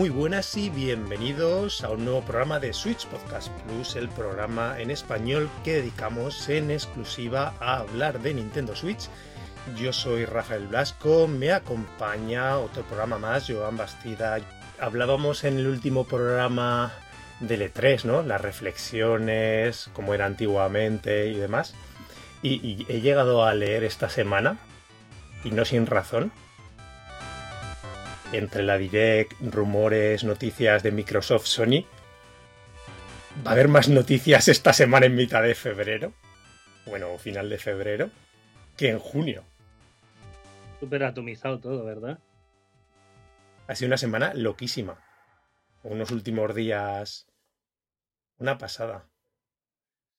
Muy 0.00 0.08
buenas 0.08 0.56
y 0.56 0.70
bienvenidos 0.70 1.84
a 1.84 1.90
un 1.90 2.06
nuevo 2.06 2.22
programa 2.22 2.58
de 2.58 2.72
Switch 2.72 3.06
Podcast 3.08 3.50
Plus, 3.50 3.96
el 3.96 4.08
programa 4.08 4.80
en 4.80 4.90
español 4.90 5.50
que 5.62 5.74
dedicamos 5.74 6.48
en 6.48 6.70
exclusiva 6.70 7.52
a 7.60 7.80
hablar 7.80 8.18
de 8.20 8.32
Nintendo 8.32 8.74
Switch. 8.74 9.10
Yo 9.76 9.92
soy 9.92 10.24
Rafael 10.24 10.68
Blasco, 10.68 11.28
me 11.28 11.52
acompaña 11.52 12.56
otro 12.56 12.82
programa 12.84 13.18
más, 13.18 13.46
Joan 13.46 13.76
Bastida. 13.76 14.38
Hablábamos 14.80 15.44
en 15.44 15.58
el 15.58 15.66
último 15.66 16.06
programa 16.06 16.94
del 17.40 17.70
E3, 17.70 18.04
¿no? 18.04 18.22
Las 18.22 18.40
reflexiones, 18.40 19.90
cómo 19.92 20.14
era 20.14 20.24
antiguamente 20.24 21.26
y 21.26 21.34
demás. 21.34 21.74
Y, 22.40 22.54
y 22.66 22.86
he 22.88 23.02
llegado 23.02 23.44
a 23.44 23.52
leer 23.52 23.84
esta 23.84 24.08
semana, 24.08 24.56
y 25.44 25.50
no 25.50 25.66
sin 25.66 25.84
razón, 25.84 26.32
entre 28.32 28.62
la 28.62 28.78
Direct, 28.78 29.32
rumores, 29.40 30.24
noticias 30.24 30.82
de 30.82 30.92
Microsoft, 30.92 31.46
Sony. 31.46 31.84
Va 33.44 33.50
a 33.50 33.52
haber 33.52 33.68
más 33.68 33.88
noticias 33.88 34.48
esta 34.48 34.72
semana 34.72 35.06
en 35.06 35.14
mitad 35.14 35.42
de 35.42 35.54
febrero, 35.54 36.12
bueno, 36.86 37.16
final 37.18 37.48
de 37.48 37.58
febrero, 37.58 38.10
que 38.76 38.88
en 38.88 38.98
junio. 38.98 39.44
Súper 40.78 41.04
atomizado 41.04 41.60
todo, 41.60 41.84
¿verdad? 41.84 42.18
Ha 43.66 43.74
sido 43.74 43.88
una 43.88 43.98
semana 43.98 44.32
loquísima. 44.34 44.98
Unos 45.82 46.10
últimos 46.10 46.54
días. 46.54 47.26
Una 48.38 48.58
pasada. 48.58 49.08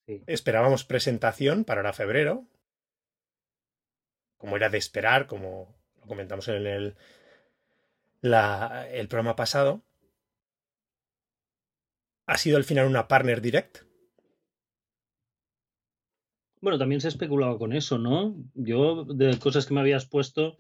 Sí. 0.06 0.24
Esperábamos 0.28 0.86
presentación 0.86 1.64
para 1.64 1.82
ahora 1.82 1.94
febrero. 1.94 2.46
Como 4.38 4.56
era 4.56 4.70
de 4.70 4.78
esperar, 4.78 5.28
como 5.28 5.76
lo 6.00 6.08
comentamos 6.08 6.48
en 6.48 6.66
el, 6.66 6.96
la, 8.22 8.88
el 8.92 9.08
programa 9.08 9.36
pasado. 9.36 9.84
Ha 12.28 12.38
sido 12.38 12.58
al 12.58 12.64
final 12.64 12.88
una 12.88 13.08
partner 13.08 13.42
direct. 13.42 13.80
Bueno, 16.62 16.78
también 16.78 17.02
se 17.02 17.08
ha 17.08 17.10
especulado 17.10 17.58
con 17.58 17.74
eso, 17.74 17.98
¿no? 17.98 18.36
Yo, 18.54 19.04
de 19.06 19.38
cosas 19.40 19.66
que 19.66 19.74
me 19.74 19.80
habías 19.82 20.08
puesto. 20.08 20.60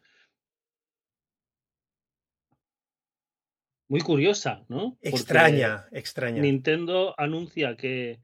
Muy 3.87 4.01
curiosa, 4.01 4.65
¿no? 4.67 4.95
Porque 4.95 5.09
Extraña, 5.09 5.87
extraña. 5.91 6.41
Nintendo 6.41 7.13
anuncia 7.19 7.75
que, 7.75 8.23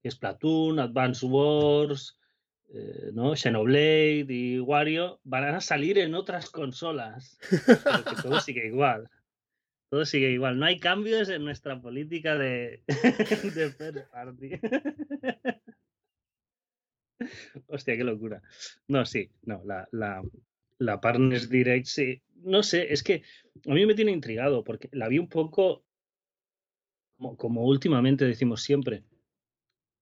que 0.00 0.10
Splatoon, 0.10 0.78
Advance 0.78 1.26
Wars, 1.26 2.18
eh, 2.68 3.10
¿no? 3.12 3.36
Xenoblade 3.36 4.26
y 4.28 4.58
Wario 4.60 5.20
van 5.24 5.44
a 5.54 5.60
salir 5.60 5.98
en 5.98 6.14
otras 6.14 6.50
consolas. 6.50 7.38
Pero 7.66 8.04
que 8.04 8.22
todo 8.22 8.40
sigue 8.40 8.66
igual. 8.66 9.08
Todo 9.88 10.04
sigue 10.04 10.30
igual. 10.30 10.58
No 10.58 10.66
hay 10.66 10.78
cambios 10.78 11.28
en 11.28 11.44
nuestra 11.44 11.80
política 11.80 12.36
de, 12.36 12.82
de 12.88 14.02
party. 14.10 14.50
Hostia, 17.68 17.96
qué 17.96 18.04
locura. 18.04 18.42
No, 18.88 19.06
sí, 19.06 19.30
no, 19.42 19.62
la, 19.64 19.88
la, 19.92 20.22
la 20.78 21.00
Partners 21.00 21.48
Direct, 21.48 21.86
sí. 21.86 22.22
No 22.42 22.62
sé, 22.62 22.92
es 22.92 23.02
que 23.02 23.22
a 23.66 23.72
mí 23.72 23.86
me 23.86 23.94
tiene 23.94 24.12
intrigado 24.12 24.62
porque 24.64 24.88
la 24.92 25.08
vi 25.08 25.18
un 25.18 25.28
poco 25.28 25.84
como 27.36 27.64
últimamente 27.64 28.24
decimos 28.26 28.62
siempre. 28.62 29.02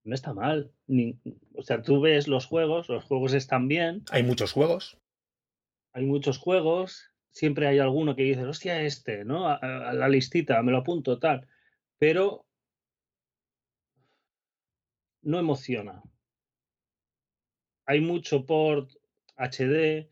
No 0.05 0.13
está 0.15 0.33
mal. 0.33 0.71
Ni, 0.87 1.19
o 1.55 1.63
sea, 1.63 1.81
tú 1.81 1.99
ves 1.99 2.27
los 2.27 2.45
juegos, 2.45 2.87
los 2.89 3.03
juegos 3.03 3.33
están 3.33 3.67
bien, 3.67 4.03
Hay 4.11 4.23
muchos 4.23 4.53
juegos. 4.53 4.97
hay 5.93 6.05
muchos 6.05 6.37
juegos, 6.37 7.11
siempre 7.31 7.67
hay 7.67 7.79
alguno 7.79 8.15
que 8.15 8.23
dices, 8.23 8.45
hostia, 8.45 8.81
este, 8.83 9.25
¿no? 9.25 9.47
A, 9.47 9.55
a 9.55 9.93
la 9.93 10.07
listita, 10.07 10.61
me 10.61 10.71
lo 10.71 10.77
apunto, 10.77 11.19
tal. 11.19 11.47
Pero 11.97 12.45
no 15.23 15.39
emociona. 15.39 16.03
Hay 17.87 17.99
mucho 18.01 18.45
port 18.45 18.91
HD, 19.37 20.07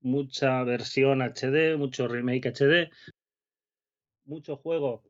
mucha 0.00 0.62
versión 0.64 1.20
HD, 1.20 1.76
mucho 1.76 2.08
remake 2.08 2.46
HD, 2.52 2.90
mucho 4.24 4.56
juego 4.56 5.02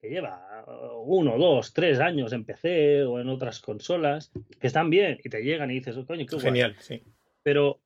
que 0.00 0.08
lleva 0.08 0.64
uh, 0.66 1.02
uno, 1.04 1.36
dos, 1.36 1.72
tres 1.72 2.00
años 2.00 2.32
en 2.32 2.44
PC 2.44 3.04
o 3.04 3.20
en 3.20 3.28
otras 3.28 3.60
consolas, 3.60 4.32
que 4.58 4.66
están 4.66 4.90
bien 4.90 5.18
y 5.22 5.28
te 5.28 5.42
llegan 5.42 5.70
y 5.70 5.74
dices, 5.74 5.96
oh, 5.96 6.06
coño, 6.06 6.24
qué 6.26 6.36
guay. 6.36 6.46
Genial, 6.46 6.76
sí. 6.78 7.02
Pero 7.42 7.80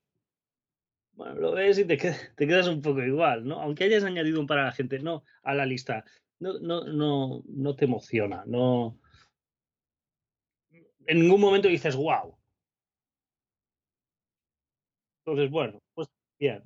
bueno, 1.13 1.35
lo 1.35 1.53
ves 1.53 1.79
y 1.79 1.85
te, 1.85 1.97
te 1.97 2.47
quedas 2.47 2.69
un 2.69 2.83
poco 2.83 3.03
igual, 3.03 3.45
¿no? 3.45 3.61
Aunque 3.61 3.85
hayas 3.85 4.05
añadido 4.05 4.41
un 4.41 4.47
para 4.47 4.65
la 4.65 4.73
gente, 4.73 4.99
no, 4.99 5.25
a 5.43 5.55
la 5.55 5.67
lista, 5.67 6.05
no, 6.41 6.59
no, 6.59 6.85
no, 6.85 7.43
no 7.47 7.77
te 7.77 7.85
emociona, 7.85 8.45
no. 8.47 8.99
En 11.07 11.21
ningún 11.21 11.41
momento 11.41 11.69
dices, 11.69 11.97
wow. 11.97 12.37
Entonces, 15.25 15.51
bueno, 15.51 15.81
pues 15.95 16.09
bien. 16.39 16.63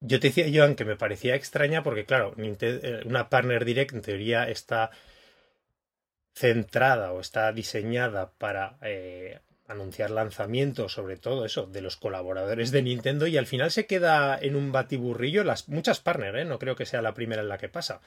Yo 0.00 0.20
te 0.20 0.28
decía, 0.28 0.46
Joan, 0.52 0.76
que 0.76 0.84
me 0.84 0.96
parecía 0.96 1.34
extraña 1.34 1.82
porque, 1.82 2.04
claro, 2.04 2.34
eh, 2.38 3.02
una 3.04 3.28
Partner 3.28 3.64
Direct 3.64 3.94
en 3.94 4.02
teoría 4.02 4.48
está 4.48 4.90
centrada 6.34 7.12
o 7.12 7.20
está 7.20 7.52
diseñada 7.52 8.30
para 8.38 8.78
eh, 8.82 9.40
anunciar 9.66 10.10
lanzamientos, 10.10 10.92
sobre 10.92 11.16
todo 11.16 11.44
eso, 11.44 11.66
de 11.66 11.82
los 11.82 11.96
colaboradores 11.96 12.70
de 12.70 12.82
Nintendo 12.82 13.26
y 13.26 13.36
al 13.36 13.46
final 13.46 13.72
se 13.72 13.86
queda 13.86 14.38
en 14.40 14.54
un 14.54 14.70
batiburrillo 14.70 15.42
las 15.42 15.68
muchas 15.68 15.98
partner, 16.00 16.36
¿eh? 16.36 16.44
No 16.44 16.58
creo 16.60 16.76
que 16.76 16.86
sea 16.86 17.02
la 17.02 17.14
primera 17.14 17.42
en 17.42 17.48
la 17.48 17.58
que 17.58 17.68
pasa. 17.68 18.00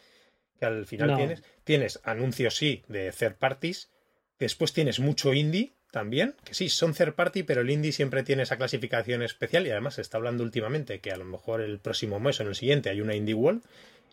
Que 0.59 0.65
al 0.65 0.85
final 0.85 1.09
No. 1.09 1.17
tienes, 1.17 1.43
tienes 1.65 1.99
anuncios, 2.03 2.55
sí, 2.55 2.83
de 2.87 3.11
third 3.11 3.35
parties, 3.35 3.91
después 4.39 4.71
tienes 4.71 4.99
mucho 5.01 5.33
indie 5.33 5.73
también, 5.91 6.35
que 6.43 6.53
sí, 6.53 6.69
son 6.69 6.93
third 6.93 7.13
party, 7.13 7.43
pero 7.43 7.61
el 7.61 7.69
indie 7.69 7.91
siempre 7.91 8.23
tiene 8.23 8.43
esa 8.43 8.57
clasificación 8.57 9.21
especial 9.21 9.67
y 9.67 9.71
además 9.71 9.95
se 9.95 10.01
está 10.01 10.17
hablando 10.17 10.43
últimamente 10.43 10.99
que 10.99 11.11
a 11.11 11.17
lo 11.17 11.25
mejor 11.25 11.61
el 11.61 11.79
próximo 11.79 12.19
mes 12.19 12.39
o 12.39 12.43
en 12.43 12.49
el 12.49 12.55
siguiente 12.55 12.89
hay 12.89 13.01
una 13.01 13.15
indie 13.15 13.35
wall 13.35 13.61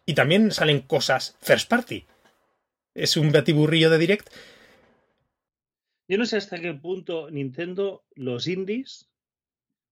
y 0.04 0.14
también 0.14 0.50
salen 0.50 0.80
cosas 0.80 1.36
first 1.40 1.70
party. 1.70 2.04
Es 2.94 3.16
un 3.16 3.30
batiburrillo 3.30 3.90
de 3.90 3.98
direct. 3.98 4.28
Yo 6.08 6.18
no 6.18 6.26
sé 6.26 6.36
hasta 6.36 6.58
qué 6.60 6.74
punto 6.74 7.30
Nintendo 7.30 8.04
los 8.14 8.48
indies 8.48 9.08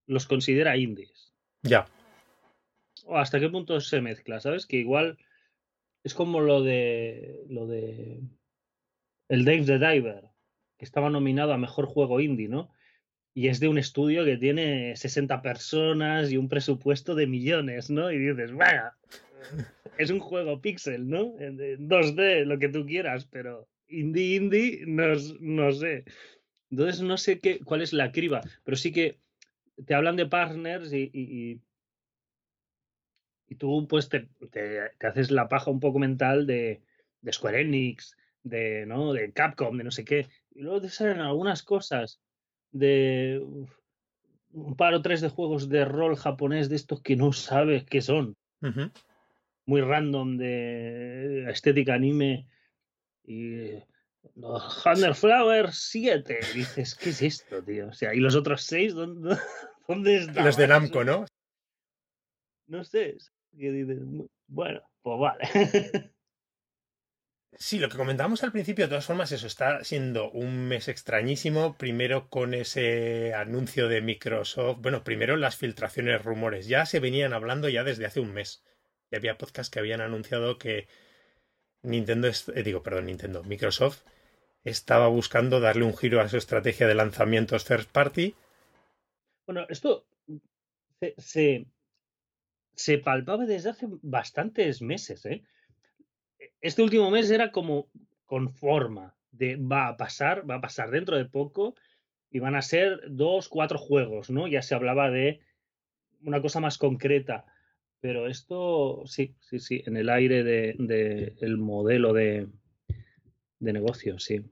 los 0.07 0.27
considera 0.27 0.77
indies. 0.77 1.33
Ya, 1.63 1.87
O 3.05 3.17
hasta 3.17 3.41
qué 3.41 3.49
punto 3.49 3.81
se 3.81 4.01
mezcla, 4.01 4.41
¿sabes? 4.41 4.67
Que 4.67 4.77
igual 4.77 5.19
es 6.05 6.15
como 6.15 6.41
lo 6.41 6.63
de 6.63 7.45
lo 7.49 7.67
de 7.67 8.21
el 9.29 9.45
Dave 9.45 9.65
the 9.65 9.79
Diver, 9.79 10.31
que 10.79 10.85
estaba 10.85 11.11
nominado 11.11 11.53
a 11.53 11.59
mejor 11.59 11.87
juego 11.87 12.21
indie, 12.21 12.49
¿no? 12.49 12.71
Y 13.35 13.49
es 13.49 13.61
de 13.61 13.69
un 13.69 13.79
estudio 13.79 14.25
que 14.25 14.37
tiene 14.39 14.97
60 14.97 15.43
personas 15.43 16.31
y 16.33 16.37
un 16.37 16.49
presupuesto 16.49 17.15
de 17.15 17.27
millones, 17.27 17.91
¿no? 17.91 18.11
Y 18.11 18.19
dices, 18.19 18.53
vaya, 18.53 18.95
es 19.99 20.11
un 20.11 20.21
juego 20.21 20.61
pixel, 20.61 21.09
¿no? 21.09 21.39
En 21.39 21.61
en 21.61 21.89
2D, 21.89 22.45
lo 22.45 22.59
que 22.59 22.69
tú 22.69 22.87
quieras, 22.87 23.27
pero 23.27 23.69
indie, 23.89 24.37
indie, 24.37 24.85
no, 24.87 25.05
no 25.41 25.73
sé. 25.73 26.05
Entonces 26.71 27.01
no 27.03 27.17
sé 27.17 27.39
qué, 27.39 27.61
cuál 27.61 27.83
es 27.83 27.93
la 27.93 28.11
criba, 28.11 28.41
pero 28.65 28.77
sí 28.77 28.91
que 28.93 29.19
te 29.85 29.95
hablan 29.95 30.17
de 30.17 30.27
partners 30.27 30.93
y, 30.93 31.11
y- 31.13 31.61
y- 33.49 33.55
tú 33.57 33.87
pues 33.89 34.09
te, 34.09 34.29
te- 34.51 34.91
te 34.99 35.07
haces 35.07 35.31
la 35.31 35.49
paja 35.49 35.71
un 35.71 35.81
poco 35.81 35.99
mental 35.99 36.47
de, 36.47 36.81
de 37.21 37.33
Square 37.33 37.61
Enix, 37.61 38.17
de, 38.43 38.85
¿no? 38.87 39.13
de 39.13 39.33
Capcom, 39.33 39.77
de 39.77 39.85
no 39.85 39.91
sé 39.91 40.05
qué. 40.05 40.27
Y 40.57 40.63
luego 40.63 40.81
te 40.81 40.89
salen 40.89 41.21
algunas 41.21 41.63
cosas 41.63 42.19
de 42.73 43.43
uf, 43.45 43.71
un 44.53 44.75
par 44.75 44.95
o 44.95 45.03
tres 45.03 45.21
de 45.21 45.29
juegos 45.29 45.69
de 45.69 45.85
rol 45.85 46.17
japonés 46.17 46.71
de 46.71 46.77
estos 46.77 47.03
que 47.03 47.15
no 47.15 47.33
sabes 47.35 47.85
qué 47.85 48.01
son. 48.01 48.37
Muy 49.67 49.83
random 49.83 50.39
de 50.39 51.51
estética 51.51 51.95
anime. 51.95 52.49
Y 53.25 53.73
Hunter 54.35 55.15
Flower 55.15 55.73
7. 55.73 56.39
Dices, 56.55 56.95
¿qué 56.95 57.11
es 57.11 57.21
esto, 57.21 57.63
tío? 57.63 57.89
O 57.89 57.93
sea, 57.93 58.15
¿y 58.15 58.21
los 58.21 58.35
otros 58.35 58.63
seis? 58.63 58.95
¿Dónde, 58.95 59.37
dónde 59.89 60.17
están? 60.17 60.43
los 60.43 60.57
de 60.57 60.69
Namco, 60.69 61.05
¿no? 61.05 61.27
No 62.67 62.83
sé. 62.83 63.19
que 63.59 63.71
dices, 63.73 63.99
bueno, 64.47 64.81
pues 65.03 65.21
vale. 65.21 65.45
Sí, 67.59 67.79
lo 67.79 67.89
que 67.89 67.97
comentábamos 67.97 68.43
al 68.45 68.53
principio, 68.53 68.85
de 68.85 68.91
todas 68.91 69.07
formas, 69.07 69.33
eso 69.33 69.47
está 69.47 69.83
siendo 69.83 70.31
un 70.31 70.69
mes 70.69 70.89
extrañísimo. 70.89 71.77
Primero 71.79 72.29
con 72.29 72.53
ese 72.53 73.33
anuncio 73.35 73.89
de 73.89 74.03
Microsoft. 74.03 74.79
Bueno, 74.83 75.05
primero 75.05 75.37
las 75.37 75.57
filtraciones, 75.57 76.23
rumores. 76.23 76.69
Ya 76.69 76.85
se 76.85 77.01
venían 77.01 77.33
hablando 77.33 77.69
ya 77.69 77.83
desde 77.83 78.05
hace 78.05 78.21
un 78.21 78.33
mes. 78.35 78.63
Ya 79.11 79.19
había 79.19 79.39
podcasts 79.39 79.71
que 79.71 79.79
habían 79.79 80.03
anunciado 80.03 80.59
que 80.59 80.87
Nintendo, 81.83 82.29
eh, 82.29 82.63
digo, 82.63 82.83
perdón, 82.83 83.07
Nintendo, 83.07 83.43
Microsoft 83.45 84.03
estaba 84.65 85.09
buscando 85.09 85.61
darle 85.61 85.85
un 85.85 85.97
giro 85.97 86.21
a 86.21 86.29
su 86.29 86.37
estrategia 86.37 86.87
de 86.87 86.95
lanzamientos 86.95 87.65
third 87.65 87.87
party. 87.87 88.35
Bueno, 89.47 89.65
esto 89.71 90.07
se, 91.01 91.15
se, 91.19 91.67
se 92.75 92.99
palpaba 92.99 93.47
desde 93.47 93.71
hace 93.71 93.87
bastantes 94.03 94.83
meses. 94.83 95.25
¿eh? 95.25 95.45
Este 96.61 96.83
último 96.83 97.11
mes 97.11 97.31
era 97.31 97.53
como 97.53 97.89
con 98.25 98.53
forma 98.53 99.15
de 99.31 99.57
va 99.57 99.89
a 99.89 99.97
pasar, 99.97 100.49
va 100.49 100.57
a 100.57 100.61
pasar 100.61 100.91
dentro 100.91 101.17
de 101.17 101.25
poco 101.25 101.75
y 102.31 102.39
van 102.39 102.55
a 102.55 102.63
ser 102.63 103.01
dos, 103.09 103.49
cuatro 103.49 103.79
juegos, 103.79 104.31
¿no? 104.31 104.47
Ya 104.49 104.63
se 104.63 104.75
hablaba 104.75 105.11
de 105.11 105.41
una 106.23 106.41
cosa 106.41 106.61
más 106.61 106.79
concreta, 106.79 107.45
pero 108.01 108.27
esto 108.27 109.03
sí, 109.07 109.35
sí, 109.41 109.59
sí, 109.59 109.83
en 109.87 109.97
el 109.97 110.09
aire 110.09 110.43
del 110.43 110.87
de, 110.87 111.35
el 111.41 111.59
modelo 111.59 112.13
de, 112.13 112.49
de 113.59 113.73
negocio, 113.73 114.19
sí. 114.19 114.45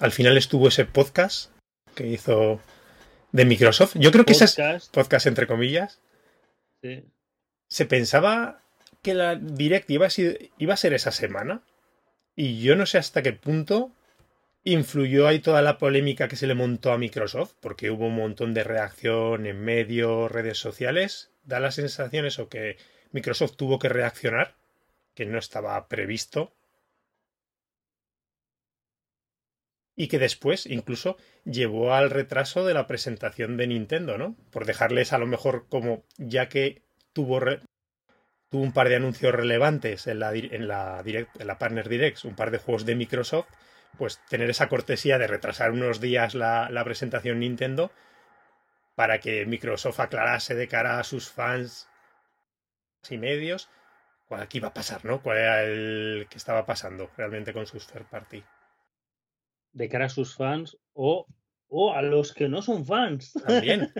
Al 0.00 0.10
final 0.10 0.36
estuvo 0.36 0.68
ese 0.68 0.86
podcast 0.86 1.52
que 1.94 2.06
hizo 2.06 2.60
de 3.32 3.44
Microsoft. 3.44 3.96
Yo 3.98 4.10
creo 4.10 4.24
que 4.24 4.32
ese 4.32 4.44
es 4.44 4.88
podcast 4.88 5.26
entre 5.26 5.46
comillas. 5.46 6.00
Sí. 6.82 7.04
Se 7.68 7.86
pensaba 7.86 8.61
que 9.02 9.14
la 9.14 9.36
Direct 9.36 9.90
iba 9.90 10.06
a, 10.06 10.10
ser, 10.76 10.94
esa 10.94 11.12
semana. 11.12 11.62
Y 12.34 12.62
yo 12.62 12.76
no 12.76 12.86
sé 12.86 12.98
hasta 12.98 13.22
qué 13.22 13.32
punto 13.32 13.92
influyó 14.64 15.26
ahí 15.26 15.40
toda 15.40 15.60
la 15.60 15.76
polémica 15.76 16.28
que 16.28 16.36
se 16.36 16.46
le 16.46 16.54
montó 16.54 16.92
a 16.92 16.98
Microsoft, 16.98 17.54
porque 17.60 17.90
hubo 17.90 18.06
un 18.06 18.14
montón 18.14 18.54
de 18.54 18.64
reacción 18.64 19.46
en 19.46 19.60
medios, 19.60 20.30
redes 20.30 20.58
sociales. 20.58 21.30
Da 21.42 21.58
la 21.58 21.72
sensación 21.72 22.26
eso 22.26 22.48
que 22.48 22.76
Microsoft 23.10 23.56
tuvo 23.56 23.78
que 23.80 23.88
reaccionar, 23.88 24.54
que 25.14 25.26
no 25.26 25.38
estaba 25.38 25.88
previsto. 25.88 26.54
Y 29.94 30.08
que 30.08 30.18
después 30.18 30.64
incluso 30.66 31.18
llevó 31.44 31.92
al 31.92 32.08
retraso 32.10 32.64
de 32.64 32.72
la 32.72 32.86
presentación 32.86 33.56
de 33.56 33.66
Nintendo, 33.66 34.16
¿no? 34.16 34.36
Por 34.50 34.64
dejarles 34.64 35.12
a 35.12 35.18
lo 35.18 35.26
mejor 35.26 35.66
como, 35.68 36.04
ya 36.16 36.48
que 36.48 36.82
tuvo, 37.12 37.40
tuvo 38.52 38.62
un 38.62 38.72
par 38.72 38.90
de 38.90 38.96
anuncios 38.96 39.34
relevantes 39.34 40.06
en 40.06 40.20
la, 40.20 40.32
en 40.34 40.68
la, 40.68 41.02
direct, 41.02 41.40
en 41.40 41.46
la 41.46 41.58
Partner 41.58 41.88
Direct, 41.88 42.22
un 42.26 42.36
par 42.36 42.50
de 42.50 42.58
juegos 42.58 42.84
de 42.84 42.94
Microsoft, 42.94 43.48
pues 43.96 44.20
tener 44.28 44.50
esa 44.50 44.68
cortesía 44.68 45.16
de 45.16 45.26
retrasar 45.26 45.70
unos 45.70 46.02
días 46.02 46.34
la, 46.34 46.68
la 46.70 46.84
presentación 46.84 47.40
Nintendo 47.40 47.90
para 48.94 49.20
que 49.20 49.46
Microsoft 49.46 50.00
aclarase 50.00 50.54
de 50.54 50.68
cara 50.68 50.98
a 50.98 51.04
sus 51.04 51.30
fans 51.30 51.88
y 53.08 53.16
medios 53.16 53.70
cuál 54.28 54.46
iba 54.52 54.68
a 54.68 54.74
pasar, 54.74 55.02
¿no? 55.06 55.22
Cuál 55.22 55.38
era 55.38 55.62
el 55.62 56.26
que 56.28 56.36
estaba 56.36 56.66
pasando 56.66 57.10
realmente 57.16 57.54
con 57.54 57.66
sus 57.66 57.86
third 57.86 58.04
party. 58.04 58.44
De 59.72 59.88
cara 59.88 60.06
a 60.06 60.10
sus 60.10 60.36
fans 60.36 60.76
o, 60.92 61.26
o 61.74 61.92
a 61.94 62.02
los 62.02 62.34
que 62.34 62.48
no 62.48 62.60
son 62.60 62.84
fans. 62.84 63.32
También. 63.46 63.92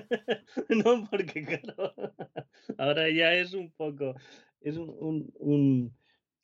no, 0.68 1.08
porque 1.10 1.44
claro, 1.44 1.94
ahora 2.78 3.10
ya 3.10 3.32
es 3.34 3.54
un 3.54 3.70
poco, 3.72 4.14
es 4.60 4.76
un, 4.76 4.90
un, 5.00 5.32
un 5.38 5.96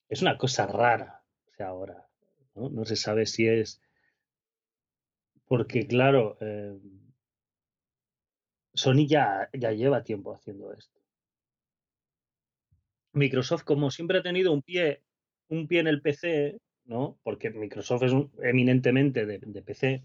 es 0.09 0.23
una 0.23 0.39
cosa 0.39 0.67
rara, 0.67 1.23
o 1.49 1.55
sea, 1.55 1.69
ahora 1.69 2.09
¿no? 2.55 2.85
se 2.85 2.97
sabe 2.97 3.27
si 3.27 3.47
es 3.47 3.81
porque, 5.49 5.87
claro, 5.87 6.37
eh, 6.41 6.79
Sony 8.75 9.07
ya, 9.09 9.49
ya 9.55 9.73
lleva 9.73 10.05
tiempo 10.05 10.35
haciendo 10.35 10.73
esto. 10.75 11.01
Microsoft, 13.13 13.65
como 13.65 13.91
siempre 13.91 14.19
ha 14.19 14.23
tenido 14.23 14.53
un 14.53 14.63
pie, 14.63 15.03
un 15.49 15.67
pie 15.67 15.81
en 15.81 15.87
el 15.87 16.03
PC, 16.03 16.59
¿no? 16.85 17.19
Porque 17.23 17.51
Microsoft 17.51 18.03
es 18.03 18.13
eminentemente 18.43 19.25
de, 19.25 19.39
de, 19.39 19.63
PC, 19.63 20.05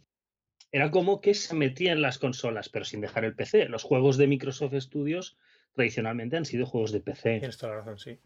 era 0.73 0.91
como 0.91 1.21
que 1.21 1.33
se 1.33 1.55
metía 1.55 1.93
en 1.93 2.01
las 2.01 2.19
consolas, 2.19 2.67
pero 2.67 2.83
sin 2.83 2.99
dejar 2.99 3.23
el 3.23 3.35
PC. 3.35 3.69
Los 3.69 3.83
juegos 3.83 4.17
de 4.17 4.27
Microsoft 4.27 4.73
Studios 4.75 5.37
tradicionalmente 5.71 6.35
han 6.35 6.45
sido 6.45 6.65
juegos 6.65 6.91
de 6.91 6.99
PC. 6.99 7.39
Tienes 7.39 7.57
toda 7.57 7.75
la 7.75 7.79
razón, 7.79 7.99
sí 7.99 8.19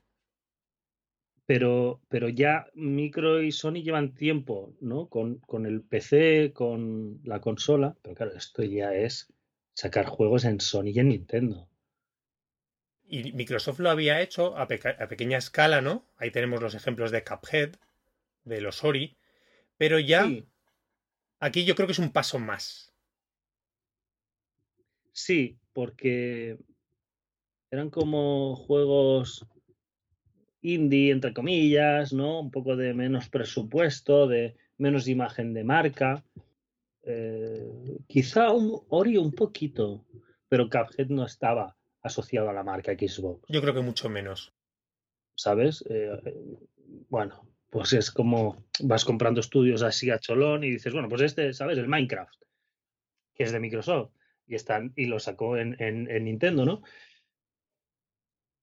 pero, 1.47 2.01
pero 2.09 2.27
ya 2.27 2.67
Micro 2.73 3.41
y 3.41 3.53
Sony 3.53 3.81
llevan 3.81 4.13
tiempo, 4.13 4.75
¿no? 4.81 5.07
Con, 5.07 5.37
con, 5.39 5.65
el 5.65 5.81
PC, 5.81 6.51
con 6.53 7.21
la 7.23 7.39
consola, 7.39 7.95
pero 8.01 8.15
claro, 8.15 8.33
esto 8.35 8.63
ya 8.63 8.93
es 8.93 9.33
sacar 9.73 10.07
juegos 10.07 10.43
en 10.43 10.59
Sony 10.59 10.87
y 10.87 10.99
en 10.99 11.07
Nintendo. 11.07 11.69
Y 13.07 13.31
Microsoft 13.31 13.79
lo 13.79 13.89
había 13.89 14.21
hecho 14.21 14.57
a, 14.57 14.63
a 14.63 15.07
pequeña 15.07 15.37
escala, 15.37 15.79
¿no? 15.79 16.05
Ahí 16.17 16.31
tenemos 16.31 16.61
los 16.61 16.75
ejemplos 16.75 17.11
de 17.11 17.23
Cuphead, 17.23 17.77
de 18.43 18.59
los 18.59 18.83
Ori, 18.83 19.15
pero 19.77 19.99
ya 19.99 20.25
sí. 20.25 20.45
Aquí 21.39 21.65
yo 21.65 21.75
creo 21.75 21.87
que 21.87 21.93
es 21.93 21.99
un 21.99 22.11
paso 22.11 22.39
más. 22.39 22.93
Sí, 25.11 25.57
porque 25.73 26.57
eran 27.71 27.89
como 27.89 28.55
juegos 28.55 29.45
indie, 30.61 31.11
entre 31.11 31.33
comillas, 31.33 32.13
¿no? 32.13 32.39
Un 32.39 32.51
poco 32.51 32.75
de 32.75 32.93
menos 32.93 33.29
presupuesto, 33.29 34.27
de 34.27 34.55
menos 34.77 35.07
imagen 35.07 35.53
de 35.53 35.63
marca. 35.63 36.23
Eh, 37.03 37.99
quizá 38.07 38.51
un 38.51 38.81
Ori 38.89 39.17
un 39.17 39.31
poquito, 39.31 40.05
pero 40.49 40.69
Cuphead 40.69 41.07
no 41.07 41.25
estaba 41.25 41.75
asociado 42.01 42.49
a 42.49 42.53
la 42.53 42.63
marca 42.63 42.93
Xbox. 42.93 43.45
Yo 43.49 43.61
creo 43.61 43.73
que 43.73 43.81
mucho 43.81 44.09
menos. 44.09 44.53
¿Sabes? 45.35 45.83
Eh, 45.89 46.35
bueno, 47.09 47.47
pues 47.77 47.93
es 47.93 48.09
como 48.09 48.65
vas 48.79 49.05
comprando 49.05 49.39
estudios 49.39 49.83
así 49.83 50.09
a 50.09 50.17
cholón 50.17 50.63
y 50.63 50.71
dices, 50.71 50.93
bueno, 50.93 51.07
pues 51.07 51.21
este, 51.21 51.53
¿sabes? 51.53 51.77
El 51.77 51.87
Minecraft, 51.87 52.41
que 53.35 53.43
es 53.43 53.51
de 53.51 53.59
Microsoft, 53.59 54.09
y, 54.47 54.55
están, 54.55 54.93
y 54.95 55.05
lo 55.05 55.19
sacó 55.19 55.57
en, 55.57 55.79
en, 55.79 56.09
en 56.09 56.23
Nintendo, 56.23 56.65
¿no? 56.65 56.81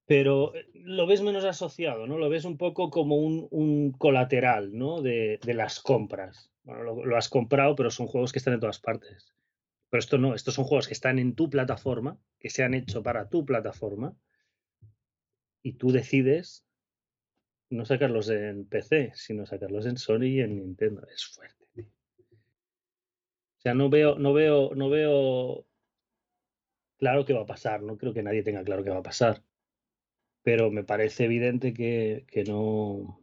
pero 0.05 0.53
eh, 0.57 0.69
lo 0.75 1.07
ves 1.07 1.23
menos 1.23 1.45
asociado, 1.45 2.09
¿no? 2.09 2.19
Lo 2.19 2.29
ves 2.29 2.45
un 2.45 2.59
poco 2.59 2.91
como 2.91 3.15
un, 3.15 3.47
un 3.53 3.93
colateral, 3.93 4.77
¿no? 4.77 5.01
De, 5.01 5.39
de, 5.45 5.55
las 5.55 5.79
compras. 5.79 6.51
Bueno, 6.65 6.83
lo, 6.83 7.07
lo, 7.07 7.17
has 7.17 7.29
comprado, 7.29 7.77
pero 7.77 7.93
son 7.93 8.09
juegos 8.09 8.33
que 8.33 8.41
están 8.41 8.55
en 8.55 8.61
todas 8.61 8.81
partes. 8.81 9.33
Pero 9.91 10.01
esto 10.01 10.19
no, 10.19 10.35
estos 10.35 10.55
son 10.55 10.65
juegos 10.65 10.89
que 10.89 10.95
están 10.95 11.21
en 11.21 11.37
tu 11.37 11.49
plataforma, 11.49 12.19
que 12.41 12.51
se 12.51 12.65
han 12.65 12.75
hecho 12.75 13.05
para 13.05 13.29
tu 13.29 13.47
plataforma, 13.47 14.17
y 15.63 15.75
tú 15.75 15.93
decides 15.93 16.65
no 17.75 17.85
sacarlos 17.85 18.29
en 18.31 18.67
PC, 18.67 19.13
sino 19.15 19.47
sacarlos 19.47 19.87
en 19.87 19.97
Sony 19.97 20.25
y 20.25 20.41
en 20.41 20.57
Nintendo. 20.57 21.07
Es 21.09 21.27
fuerte. 21.27 21.65
O 21.79 23.61
sea, 23.65 23.75
no 23.75 23.89
veo, 23.89 24.19
no 24.19 24.33
veo, 24.33 24.75
no 24.75 24.91
veo 24.91 25.67
claro 26.99 27.25
qué 27.25 27.33
va 27.33 27.43
a 27.43 27.47
pasar. 27.47 27.83
No 27.83 27.97
creo 27.97 28.13
que 28.15 28.23
nadie 28.23 28.43
tenga 28.43 28.65
claro 28.65 28.85
qué 28.85 28.91
va 28.91 28.99
a 28.99 29.03
pasar 29.03 29.43
pero 30.45 30.71
me 30.71 30.85
parece 30.85 31.25
evidente 31.25 31.73
que, 31.73 32.27
que, 32.29 32.45
no, 32.45 33.19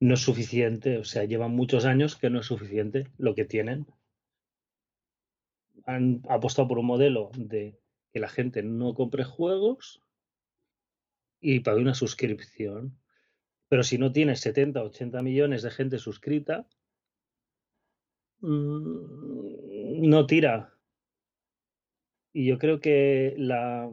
no 0.00 0.14
es 0.14 0.20
suficiente, 0.20 0.98
o 0.98 1.04
sea, 1.04 1.24
llevan 1.24 1.56
muchos 1.56 1.86
años 1.86 2.14
que 2.14 2.28
no 2.28 2.40
es 2.40 2.46
suficiente 2.46 3.08
lo 3.16 3.34
que 3.34 3.46
tienen. 3.46 3.86
Han 5.86 6.22
apostado 6.28 6.68
por 6.68 6.78
un 6.78 6.84
modelo 6.84 7.30
de 7.34 7.80
que 8.12 8.20
la 8.20 8.28
gente 8.28 8.62
no 8.62 8.92
compre 8.94 9.24
juegos 9.24 10.02
y 11.40 11.60
pague 11.60 11.80
una 11.80 11.94
suscripción. 11.94 12.98
Pero 13.68 13.82
si 13.82 13.98
no 13.98 14.12
tienes 14.12 14.40
70, 14.40 14.82
80 14.82 15.22
millones 15.22 15.62
de 15.62 15.70
gente 15.70 15.98
suscrita, 15.98 16.66
mmm, 18.40 20.08
no 20.08 20.26
tira. 20.26 20.74
Y 22.32 22.46
yo 22.46 22.58
creo 22.58 22.80
que 22.80 23.34
la, 23.36 23.90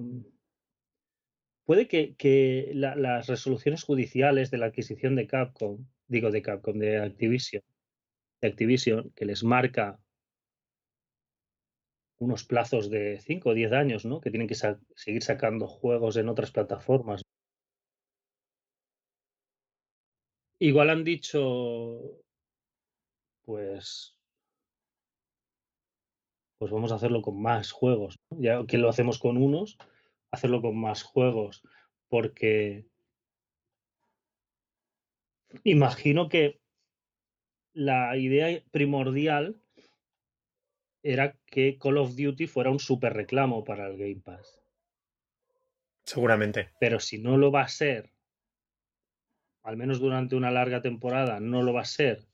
puede 1.66 1.88
que, 1.88 2.16
que 2.16 2.72
la, 2.74 2.96
las 2.96 3.28
resoluciones 3.28 3.84
judiciales 3.84 4.52
de 4.52 4.58
la 4.58 4.68
adquisición 4.68 5.16
de 5.16 5.28
Capcom, 5.28 5.86
digo 6.08 6.32
de 6.32 6.42
Capcom, 6.42 6.78
de 6.78 6.98
Activision, 6.98 7.64
de 8.42 8.48
Activision, 8.48 9.12
que 9.16 9.26
les 9.26 9.44
marca 9.44 10.00
unos 12.18 12.46
plazos 12.46 12.90
de 12.90 13.20
5 13.20 13.50
o 13.50 13.54
10 13.54 13.72
años, 13.74 14.06
¿no? 14.06 14.22
Que 14.22 14.32
tienen 14.32 14.48
que 14.48 14.56
seguir 14.56 15.24
sacando 15.24 15.68
juegos 15.68 16.16
en 16.18 16.30
otras 16.30 16.52
plataformas. 16.52 17.25
Igual 20.60 20.90
han 20.90 21.04
dicho, 21.04 22.22
pues, 23.44 24.18
pues 26.58 26.72
vamos 26.72 26.92
a 26.92 26.96
hacerlo 26.96 27.22
con 27.22 27.42
más 27.42 27.72
juegos. 27.72 28.20
Ya 28.30 28.66
que 28.66 28.78
lo 28.78 28.90
hacemos 28.90 29.20
con 29.20 29.38
unos, 29.38 29.78
hacerlo 30.32 30.62
con 30.62 30.80
más 30.80 31.04
juegos, 31.04 31.62
porque 32.08 32.86
imagino 35.64 36.30
que 36.30 36.62
la 37.74 38.16
idea 38.18 38.64
primordial 38.72 39.62
era 41.04 41.38
que 41.46 41.78
Call 41.78 41.98
of 41.98 42.16
Duty 42.16 42.48
fuera 42.48 42.72
un 42.72 42.80
super 42.80 43.14
reclamo 43.14 43.64
para 43.64 43.88
el 43.88 43.98
Game 43.98 44.22
Pass. 44.24 44.62
Seguramente. 46.06 46.72
Pero 46.80 47.00
si 47.00 47.20
no 47.20 47.38
lo 47.38 47.52
va 47.52 47.62
a 47.62 47.68
ser, 47.68 48.15
al 49.66 49.78
menos 49.78 50.00
durante 50.00 50.36
una 50.36 50.52
larga 50.52 50.82
temporada, 50.82 51.40
no 51.40 51.62
lo 51.62 51.74
va 51.74 51.82
a 51.82 51.86
ser, 51.86 52.26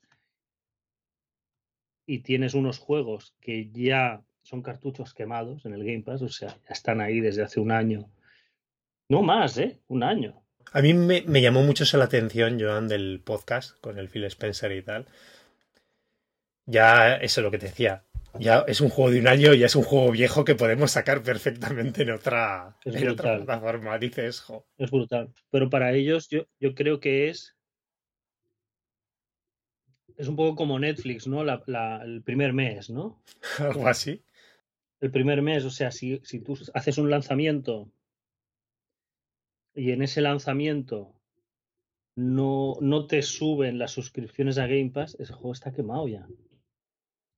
y 2.06 2.20
tienes 2.20 2.54
unos 2.54 2.78
juegos 2.78 3.34
que 3.40 3.70
ya 3.72 4.22
son 4.44 4.62
cartuchos 4.62 5.14
quemados 5.14 5.66
en 5.66 5.74
el 5.74 5.86
Game 5.86 6.04
Pass, 6.04 6.22
o 6.22 6.28
sea, 6.28 6.50
ya 6.50 6.74
están 6.74 7.00
ahí 7.00 7.22
desde 7.22 7.42
hace 7.42 7.62
un 7.62 7.72
año. 7.72 8.10
No 9.08 9.22
más, 9.22 9.58
¿eh? 9.58 9.80
Un 9.88 10.04
año. 10.04 10.44
A 10.74 10.82
mí 10.82 10.94
me, 10.94 11.42
llamó 11.42 11.64
mucho 11.64 11.86
la 11.98 12.04
atención, 12.04 12.60
Joan, 12.60 12.90
del 12.90 13.22
podcast 13.24 13.80
con 13.80 13.98
el 13.98 14.10
Phil 14.10 14.26
Spencer 14.26 14.74
y 14.74 14.82
tal. 14.82 15.06
Ya, 16.66 17.16
eso 17.16 17.40
es 17.40 17.44
lo 17.46 17.52
que 17.52 17.60
te 17.60 17.68
decía. 17.68 18.04
Ya 18.40 18.64
es 18.68 18.82
un 18.82 18.90
juego 18.90 19.12
de 19.12 19.20
un 19.20 19.28
año, 19.28 19.54
ya 19.54 19.66
es 19.66 19.76
un 19.76 19.84
juego 19.84 20.12
viejo 20.12 20.44
que 20.46 20.56
podemos 20.56 20.92
sacar 20.92 21.22
perfectamente 21.22 22.04
en 22.04 22.12
otra, 22.12 22.78
en 22.86 23.16
plataforma. 23.16 23.98
Dices, 24.00 24.42
jo, 24.42 24.66
Es 24.78 24.90
brutal. 24.92 25.34
Pero 25.50 25.70
para 25.70 25.94
ellos 25.94 26.28
yo, 26.30 26.46
yo 26.60 26.74
creo 26.74 27.00
que 27.00 27.30
es... 27.30 27.56
Es 30.18 30.28
un 30.28 30.36
poco 30.36 30.56
como 30.56 30.80
Netflix, 30.80 31.28
¿no? 31.28 31.44
La- 31.44 31.64
la- 31.66 32.02
el 32.04 32.22
primer 32.24 32.54
mes, 32.54 32.90
¿no? 32.90 33.22
algo 33.60 33.88
así. 33.88 34.24
El 35.00 35.12
primer 35.12 35.42
mes, 35.42 35.66
o 35.66 35.70
sea, 35.70 35.92
si, 35.92 36.20
si 36.24 36.40
tú 36.42 36.58
haces 36.74 36.98
un 36.98 37.10
lanzamiento 37.10 37.92
y 39.74 39.92
en 39.92 40.02
ese 40.02 40.22
lanzamiento 40.22 41.16
no, 42.16 42.76
no 42.82 43.08
te 43.08 43.22
suben 43.22 43.80
las 43.80 43.92
suscripciones 43.92 44.58
a 44.58 44.68
Game 44.68 44.92
Pass, 44.92 45.16
ese 45.20 45.34
juego 45.34 45.54
está 45.54 45.74
quemado 45.74 46.08
ya. 46.08 46.28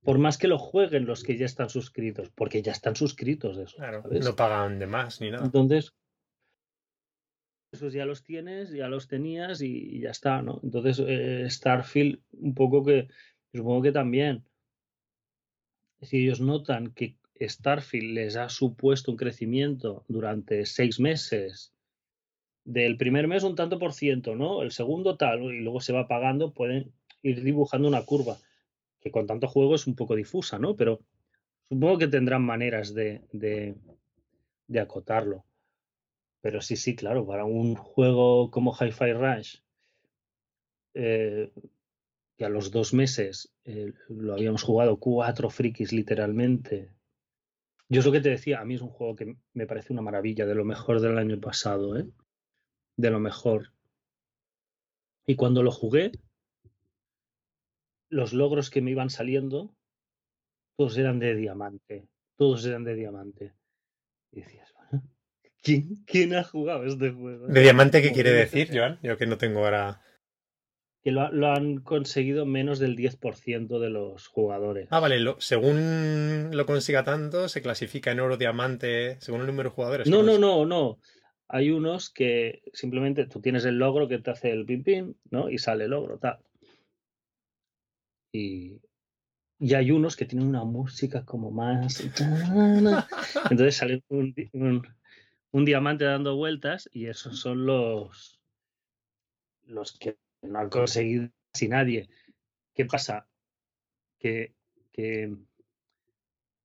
Por 0.04 0.18
más 0.18 0.36
que 0.36 0.48
lo 0.48 0.58
jueguen 0.58 1.06
los 1.06 1.22
que 1.22 1.36
ya 1.36 1.46
están 1.46 1.70
suscritos, 1.70 2.30
porque 2.30 2.62
ya 2.62 2.72
están 2.72 2.94
suscritos 2.94 3.56
de 3.56 3.64
eso. 3.64 3.76
Claro, 3.76 4.02
¿sabes? 4.02 4.24
no 4.24 4.36
pagan 4.36 4.78
de 4.78 4.86
más 4.86 5.20
ni 5.20 5.30
nada. 5.30 5.44
Entonces, 5.44 5.94
esos 7.72 7.92
ya 7.92 8.04
los 8.04 8.22
tienes, 8.22 8.70
ya 8.70 8.88
los 8.88 9.08
tenías 9.08 9.62
y, 9.62 9.96
y 9.96 10.00
ya 10.00 10.10
está, 10.10 10.42
¿no? 10.42 10.60
Entonces, 10.62 11.02
eh, 11.06 11.46
Starfield, 11.48 12.20
un 12.32 12.54
poco 12.54 12.84
que, 12.84 13.08
supongo 13.52 13.82
que 13.82 13.92
también, 13.92 14.44
si 16.02 16.24
ellos 16.24 16.40
notan 16.40 16.92
que 16.92 17.16
Starfield 17.40 18.14
les 18.14 18.36
ha 18.36 18.48
supuesto 18.48 19.10
un 19.10 19.16
crecimiento 19.16 20.04
durante 20.08 20.66
seis 20.66 21.00
meses, 21.00 21.74
del 22.64 22.96
primer 22.96 23.28
mes 23.28 23.42
un 23.42 23.54
tanto 23.54 23.78
por 23.78 23.92
ciento, 23.92 24.34
¿no? 24.34 24.62
El 24.62 24.70
segundo 24.70 25.16
tal, 25.16 25.42
y 25.42 25.60
luego 25.60 25.80
se 25.80 25.92
va 25.92 26.08
pagando, 26.08 26.52
pueden 26.52 26.92
ir 27.22 27.42
dibujando 27.42 27.88
una 27.88 28.04
curva, 28.04 28.38
que 29.04 29.10
con 29.10 29.26
tanto 29.26 29.48
juego 29.48 29.74
es 29.74 29.86
un 29.86 29.94
poco 29.94 30.16
difusa, 30.16 30.58
¿no? 30.58 30.74
Pero 30.76 31.02
supongo 31.68 31.98
que 31.98 32.08
tendrán 32.08 32.42
maneras 32.42 32.94
de, 32.94 33.76
acotarlo. 34.80 35.44
Pero 36.40 36.62
sí, 36.62 36.76
sí, 36.76 36.96
claro, 36.96 37.26
para 37.26 37.44
un 37.44 37.74
juego 37.74 38.50
como 38.50 38.74
Hi-Fi 38.74 39.12
Rush, 39.12 39.58
eh, 40.94 41.52
que 42.38 42.44
a 42.46 42.48
los 42.48 42.70
dos 42.70 42.94
meses 42.94 43.52
eh, 43.64 43.92
lo 44.08 44.32
habíamos 44.32 44.62
jugado 44.62 44.98
cuatro 44.98 45.50
frikis 45.50 45.92
literalmente. 45.92 46.90
Yo 47.90 48.00
es 48.00 48.06
lo 48.06 48.12
que 48.12 48.22
te 48.22 48.30
decía, 48.30 48.60
a 48.60 48.64
mí 48.64 48.76
es 48.76 48.80
un 48.80 48.88
juego 48.88 49.16
que 49.16 49.36
me 49.52 49.66
parece 49.66 49.92
una 49.92 50.02
maravilla, 50.02 50.46
de 50.46 50.54
lo 50.54 50.64
mejor 50.64 51.02
del 51.02 51.18
año 51.18 51.38
pasado, 51.40 51.98
¿eh? 51.98 52.06
De 52.96 53.10
lo 53.10 53.20
mejor. 53.20 53.70
Y 55.26 55.36
cuando 55.36 55.62
lo 55.62 55.70
jugué, 55.70 56.12
los 58.14 58.32
logros 58.32 58.70
que 58.70 58.80
me 58.80 58.92
iban 58.92 59.10
saliendo, 59.10 59.74
todos 60.76 60.96
eran 60.96 61.18
de 61.18 61.34
diamante. 61.34 62.08
Todos 62.36 62.64
eran 62.64 62.84
de 62.84 62.94
diamante. 62.94 63.52
Y 64.32 64.40
decías, 64.40 64.72
bueno, 64.90 65.04
¿quién, 65.62 65.96
quién 66.06 66.34
ha 66.34 66.44
jugado 66.44 66.84
este 66.84 67.10
juego? 67.10 67.48
¿De 67.48 67.60
diamante 67.60 68.02
qué 68.02 68.12
quiere 68.12 68.30
decir, 68.44 68.68
Joan? 68.72 68.98
Yo 69.02 69.16
que 69.18 69.26
no 69.26 69.36
tengo 69.38 69.60
ahora. 69.64 70.00
Que 71.02 71.10
lo, 71.10 71.20
ha- 71.22 71.30
lo 71.30 71.48
han 71.48 71.80
conseguido 71.80 72.46
menos 72.46 72.78
del 72.78 72.96
10% 72.96 73.78
de 73.78 73.90
los 73.90 74.26
jugadores. 74.28 74.88
Ah, 74.90 75.00
vale, 75.00 75.18
lo- 75.20 75.40
según 75.40 76.50
lo 76.52 76.66
consiga 76.66 77.04
tanto, 77.04 77.48
se 77.48 77.62
clasifica 77.62 78.10
en 78.12 78.20
oro, 78.20 78.36
diamante, 78.36 79.20
según 79.20 79.40
el 79.42 79.46
número 79.48 79.68
de 79.70 79.74
jugadores. 79.74 80.08
No, 80.08 80.18
¿Cómo 80.18 80.32
no, 80.32 80.38
no, 80.38 80.66
no. 80.66 80.98
Hay 81.48 81.70
unos 81.70 82.10
que 82.10 82.62
simplemente 82.72 83.26
tú 83.26 83.40
tienes 83.42 83.64
el 83.66 83.78
logro 83.78 84.08
que 84.08 84.18
te 84.18 84.30
hace 84.30 84.50
el 84.50 84.64
pim 84.64 84.82
pim, 84.82 85.14
¿no? 85.30 85.50
Y 85.50 85.58
sale 85.58 85.84
el 85.84 85.90
logro, 85.90 86.18
tal. 86.18 86.38
Y, 88.34 88.80
y 89.60 89.74
hay 89.74 89.92
unos 89.92 90.16
que 90.16 90.24
tienen 90.24 90.48
una 90.48 90.64
música 90.64 91.24
como 91.24 91.52
más. 91.52 92.00
Entonces 93.48 93.76
sale 93.76 94.02
un, 94.08 94.34
un- 95.52 95.64
diamante 95.64 96.04
dando 96.04 96.34
vueltas 96.34 96.90
y 96.92 97.06
esos 97.06 97.38
son 97.38 97.64
los, 97.64 98.40
los 99.66 99.96
que 99.96 100.18
no 100.42 100.58
han 100.58 100.68
conseguido 100.68 101.30
casi 101.52 101.68
nadie. 101.68 102.08
¿Qué 102.74 102.84
pasa? 102.86 103.28
Que, 104.18 104.52
que 104.90 105.32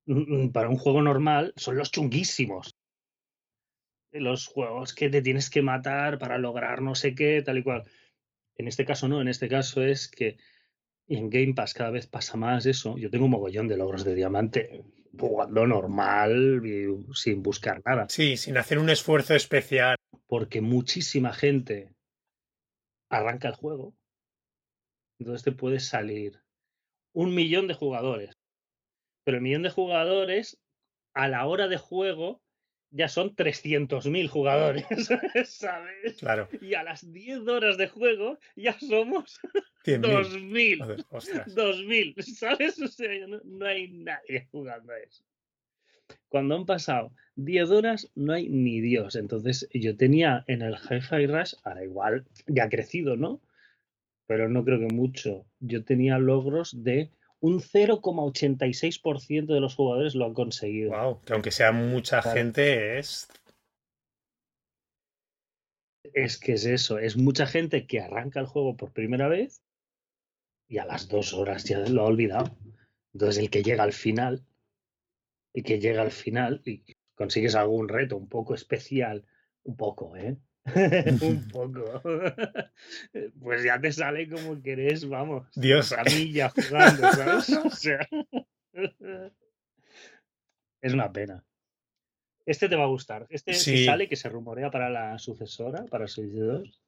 mm, 0.08 0.50
para 0.50 0.70
un 0.70 0.78
juego 0.78 1.04
normal 1.04 1.54
son 1.56 1.78
los 1.78 1.92
chunguísimos. 1.92 2.76
Los 4.12 4.48
juegos 4.48 4.96
que 4.96 5.10
te 5.12 5.22
tienes 5.22 5.52
que 5.52 5.62
matar 5.62 6.18
para 6.18 6.40
lograr 6.40 6.82
no 6.82 6.96
sé 6.96 7.14
qué, 7.14 7.44
tal 7.44 7.60
y 7.60 7.64
cual. 7.64 7.84
En 8.56 8.68
este 8.68 8.86
caso 8.86 9.08
no, 9.08 9.22
en 9.22 9.28
este 9.28 9.48
caso 9.48 9.84
es 9.84 10.08
que 10.10 10.38
en 11.10 11.30
Game 11.30 11.54
Pass 11.54 11.74
cada 11.74 11.90
vez 11.90 12.08
pasa 12.08 12.38
más 12.38 12.66
eso. 12.66 12.98
Yo 12.98 13.10
tengo 13.10 13.26
un 13.26 13.32
mogollón 13.32 13.68
de 13.68 13.78
logros 13.78 14.04
de 14.04 14.16
diamante 14.16 14.84
jugando 15.18 15.66
normal 15.66 16.62
y 16.66 17.14
sin 17.14 17.42
buscar 17.42 17.82
nada. 17.86 18.08
Sí, 18.10 18.38
sin 18.38 18.58
hacer 18.58 18.80
un 18.80 18.90
esfuerzo 18.90 19.36
especial. 19.36 19.96
Porque 20.28 20.62
muchísima 20.62 21.34
gente 21.34 21.92
arranca 23.10 23.48
el 23.48 23.56
juego. 23.56 23.96
Entonces 25.20 25.44
te 25.44 25.52
puede 25.52 25.80
salir 25.80 26.42
un 27.14 27.34
millón 27.34 27.68
de 27.68 27.74
jugadores. 27.74 28.38
Pero 29.26 29.38
el 29.38 29.44
millón 29.44 29.64
de 29.64 29.72
jugadores, 29.72 30.60
a 31.14 31.28
la 31.28 31.46
hora 31.48 31.68
de 31.68 31.78
juego, 31.78 32.40
ya 32.92 33.08
son 33.08 33.36
300.000 33.36 34.28
jugadores, 34.28 34.86
¿sabes? 35.48 36.18
Claro, 36.20 36.50
Y 36.62 36.74
a 36.74 36.84
las 36.84 37.12
10 37.12 37.48
horas 37.48 37.78
de 37.78 37.88
juego 37.88 38.40
ya 38.56 38.78
somos 38.80 39.40
100.000. 39.86 40.02
2.000. 40.02 40.78
Joder, 40.80 41.06
ostras. 41.10 41.56
2000, 41.56 42.16
¿sabes? 42.24 42.82
O 42.82 42.88
sea, 42.88 43.28
no, 43.28 43.40
no 43.44 43.66
hay 43.66 43.90
nadie 43.92 44.48
jugando 44.52 44.94
a 44.94 45.00
eso. 45.00 45.24
Cuando 46.28 46.56
han 46.56 46.66
pasado 46.66 47.14
10 47.36 47.70
horas, 47.70 48.12
no 48.16 48.34
hay 48.34 48.50
ni 48.50 48.82
Dios. 48.82 49.16
Entonces, 49.16 49.68
yo 49.74 49.96
tenía 49.96 50.44
en 50.48 50.62
el 50.62 50.76
Hi-Fi 50.76 51.28
Rush, 51.28 51.54
ahora 51.64 51.84
igual 51.84 52.26
ya 52.48 52.66
ha 52.66 52.70
crecido, 52.70 53.16
¿no? 53.16 53.42
Pero 54.28 54.50
no 54.50 54.64
creo 54.64 54.80
que 54.80 54.94
mucho. 54.94 55.46
Yo 55.60 55.84
tenía 55.84 56.18
logros 56.20 56.84
de 56.84 57.12
un 57.42 57.62
0,86% 57.62 59.54
de 59.54 59.60
los 59.60 59.76
jugadores 59.76 60.16
lo 60.16 60.26
han 60.26 60.34
conseguido. 60.34 60.92
Wow, 60.92 61.22
que 61.22 61.34
aunque 61.34 61.52
sea 61.52 61.72
mucha 61.72 62.22
Claro. 62.22 62.38
gente, 62.38 63.00
es. 63.00 63.28
Es 66.14 66.38
que 66.40 66.54
es 66.54 66.66
eso, 66.66 66.98
es 66.98 67.18
mucha 67.18 67.46
gente 67.46 67.86
que 67.86 68.00
arranca 68.00 68.40
el 68.40 68.48
juego 68.48 68.76
por 68.76 68.92
primera 68.94 69.28
vez 69.28 69.62
y 70.68 70.78
a 70.78 70.86
las 70.86 71.08
dos 71.08 71.34
horas 71.34 71.64
ya 71.66 71.80
lo 71.80 72.02
ha 72.02 72.06
olvidado. 72.06 72.56
Entonces 73.14 73.38
el 73.44 73.50
que 73.50 73.64
llega 73.64 73.84
al 73.84 73.94
final, 73.94 74.46
el 75.54 75.64
que 75.64 75.80
llega 75.80 76.02
al 76.02 76.12
final 76.12 76.62
y 76.66 76.84
consigues 77.16 77.56
algún 77.56 77.90
reto 77.90 78.18
un 78.18 78.28
poco 78.30 78.54
especial, 78.56 79.26
un 79.64 79.76
poco, 79.76 80.16
¿eh? 80.16 80.38
un 81.22 81.48
poco. 81.52 82.02
pues 83.42 83.64
ya 83.64 83.80
te 83.80 83.92
sale 83.92 84.30
como 84.30 84.62
que 84.62 84.72
eres, 84.74 85.08
vamos, 85.08 85.48
Dios. 85.56 85.94
jugando, 85.94 87.12
¿sabes? 87.12 87.50
O 87.66 87.70
sea, 87.72 88.08
es 90.82 90.94
una 90.94 91.12
pena. 91.12 91.44
Este 92.46 92.68
te 92.70 92.76
va 92.76 92.84
a 92.84 92.88
gustar. 92.88 93.28
Este 93.30 93.54
Sí. 93.54 93.86
sale, 93.86 94.08
que 94.08 94.16
se 94.16 94.30
rumorea 94.30 94.72
para 94.72 94.90
la 94.90 95.20
sucesora, 95.20 95.86
para 95.86 96.08
Switch 96.08 96.32
2. 96.34 96.82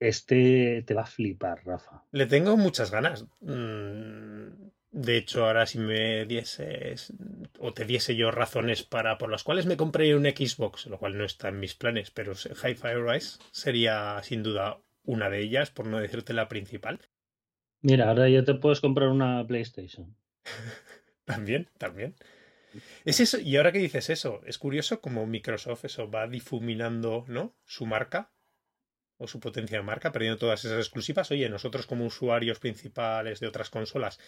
Este 0.00 0.82
te 0.86 0.94
va 0.94 1.02
a 1.02 1.06
flipar, 1.06 1.64
Rafa. 1.64 2.02
Le 2.12 2.26
tengo 2.26 2.56
muchas 2.56 2.90
ganas. 2.90 3.26
Mm, 3.40 4.48
De 4.92 5.16
hecho, 5.16 5.46
ahora 5.46 5.66
si 5.66 5.78
me 5.78 6.26
dieses 6.26 7.12
o 7.60 7.72
te 7.72 7.84
diese 7.84 8.16
yo 8.16 8.32
razones 8.32 8.82
para 8.82 9.18
por 9.18 9.30
las 9.30 9.44
cuales 9.44 9.66
me 9.66 9.76
compré 9.76 10.14
un 10.16 10.24
Xbox, 10.24 10.86
lo 10.86 10.98
cual 10.98 11.16
no 11.16 11.24
está 11.24 11.48
en 11.48 11.60
mis 11.60 11.74
planes, 11.74 12.10
pero 12.10 12.32
Hi-Fi 12.32 12.94
Rise 12.94 13.38
sería 13.52 14.20
sin 14.22 14.42
duda 14.42 14.80
una 15.04 15.30
de 15.30 15.40
ellas, 15.40 15.70
por 15.70 15.86
no 15.86 16.00
decirte 16.00 16.32
la 16.32 16.48
principal. 16.48 17.00
Mira, 17.82 18.08
ahora 18.08 18.28
ya 18.28 18.44
te 18.44 18.54
puedes 18.54 18.80
comprar 18.80 19.08
una 19.08 19.46
PlayStation. 19.46 20.16
También, 21.24 21.68
también. 21.78 22.16
Es 23.04 23.20
eso, 23.20 23.38
y 23.38 23.56
ahora 23.56 23.70
que 23.70 23.78
dices 23.78 24.10
eso, 24.10 24.40
es 24.46 24.58
curioso 24.58 25.00
como 25.00 25.26
Microsoft 25.26 25.84
eso 25.84 26.10
va 26.10 26.26
difuminando, 26.26 27.24
¿no? 27.28 27.54
Su 27.64 27.86
marca 27.86 28.32
o 29.16 29.28
su 29.28 29.38
potencia 29.38 29.78
de 29.78 29.84
marca, 29.84 30.10
perdiendo 30.10 30.38
todas 30.38 30.64
esas 30.64 30.78
exclusivas. 30.78 31.30
Oye, 31.30 31.48
nosotros 31.48 31.86
como 31.86 32.04
usuarios 32.04 32.58
principales 32.58 33.38
de 33.38 33.46
otras 33.46 33.70
consolas, 33.70 34.18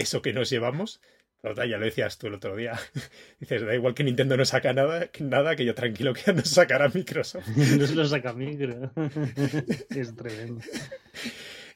eso 0.00 0.22
que 0.22 0.32
nos 0.32 0.50
llevamos, 0.50 1.00
total, 1.42 1.68
ya 1.68 1.78
lo 1.78 1.84
decías 1.84 2.18
tú 2.18 2.26
el 2.26 2.34
otro 2.34 2.56
día. 2.56 2.78
Dices, 3.40 3.64
da 3.64 3.74
igual 3.74 3.94
que 3.94 4.04
Nintendo 4.04 4.36
no 4.36 4.44
saca 4.44 4.72
nada, 4.72 5.08
que 5.08 5.24
nada, 5.24 5.56
que 5.56 5.64
yo 5.64 5.74
tranquilo 5.74 6.12
que 6.14 6.32
no 6.32 6.44
sacará 6.44 6.88
Microsoft. 6.88 7.46
no 7.78 7.86
se 7.86 7.94
lo 7.94 8.04
saca 8.06 8.32
micro. 8.32 8.92
es 9.90 10.16
tremendo. 10.16 10.62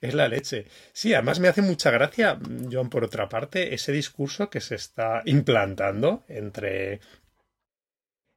Es 0.00 0.14
la 0.14 0.28
leche. 0.28 0.66
Sí, 0.92 1.14
además 1.14 1.40
me 1.40 1.48
hace 1.48 1.62
mucha 1.62 1.90
gracia, 1.90 2.38
Joan, 2.70 2.90
por 2.90 3.04
otra 3.04 3.28
parte, 3.28 3.74
ese 3.74 3.92
discurso 3.92 4.50
que 4.50 4.60
se 4.60 4.74
está 4.74 5.22
implantando 5.24 6.24
entre, 6.28 7.00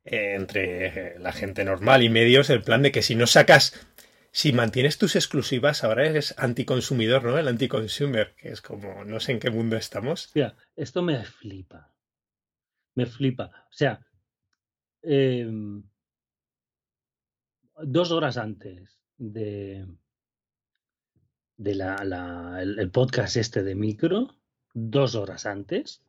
eh, 0.06 0.36
entre 0.36 1.20
la 1.20 1.34
gente 1.34 1.66
normal 1.66 2.04
y 2.04 2.10
medios 2.10 2.50
el 2.50 2.62
plan 2.62 2.84
de 2.84 2.92
que 2.92 3.02
si 3.02 3.16
no 3.16 3.28
sacas, 3.28 3.74
si 4.32 4.54
mantienes 4.54 4.98
tus 4.98 5.16
exclusivas, 5.16 5.84
ahora 5.84 6.06
eres 6.06 6.36
anticonsumidor, 6.38 7.24
¿no? 7.24 7.38
El 7.38 7.48
anticonsumer, 7.48 8.36
que 8.36 8.50
es 8.50 8.62
como, 8.62 9.04
no 9.04 9.20
sé 9.20 9.32
en 9.34 9.40
qué 9.40 9.50
mundo 9.50 9.76
estamos. 9.78 10.26
Hostia, 10.28 10.56
esto 10.76 11.02
me 11.02 11.24
flipa. 11.26 11.92
Me 12.96 13.06
flipa. 13.06 13.46
O 13.70 13.74
sea, 13.74 14.00
em, 15.02 15.84
dos 17.84 18.12
horas 18.12 18.38
antes 18.38 19.00
de, 19.18 19.86
de 21.58 21.76
la, 21.76 22.04
la- 22.04 22.60
el, 22.62 22.80
el 22.80 22.92
podcast 22.92 23.38
este 23.38 23.64
de 23.64 23.76
Micro, 23.76 24.36
dos 24.74 25.16
horas 25.16 25.46
antes, 25.46 26.04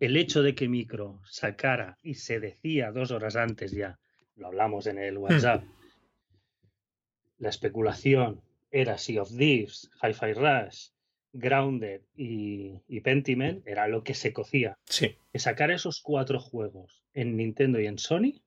el 0.00 0.16
hecho 0.16 0.42
de 0.42 0.54
que 0.54 0.68
Micro 0.68 1.20
sacara 1.24 1.98
y 2.02 2.14
se 2.14 2.40
decía 2.40 2.90
dos 2.92 3.10
horas 3.12 3.36
antes 3.36 3.72
ya, 3.72 3.98
lo 4.36 4.48
hablamos 4.48 4.86
en 4.86 4.98
el 4.98 5.16
WhatsApp, 5.18 5.64
la 7.42 7.48
especulación 7.48 8.40
era 8.70 8.98
Sea 8.98 9.22
of 9.22 9.36
Thieves, 9.36 9.90
Hi-Fi 10.00 10.32
Rush, 10.34 10.90
Grounded 11.32 12.02
y, 12.14 12.78
y 12.86 13.00
Pentiment, 13.00 13.66
era 13.66 13.88
lo 13.88 14.04
que 14.04 14.14
se 14.14 14.32
cocía. 14.32 14.78
Sí, 14.84 15.16
Que 15.32 15.40
sacar 15.40 15.72
esos 15.72 16.00
cuatro 16.00 16.38
juegos 16.38 17.02
en 17.14 17.36
Nintendo 17.36 17.80
y 17.80 17.86
en 17.88 17.98
Sony 17.98 18.44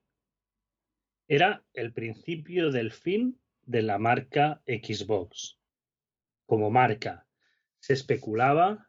era 1.28 1.62
el 1.74 1.92
principio 1.92 2.70
del 2.70 2.90
fin 2.90 3.38
de 3.66 3.82
la 3.82 3.98
marca 3.98 4.62
Xbox. 4.66 5.58
Como 6.46 6.70
marca, 6.70 7.26
se 7.80 7.92
especulaba 7.92 8.88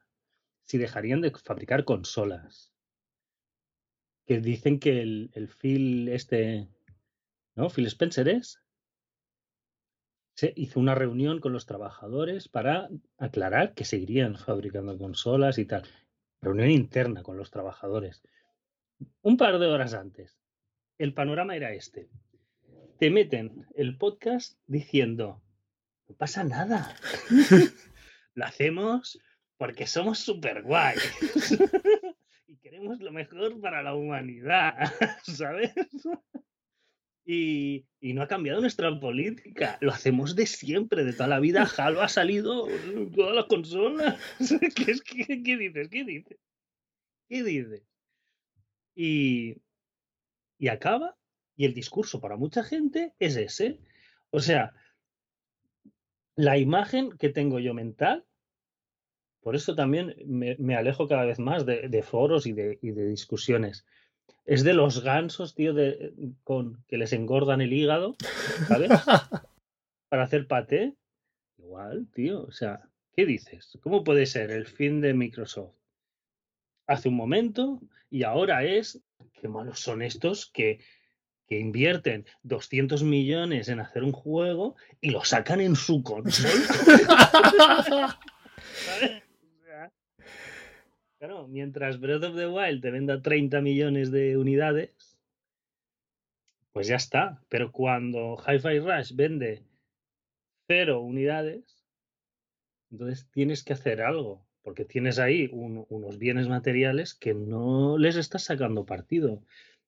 si 0.64 0.78
dejarían 0.78 1.20
de 1.20 1.32
fabricar 1.32 1.84
consolas. 1.84 2.72
Que 4.26 4.40
dicen 4.40 4.80
que 4.80 5.02
el, 5.02 5.32
el 5.34 5.50
Phil 5.50 6.08
este, 6.08 6.70
¿no? 7.56 7.70
Phil 7.70 7.88
Spencer 7.88 8.30
es. 8.30 8.62
Se 10.38 10.54
hizo 10.56 10.80
una 10.80 10.94
reunión 10.94 11.40
con 11.40 11.52
los 11.52 11.66
trabajadores 11.66 12.48
para 12.48 12.90
aclarar 13.18 13.74
que 13.74 13.86
seguirían 13.86 14.36
fabricando 14.36 14.96
consolas 14.96 15.58
y 15.58 15.66
tal. 15.66 15.82
Reunión 16.42 16.70
interna 16.70 17.24
con 17.24 17.38
los 17.38 17.50
trabajadores. 17.50 18.22
Un 19.24 19.36
par 19.38 19.58
de 19.58 19.66
horas 19.66 19.96
antes. 19.96 20.38
El 21.00 21.16
panorama 21.16 21.56
era 21.56 21.74
este. 21.74 22.12
Te 23.00 23.10
meten 23.10 23.66
el 23.74 23.98
podcast 23.98 24.60
diciendo, 24.68 25.42
no 26.08 26.16
pasa 26.16 26.44
nada. 26.44 26.96
Lo 28.36 28.46
hacemos 28.46 29.20
porque 29.58 29.88
somos 29.88 30.20
súper 30.20 30.62
guay. 30.62 30.98
y 32.46 32.58
queremos 32.58 33.00
lo 33.00 33.12
mejor 33.12 33.60
para 33.60 33.82
la 33.82 33.96
humanidad, 33.96 34.76
¿sabes? 35.24 35.74
Y, 37.30 37.86
y 38.00 38.14
no 38.14 38.22
ha 38.22 38.28
cambiado 38.30 38.62
nuestra 38.62 38.98
política. 39.02 39.78
Lo 39.82 39.92
hacemos 39.92 40.34
de 40.34 40.46
siempre, 40.46 41.04
de 41.04 41.12
toda 41.12 41.28
la 41.28 41.42
vida. 41.42 41.68
Halo 41.78 42.02
ha 42.02 42.08
salido 42.08 42.70
en 42.70 43.12
todas 43.12 43.36
las 43.36 43.46
consolas. 43.46 44.18
¿Qué, 44.76 44.92
es- 44.92 45.02
qué- 45.02 45.44
qué 45.44 45.58
dices? 45.58 45.90
¿Qué 45.90 46.04
dices? 46.06 46.38
¿Qué 47.28 47.44
dices? 47.44 47.84
Y, 48.96 49.58
y 50.58 50.70
acaba, 50.70 51.18
y 51.58 51.66
el 51.66 51.74
discurso 51.74 52.22
para 52.22 52.38
mucha 52.38 52.64
gente 52.64 53.14
es 53.20 53.36
ese. 53.36 53.82
O 54.30 54.40
sea, 54.40 54.74
la 56.36 56.58
imagen 56.58 57.12
que 57.18 57.28
tengo 57.28 57.60
yo 57.60 57.74
mental, 57.74 58.26
por 59.42 59.56
eso 59.58 59.76
también 59.76 60.16
me, 60.26 60.56
me 60.60 60.76
alejo 60.76 61.08
cada 61.10 61.26
vez 61.26 61.40
más 61.40 61.66
de, 61.66 61.90
de 61.90 62.04
foros 62.04 62.48
y 62.48 62.54
de, 62.54 62.80
y 62.82 62.92
de 62.92 63.08
discusiones. 63.10 63.86
Es 64.46 64.64
de 64.64 64.74
los 64.74 65.04
gansos, 65.04 65.56
tío, 65.56 65.74
de, 65.74 66.14
con, 66.44 66.84
que 66.88 66.98
les 66.98 67.12
engordan 67.14 67.62
el 67.62 67.74
hígado, 67.74 68.16
¿sabes? 68.68 68.90
Para 70.10 70.24
hacer 70.24 70.48
paté. 70.48 70.96
Igual, 71.58 72.08
tío. 72.14 72.44
O 72.44 72.52
sea, 72.52 72.88
¿qué 73.14 73.26
dices? 73.26 73.78
¿Cómo 73.82 74.04
puede 74.04 74.26
ser 74.26 74.52
el 74.52 74.66
fin 74.66 75.02
de 75.02 75.14
Microsoft? 75.14 75.76
Hace 76.88 77.10
un 77.10 77.16
momento 77.16 77.82
y 78.10 78.24
ahora 78.24 78.64
es, 78.64 79.02
qué 79.34 79.50
malos 79.50 79.82
son 79.82 80.02
estos 80.02 80.50
que, 80.50 80.80
que 81.48 81.60
invierten 81.60 82.26
200 82.44 83.04
millones 83.04 83.68
en 83.68 83.82
hacer 83.82 84.04
un 84.04 84.14
juego 84.14 84.78
y 85.02 85.10
lo 85.10 85.26
sacan 85.26 85.60
en 85.60 85.76
su 85.76 86.02
consola. 86.04 86.50
¿sabes? 88.86 89.27
Claro, 91.20 91.48
mientras 91.48 92.00
Breath 92.00 92.24
of 92.24 92.36
the 92.36 92.48
Wild 92.48 92.82
te 92.82 92.92
venda 92.92 93.22
30 93.22 93.62
millones 93.62 94.12
de 94.12 94.38
unidades, 94.38 95.18
pues 96.72 96.88
ya 96.88 96.96
está. 96.96 97.42
Pero 97.50 97.72
cuando 97.72 98.38
Hi-Fi 98.38 98.80
Rush 98.80 99.14
vende 99.16 99.64
cero 100.68 101.02
unidades, 101.02 101.84
entonces 102.92 103.28
tienes 103.32 103.64
que 103.64 103.74
hacer 103.74 104.02
algo, 104.02 104.46
porque 104.62 104.86
tienes 104.86 105.18
ahí 105.18 105.50
un- 105.52 105.86
unos 105.90 106.20
bienes 106.20 106.48
materiales 106.48 107.16
que 107.16 107.34
no 107.34 107.98
les 107.98 108.16
estás 108.16 108.44
sacando 108.44 108.86
partido. 108.86 109.44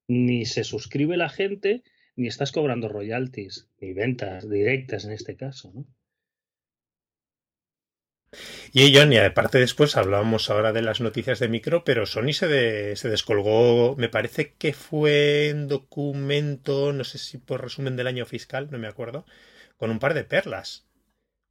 Ni 0.08 0.46
se 0.46 0.64
suscribe 0.64 1.16
la 1.16 1.30
gente, 1.30 1.84
ni 2.16 2.28
estás 2.28 2.52
cobrando 2.52 2.90
royalties, 2.90 3.70
ni 3.80 3.94
ventas 3.94 4.50
directas 4.50 5.06
en 5.06 5.12
este 5.12 5.36
caso, 5.36 5.72
¿no? 5.74 5.86
Y 8.72 8.96
John, 8.96 9.12
y 9.14 9.18
aparte 9.18 9.58
después 9.60 9.98
hablábamos 9.98 10.50
ahora 10.50 10.72
de 10.74 10.82
las 10.82 11.02
noticias 11.02 11.40
de 11.40 11.48
micro, 11.50 11.84
pero 11.84 12.06
Sony 12.06 12.34
se, 12.34 12.48
de- 12.48 12.96
se 12.96 13.10
descolgó, 13.10 13.96
me 13.98 14.10
parece 14.10 14.54
que 14.54 14.74
fue 14.74 15.50
en 15.50 15.68
documento, 15.68 16.94
no 16.94 17.04
sé 17.04 17.18
si 17.18 17.38
por 17.38 17.62
resumen 17.62 17.96
del 17.96 18.08
año 18.08 18.26
fiscal, 18.26 18.70
no 18.72 18.78
me 18.80 18.88
acuerdo, 18.88 19.26
con 19.78 19.90
un 19.92 20.00
par 20.00 20.14
de 20.14 20.24
perlas. 20.24 20.88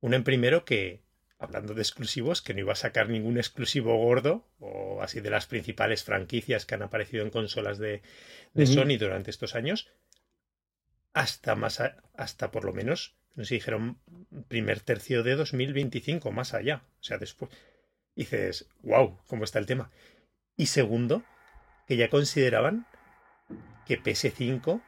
Una 0.01 0.17
en 0.17 0.25
primero 0.25 0.65
que, 0.65 1.03
hablando 1.39 1.75
de 1.75 1.83
exclusivos, 1.83 2.43
que 2.43 2.55
no 2.55 2.61
iba 2.61 2.73
a 2.73 2.77
sacar 2.77 3.09
ningún 3.09 3.39
exclusivo 3.39 3.97
gordo, 3.97 4.49
o 4.61 5.03
así 5.03 5.21
de 5.21 5.31
las 5.31 5.47
principales 5.47 6.05
franquicias 6.05 6.67
que 6.67 6.75
han 6.77 6.83
aparecido 6.83 7.25
en 7.25 7.31
consolas 7.31 7.79
de. 7.79 8.03
Sony 8.67 8.99
durante 8.99 9.31
estos 9.31 9.55
años, 9.55 9.89
hasta 11.13 11.55
más, 11.55 11.81
a- 11.81 11.97
hasta 12.15 12.51
por 12.51 12.65
lo 12.65 12.73
menos, 12.73 13.18
no 13.35 13.45
sé 13.45 13.49
si 13.49 13.55
dijeron 13.57 13.99
primer 14.49 14.81
tercio 14.81 15.23
de 15.23 15.37
2025, 15.37 16.33
más 16.33 16.55
allá. 16.55 16.83
O 17.01 17.03
sea, 17.03 17.19
después 17.19 17.51
dices, 18.17 18.69
wow, 18.83 19.19
¿cómo 19.27 19.45
está 19.45 19.59
el 19.59 19.67
tema? 19.67 19.91
Y 20.57 20.67
segundo, 20.67 21.23
que 21.87 21.97
ya 21.97 22.11
consideraban 22.11 22.87
que 23.87 24.01
PS5 24.03 24.83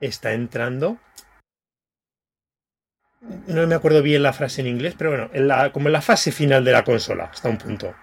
está 0.00 0.32
entrando. 0.32 0.98
No 3.46 3.66
me 3.66 3.74
acuerdo 3.74 4.02
bien 4.02 4.22
la 4.22 4.32
frase 4.32 4.62
en 4.62 4.66
inglés, 4.66 4.94
pero 4.96 5.10
bueno, 5.10 5.30
en 5.34 5.46
la, 5.46 5.72
como 5.72 5.88
en 5.88 5.92
la 5.92 6.00
fase 6.00 6.32
final 6.32 6.64
de 6.64 6.72
la 6.72 6.84
consola, 6.84 7.24
hasta 7.24 7.50
un 7.50 7.58
punto. 7.58 7.94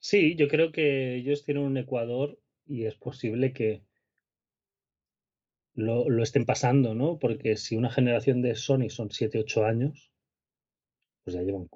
Sí, 0.00 0.36
yo 0.36 0.48
creo 0.48 0.72
que 0.72 1.16
ellos 1.16 1.44
tienen 1.44 1.62
un 1.62 1.76
Ecuador 1.76 2.38
y 2.66 2.86
es 2.86 2.94
posible 2.96 3.52
que 3.52 3.82
lo, 5.78 6.10
lo 6.10 6.24
estén 6.24 6.44
pasando, 6.44 6.94
¿no? 6.94 7.20
Porque 7.20 7.56
si 7.56 7.76
una 7.76 7.88
generación 7.88 8.42
de 8.42 8.56
Sony 8.56 8.90
son 8.90 9.12
7, 9.12 9.38
8 9.38 9.64
años, 9.64 10.10
pues 11.22 11.36
ya 11.36 11.42
llevan, 11.42 11.68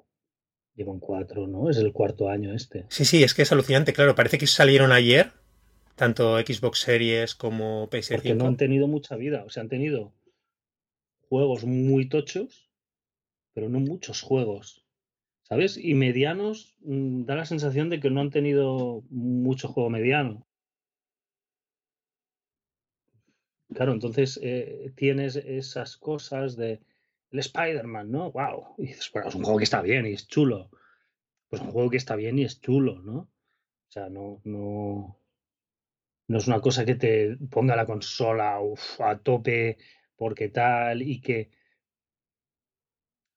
llevan 0.75 0.99
4, 0.99 1.47
¿no? 1.47 1.69
Es 1.69 1.77
el 1.77 1.93
cuarto 1.93 2.27
año 2.27 2.53
este. 2.53 2.85
Sí, 2.89 3.05
sí, 3.05 3.23
es 3.23 3.33
que 3.33 3.43
es 3.43 3.51
alucinante, 3.53 3.93
claro, 3.93 4.13
parece 4.13 4.37
que 4.37 4.45
salieron 4.45 4.91
ayer, 4.91 5.31
tanto 5.95 6.37
Xbox 6.37 6.79
Series 6.79 7.33
como 7.33 7.89
PS5. 7.89 8.15
Porque 8.15 8.35
no 8.35 8.47
han 8.47 8.57
tenido 8.57 8.87
mucha 8.89 9.15
vida. 9.15 9.45
O 9.45 9.49
sea, 9.49 9.63
han 9.63 9.69
tenido 9.69 10.13
juegos 11.29 11.63
muy 11.63 12.09
tochos, 12.09 12.69
pero 13.53 13.69
no 13.69 13.79
muchos 13.79 14.21
juegos. 14.21 14.85
¿Sabes? 15.43 15.77
Y 15.77 15.93
medianos, 15.93 16.75
mm, 16.81 17.23
da 17.23 17.35
la 17.35 17.45
sensación 17.45 17.89
de 17.89 18.01
que 18.01 18.09
no 18.09 18.19
han 18.19 18.31
tenido 18.31 19.03
mucho 19.09 19.69
juego 19.69 19.89
mediano. 19.89 20.45
Claro, 23.73 23.93
entonces 23.93 24.39
eh, 24.43 24.91
tienes 24.95 25.35
esas 25.35 25.97
cosas 25.97 26.55
de 26.55 26.81
el 27.31 27.39
Spider-Man, 27.39 28.11
¿no? 28.11 28.31
¡Wow! 28.31 28.75
Y 28.77 28.87
dices, 28.87 29.11
es 29.25 29.35
un 29.35 29.43
juego 29.43 29.57
que 29.57 29.63
está 29.63 29.81
bien 29.81 30.05
y 30.05 30.13
es 30.13 30.27
chulo. 30.27 30.69
Pues 31.49 31.61
un 31.61 31.71
juego 31.71 31.89
que 31.89 31.97
está 31.97 32.15
bien 32.15 32.37
y 32.37 32.43
es 32.43 32.61
chulo, 32.61 33.01
¿no? 33.01 33.17
O 33.17 33.91
sea, 33.91 34.09
no, 34.09 34.41
no, 34.43 35.19
no 36.27 36.37
es 36.37 36.47
una 36.47 36.61
cosa 36.61 36.85
que 36.85 36.95
te 36.95 37.37
ponga 37.49 37.75
la 37.75 37.85
consola 37.85 38.59
a 38.99 39.17
tope 39.17 39.77
porque 40.15 40.49
tal 40.49 41.01
y 41.01 41.21
que, 41.21 41.49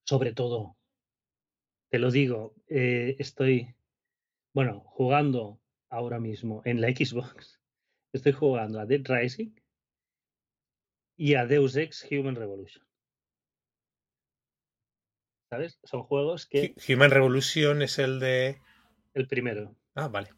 sobre 0.05 0.33
todo, 0.33 0.77
te 1.88 1.99
lo 1.99 2.11
digo, 2.11 2.55
eh, 2.68 3.16
estoy, 3.18 3.75
bueno, 4.53 4.81
jugando 4.87 5.61
ahora 5.88 6.20
mismo 6.20 6.62
en 6.64 6.81
la 6.83 6.88
Xbox, 6.88 7.61
estoy 8.12 8.33
jugando 8.33 8.79
a 8.79 8.87
Dead 8.87 9.03
Rising 9.05 9.53
y 11.16 11.35
a 11.35 11.46
Deus 11.46 11.76
Ex 11.76 12.07
Human 12.11 12.35
Revolution. 12.37 12.85
¿Sabes? 15.50 15.79
Son 15.85 16.02
juegos 16.02 16.46
que 16.46 16.74
Hu- 16.74 16.94
Human 16.96 17.11
Revolution 17.11 17.83
es 17.83 17.98
el 17.98 18.18
de. 18.20 18.61
el 19.14 19.26
primero, 19.29 19.74
Ah, 19.94 20.09
vale. 20.09 20.31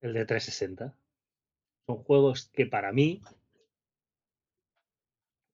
el 0.00 0.12
de 0.14 0.24
360. 0.24 0.96
Son 1.86 2.02
juegos 2.02 2.50
que 2.52 2.66
para 2.66 2.92
mí, 2.92 3.20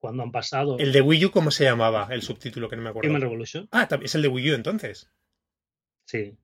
cuando 0.01 0.23
han 0.23 0.33
pasado. 0.33 0.79
¿El 0.79 0.93
de 0.93 1.01
Wii 1.03 1.27
U 1.27 1.31
cómo 1.31 1.51
se 1.51 1.65
llamaba? 1.65 2.09
El 2.11 2.23
subtítulo 2.23 2.69
que 2.69 2.77
no 2.77 2.83
me 2.83 2.91
acuerdo. 2.91 3.09
Human 3.11 3.23
Revolution. 3.23 3.69
Ah, 3.73 3.89
es 4.03 4.15
el 4.15 4.23
de 4.23 4.29
Wii 4.29 4.53
U 4.53 4.55
entonces. 4.55 5.11
Sí. 6.07 6.37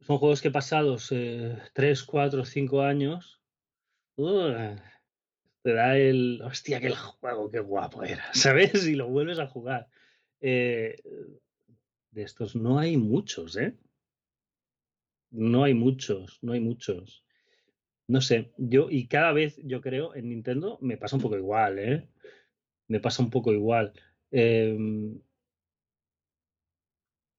Son 0.00 0.18
juegos 0.18 0.40
que 0.40 0.50
pasados 0.50 1.12
3, 1.74 2.02
4, 2.04 2.44
5 2.44 2.82
años. 2.82 3.40
Te 5.66 5.74
da 5.74 5.98
el. 5.98 6.40
Hostia, 6.44 6.78
que 6.78 6.86
el 6.86 6.94
juego, 6.94 7.50
qué 7.50 7.58
guapo 7.58 8.04
era. 8.04 8.24
¿Sabes? 8.32 8.86
Y 8.86 8.94
lo 8.94 9.08
vuelves 9.08 9.40
a 9.40 9.48
jugar. 9.48 9.88
Eh, 10.40 11.02
de 12.12 12.22
estos 12.22 12.54
no 12.54 12.78
hay 12.78 12.96
muchos, 12.96 13.56
¿eh? 13.56 13.76
No 15.32 15.64
hay 15.64 15.74
muchos, 15.74 16.38
no 16.40 16.52
hay 16.52 16.60
muchos. 16.60 17.24
No 18.06 18.20
sé, 18.20 18.52
yo, 18.58 18.90
y 18.90 19.08
cada 19.08 19.32
vez 19.32 19.60
yo 19.64 19.80
creo 19.80 20.14
en 20.14 20.28
Nintendo 20.28 20.78
me 20.80 20.96
pasa 20.96 21.16
un 21.16 21.22
poco 21.22 21.36
igual, 21.36 21.80
¿eh? 21.80 22.08
Me 22.86 23.00
pasa 23.00 23.24
un 23.24 23.30
poco 23.30 23.52
igual. 23.52 23.92
Em, 24.30 25.20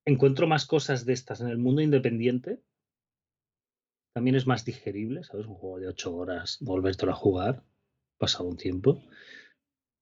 encuentro 0.04 0.48
más 0.48 0.66
cosas 0.66 1.06
de 1.06 1.14
estas 1.14 1.40
en 1.40 1.48
el 1.48 1.60
mundo 1.60 1.82
independiente. 1.82 2.60
También 4.12 4.36
es 4.36 4.46
más 4.48 4.66
digerible, 4.66 5.24
¿sabes? 5.24 5.46
Un 5.46 5.56
juego 5.56 5.80
de 5.80 5.88
ocho 5.88 6.14
horas, 6.14 6.58
volvértelo 6.60 7.14
a 7.14 7.16
jugar, 7.16 7.64
pasado 8.18 8.46
un 8.46 8.58
tiempo, 8.58 9.04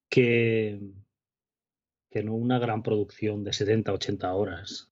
que, 0.10 0.80
que 2.10 2.24
no 2.24 2.36
una 2.36 2.60
gran 2.60 2.84
producción 2.84 3.44
de 3.44 3.54
70, 3.54 3.94
80 3.94 4.34
horas. 4.34 4.92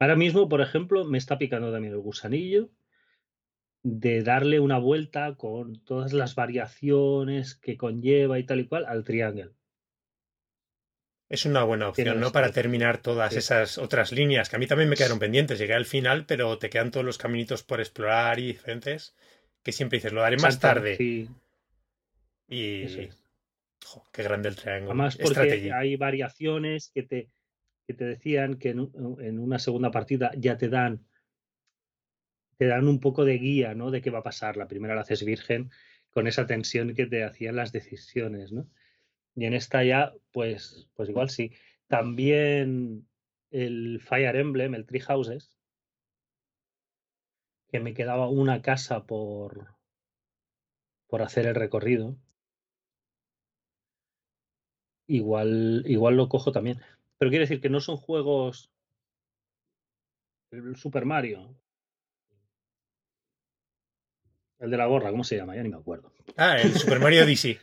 Ahora 0.00 0.16
mismo, 0.16 0.48
por 0.48 0.60
ejemplo, 0.60 1.04
me 1.04 1.18
está 1.18 1.38
picando 1.38 1.72
también 1.72 1.94
el 1.94 2.00
gusanillo 2.00 2.70
de 3.82 4.22
darle 4.22 4.60
una 4.60 4.78
vuelta 4.78 5.34
con 5.36 5.84
todas 5.84 6.12
las 6.12 6.34
variaciones 6.34 7.54
que 7.54 7.76
conlleva 7.76 8.38
y 8.38 8.44
tal 8.44 8.60
y 8.60 8.66
cual 8.66 8.86
al 8.86 9.04
Triangle. 9.04 9.52
Es 11.28 11.44
una 11.46 11.64
buena 11.64 11.88
opción, 11.88 12.20
¿no? 12.20 12.32
Para 12.32 12.52
terminar 12.52 12.98
todas 12.98 13.34
esas 13.34 13.78
otras 13.78 14.12
líneas 14.12 14.48
que 14.48 14.56
a 14.56 14.58
mí 14.58 14.66
también 14.66 14.88
me 14.88 14.96
quedaron 14.96 15.18
pendientes. 15.18 15.58
Llegué 15.58 15.74
al 15.74 15.86
final, 15.86 16.26
pero 16.26 16.58
te 16.58 16.70
quedan 16.70 16.90
todos 16.90 17.04
los 17.04 17.18
caminitos 17.18 17.62
por 17.62 17.80
explorar 17.80 18.38
y 18.38 18.46
diferentes 18.46 19.14
que 19.64 19.72
siempre 19.72 19.96
dices, 19.96 20.12
lo 20.12 20.20
daré 20.20 20.36
más 20.36 20.60
tarde. 20.60 20.96
Sí. 20.96 21.28
Y 22.48 23.08
qué 24.12 24.22
grande 24.22 24.50
el 24.50 24.56
triángulo. 24.56 24.90
Además, 24.90 25.16
porque 25.16 25.72
hay 25.72 25.96
variaciones 25.96 26.90
que 26.94 27.02
te, 27.02 27.30
que 27.86 27.94
te 27.94 28.04
decían 28.04 28.58
que 28.58 28.70
en, 28.70 29.38
una 29.38 29.58
segunda 29.58 29.90
partida 29.90 30.30
ya 30.36 30.56
te 30.56 30.68
dan 30.68 31.04
te 32.56 32.66
dan 32.66 32.86
un 32.86 33.00
poco 33.00 33.24
de 33.24 33.36
guía, 33.38 33.74
¿no? 33.74 33.90
De 33.90 34.00
qué 34.00 34.10
va 34.10 34.20
a 34.20 34.22
pasar. 34.22 34.56
La 34.56 34.68
primera 34.68 34.94
la 34.94 35.00
haces 35.00 35.24
virgen 35.24 35.70
con 36.10 36.28
esa 36.28 36.46
tensión 36.46 36.94
que 36.94 37.06
te 37.06 37.24
hacían 37.24 37.56
las 37.56 37.72
decisiones, 37.72 38.52
¿no? 38.52 38.68
Y 39.34 39.46
en 39.46 39.54
esta 39.54 39.82
ya, 39.82 40.12
pues, 40.30 40.88
pues 40.94 41.08
igual 41.08 41.30
sí. 41.30 41.52
También 41.88 43.08
el 43.50 44.00
Fire 44.00 44.36
Emblem, 44.36 44.74
el 44.74 44.86
Tree 44.86 45.00
Houses, 45.00 45.50
que 47.74 47.80
me 47.80 47.92
quedaba 47.92 48.28
una 48.28 48.62
casa 48.62 49.04
por, 49.04 49.74
por 51.08 51.22
hacer 51.22 51.46
el 51.46 51.56
recorrido. 51.56 52.16
Igual, 55.08 55.82
igual 55.84 56.16
lo 56.16 56.28
cojo 56.28 56.52
también. 56.52 56.80
Pero 57.18 57.32
quiere 57.32 57.46
decir 57.46 57.60
que 57.60 57.70
no 57.70 57.80
son 57.80 57.96
juegos. 57.96 58.70
El 60.52 60.76
Super 60.76 61.04
Mario. 61.04 61.58
El 64.60 64.70
de 64.70 64.76
la 64.76 64.86
gorra, 64.86 65.10
¿cómo 65.10 65.24
se 65.24 65.36
llama? 65.36 65.56
Ya 65.56 65.64
ni 65.64 65.68
me 65.68 65.78
acuerdo. 65.78 66.12
Ah, 66.36 66.56
el 66.56 66.74
Super 66.74 67.00
Mario 67.00 67.24
Odyssey. 67.24 67.58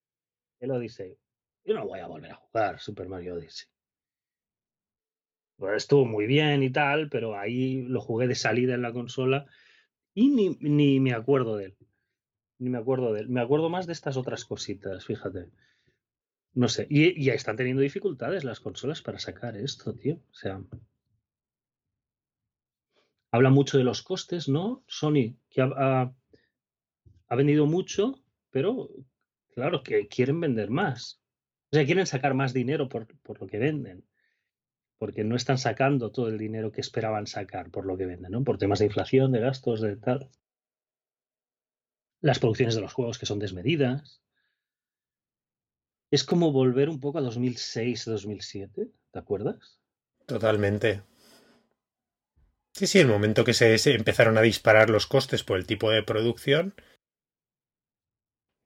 el 0.60 0.70
Odyssey. 0.70 1.18
Yo 1.66 1.74
no 1.74 1.86
voy 1.86 2.00
a 2.00 2.06
volver 2.06 2.30
a 2.32 2.36
jugar 2.36 2.80
Super 2.80 3.08
Mario 3.10 3.34
Odyssey. 3.34 3.68
Bueno, 5.60 5.76
estuvo 5.76 6.06
muy 6.06 6.26
bien 6.26 6.62
y 6.62 6.70
tal, 6.70 7.10
pero 7.10 7.38
ahí 7.38 7.82
lo 7.82 8.00
jugué 8.00 8.26
de 8.26 8.34
salida 8.34 8.74
en 8.74 8.80
la 8.80 8.94
consola 8.94 9.44
y 10.14 10.30
ni, 10.30 10.56
ni 10.58 11.00
me 11.00 11.12
acuerdo 11.12 11.56
de 11.56 11.66
él. 11.66 11.76
Ni 12.58 12.70
me 12.70 12.78
acuerdo 12.78 13.12
de 13.12 13.20
él. 13.20 13.28
Me 13.28 13.42
acuerdo 13.42 13.68
más 13.68 13.86
de 13.86 13.92
estas 13.92 14.16
otras 14.16 14.46
cositas, 14.46 15.04
fíjate. 15.04 15.50
No 16.54 16.66
sé. 16.68 16.86
Y 16.88 17.22
ya 17.22 17.34
están 17.34 17.56
teniendo 17.56 17.82
dificultades 17.82 18.42
las 18.42 18.58
consolas 18.58 19.02
para 19.02 19.18
sacar 19.18 19.54
esto, 19.54 19.94
tío. 19.94 20.14
O 20.14 20.34
sea. 20.34 20.62
Habla 23.30 23.50
mucho 23.50 23.76
de 23.76 23.84
los 23.84 24.00
costes, 24.02 24.48
¿no? 24.48 24.82
Sony, 24.86 25.36
que 25.50 25.60
ha, 25.60 26.14
ha 27.28 27.36
vendido 27.36 27.66
mucho, 27.66 28.24
pero 28.48 28.88
claro, 29.54 29.82
que 29.82 30.08
quieren 30.08 30.40
vender 30.40 30.70
más. 30.70 31.20
O 31.70 31.76
sea, 31.76 31.84
quieren 31.84 32.06
sacar 32.06 32.32
más 32.32 32.54
dinero 32.54 32.88
por, 32.88 33.06
por, 33.18 33.42
lo 33.42 33.46
que 33.46 33.58
venden. 33.58 34.02
Porque 35.00 35.24
no 35.24 35.34
están 35.34 35.56
sacando 35.56 36.12
todo 36.12 36.28
el 36.28 36.36
dinero 36.36 36.72
que 36.72 36.82
esperaban 36.82 37.26
sacar 37.26 37.70
por 37.70 37.86
lo 37.86 37.96
que 37.96 38.04
venden, 38.04 38.32
¿no? 38.32 38.44
Por 38.44 38.58
temas 38.58 38.80
de 38.80 38.84
inflación, 38.84 39.32
de 39.32 39.40
gastos, 39.40 39.80
de 39.80 39.96
tal. 39.96 40.30
Las 42.20 42.38
producciones 42.38 42.74
de 42.74 42.82
los 42.82 42.92
juegos 42.92 43.18
que 43.18 43.24
son 43.24 43.38
desmedidas. 43.38 44.20
Es 46.10 46.22
como 46.22 46.52
volver 46.52 46.90
un 46.90 47.00
poco 47.00 47.18
a 47.18 47.22
2006-2007, 47.22 48.92
¿te 49.10 49.18
acuerdas? 49.18 49.80
Totalmente. 50.26 51.02
Sí, 52.74 52.86
sí, 52.86 52.98
el 52.98 53.08
momento 53.08 53.44
que 53.44 53.54
se, 53.54 53.74
empezaron 53.94 54.36
a 54.36 54.42
disparar 54.42 54.90
los 54.90 55.06
costes 55.06 55.44
por 55.44 55.58
el 55.58 55.66
tipo 55.66 55.90
de 55.90 56.02
producción. 56.02 56.74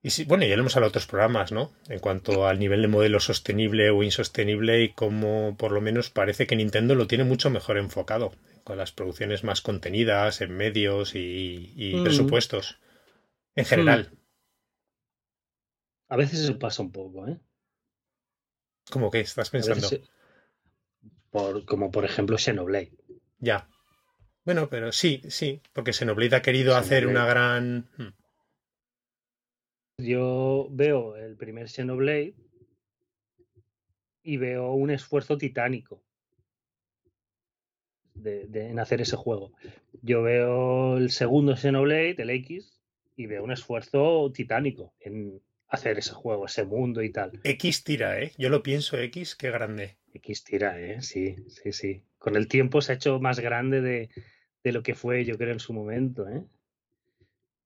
Y 0.04 0.10
sí, 0.10 0.24
bueno, 0.24 0.44
ya 0.44 0.54
lo 0.54 0.60
hemos 0.60 0.76
hablado 0.76 0.90
otros 0.90 1.06
programas, 1.06 1.50
¿no? 1.50 1.72
En 1.88 1.98
cuanto 1.98 2.46
al 2.46 2.58
nivel 2.58 2.82
de 2.82 2.88
modelo 2.88 3.20
sostenible 3.20 3.88
o 3.88 4.02
insostenible 4.02 4.82
y 4.82 4.92
cómo 4.92 5.56
por 5.56 5.72
lo 5.72 5.80
menos 5.80 6.10
parece 6.10 6.46
que 6.46 6.56
Nintendo 6.56 6.94
lo 6.94 7.06
tiene 7.06 7.24
mucho 7.24 7.48
mejor 7.48 7.78
enfocado, 7.78 8.34
con 8.64 8.76
las 8.76 8.92
producciones 8.92 9.44
más 9.44 9.62
contenidas, 9.62 10.42
en 10.42 10.54
medios 10.54 11.14
y, 11.14 11.94
mm. 11.96 12.02
presupuestos. 12.02 12.78
En 13.54 13.64
general. 13.64 14.10
Mm. 14.12 14.16
A 16.08 16.16
veces 16.16 16.44
se 16.44 16.52
pasa 16.52 16.82
un 16.82 16.92
poco, 16.92 17.26
¿eh? 17.26 17.40
¿Cómo 18.90 19.10
que 19.10 19.20
estás 19.20 19.48
pensando? 19.48 19.88
Por, 21.30 21.64
como 21.64 21.90
por 21.90 22.04
ejemplo 22.04 22.36
Xenoblade. 22.36 22.92
Ya. 23.38 23.70
Bueno, 24.44 24.68
pero 24.68 24.92
sí, 24.92 25.22
sí, 25.30 25.62
porque 25.72 25.94
Xenoblade 25.94 26.36
ha 26.36 26.42
querido 26.42 26.76
hacer 26.76 27.06
una 27.06 27.24
gran. 27.24 27.88
Hmm. 27.96 28.23
Yo 29.98 30.68
veo 30.70 31.16
el 31.16 31.36
primer 31.36 31.68
Xenoblade 31.68 32.34
y 34.22 34.36
veo 34.38 34.72
un 34.72 34.90
esfuerzo 34.90 35.38
titánico 35.38 36.02
de, 38.14 38.48
en 38.52 38.78
hacer 38.80 39.00
ese 39.00 39.16
juego. 39.16 39.52
Yo 40.02 40.22
veo 40.22 40.96
el 40.96 41.10
segundo 41.10 41.56
Xenoblade, 41.56 42.16
el 42.18 42.30
X, 42.30 42.80
y 43.16 43.26
veo 43.26 43.44
un 43.44 43.52
esfuerzo 43.52 44.32
titánico 44.32 44.94
en 44.98 45.40
hacer 45.68 45.98
ese 45.98 46.12
juego, 46.12 46.46
ese 46.46 46.64
mundo 46.64 47.02
y 47.02 47.10
tal. 47.12 47.40
X 47.44 47.84
tira, 47.84 48.20
¿eh? 48.20 48.32
Yo 48.36 48.48
lo 48.48 48.62
pienso, 48.62 48.98
X, 48.98 49.36
qué 49.36 49.50
grande. 49.50 49.98
X 50.12 50.44
tira, 50.44 50.80
¿eh? 50.80 51.02
Sí, 51.02 51.36
sí, 51.48 51.72
sí. 51.72 52.04
Con 52.18 52.36
el 52.36 52.48
tiempo 52.48 52.80
se 52.80 52.92
ha 52.92 52.94
hecho 52.96 53.20
más 53.20 53.38
grande 53.40 53.80
de, 53.80 54.10
de 54.62 54.72
lo 54.72 54.82
que 54.82 54.94
fue, 54.94 55.24
yo 55.24 55.36
creo, 55.38 55.52
en 55.52 55.60
su 55.60 55.72
momento, 55.72 56.28
¿eh? 56.28 56.42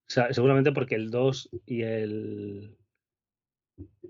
O 0.08 0.10
sea, 0.10 0.32
seguramente 0.32 0.72
porque 0.72 0.94
el 0.94 1.10
2 1.10 1.50
y 1.66 1.82
el 1.82 2.78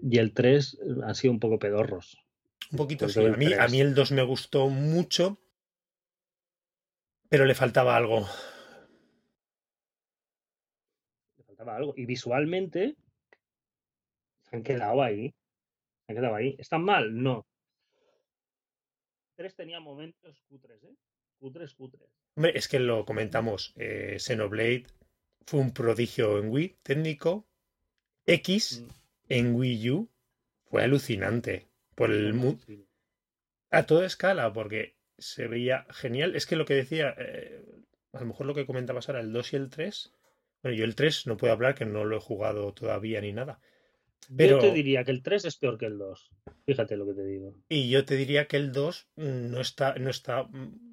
y 0.00 0.18
el 0.18 0.32
3 0.32 0.78
han 1.02 1.14
sido 1.16 1.32
un 1.32 1.40
poco 1.40 1.58
pedorros. 1.58 2.16
Un 2.70 2.78
poquito, 2.78 3.08
sí. 3.08 3.24
A 3.24 3.30
mí, 3.32 3.52
a 3.52 3.66
mí 3.66 3.80
el 3.80 3.94
2 3.96 4.12
me 4.12 4.22
gustó 4.22 4.68
mucho, 4.68 5.40
pero 7.28 7.46
le 7.46 7.56
faltaba 7.56 7.96
algo. 7.96 8.28
Le 11.37 11.44
faltaba 11.44 11.74
algo. 11.74 11.94
Y 11.96 12.06
visualmente 12.06 12.96
se 14.48 14.56
han 14.56 14.62
quedado 14.62 15.02
ahí. 15.02 15.34
Se 16.06 16.12
han 16.12 16.16
quedado 16.16 16.37
ahí. 16.37 16.54
¿Están 16.58 16.84
mal? 16.84 17.20
No. 17.20 17.44
3 19.34 19.52
tenía 19.56 19.80
momentos 19.80 20.44
cutres, 20.48 20.80
¿eh? 20.84 20.94
Cutres, 21.40 21.74
cutres. 21.74 22.08
Hombre, 22.37 22.52
es 22.54 22.68
que 22.68 22.78
lo 22.78 23.04
comentamos. 23.04 23.72
Eh, 23.76 24.16
Xenoblade 24.18 24.87
fue 25.46 25.61
un 25.61 25.72
prodigio 25.72 26.38
en 26.38 26.51
Wii 26.51 26.79
técnico. 26.83 27.46
X 28.27 28.83
mm. 28.83 28.88
en 29.29 29.55
Wii 29.55 29.90
U 29.90 30.11
fue 30.64 30.83
alucinante. 30.85 31.68
Por 31.94 32.12
el 32.12 32.59
A 33.70 33.85
toda 33.85 34.07
escala, 34.07 34.53
porque 34.53 34.96
se 35.18 35.48
veía 35.48 35.87
genial. 35.90 36.37
Es 36.37 36.46
que 36.46 36.55
lo 36.55 36.64
que 36.64 36.74
decía, 36.74 37.14
eh, 37.18 37.64
a 38.12 38.20
lo 38.20 38.27
mejor 38.27 38.46
lo 38.46 38.55
que 38.55 38.66
comentabas 38.66 39.09
ahora, 39.09 39.20
el 39.20 39.33
2 39.33 39.53
y 39.53 39.57
el 39.57 39.68
3. 39.68 40.12
Bueno, 40.62 40.79
yo 40.79 40.85
el 40.85 40.94
3 40.94 41.27
no 41.27 41.37
puedo 41.37 41.53
hablar 41.53 41.74
que 41.74 41.87
no 41.87 42.05
lo 42.05 42.16
he 42.16 42.20
jugado 42.20 42.72
todavía 42.72 43.20
ni 43.20 43.33
nada. 43.33 43.61
Pero... 44.37 44.57
Yo 44.57 44.68
te 44.68 44.72
diría 44.72 45.05
que 45.05 45.11
el 45.11 45.22
3 45.22 45.46
es 45.46 45.57
peor 45.57 45.79
que 45.79 45.87
el 45.87 45.98
2. 45.98 46.31
Fíjate 46.66 46.96
lo 46.96 47.07
que 47.07 47.14
te 47.14 47.24
digo. 47.24 47.57
Y 47.68 47.88
yo 47.88 48.05
te 48.05 48.16
diría 48.16 48.46
que 48.46 48.57
el 48.57 48.72
2 48.72 49.09
no 49.16 49.61
está, 49.61 49.94
no 49.94 50.11
está 50.11 50.48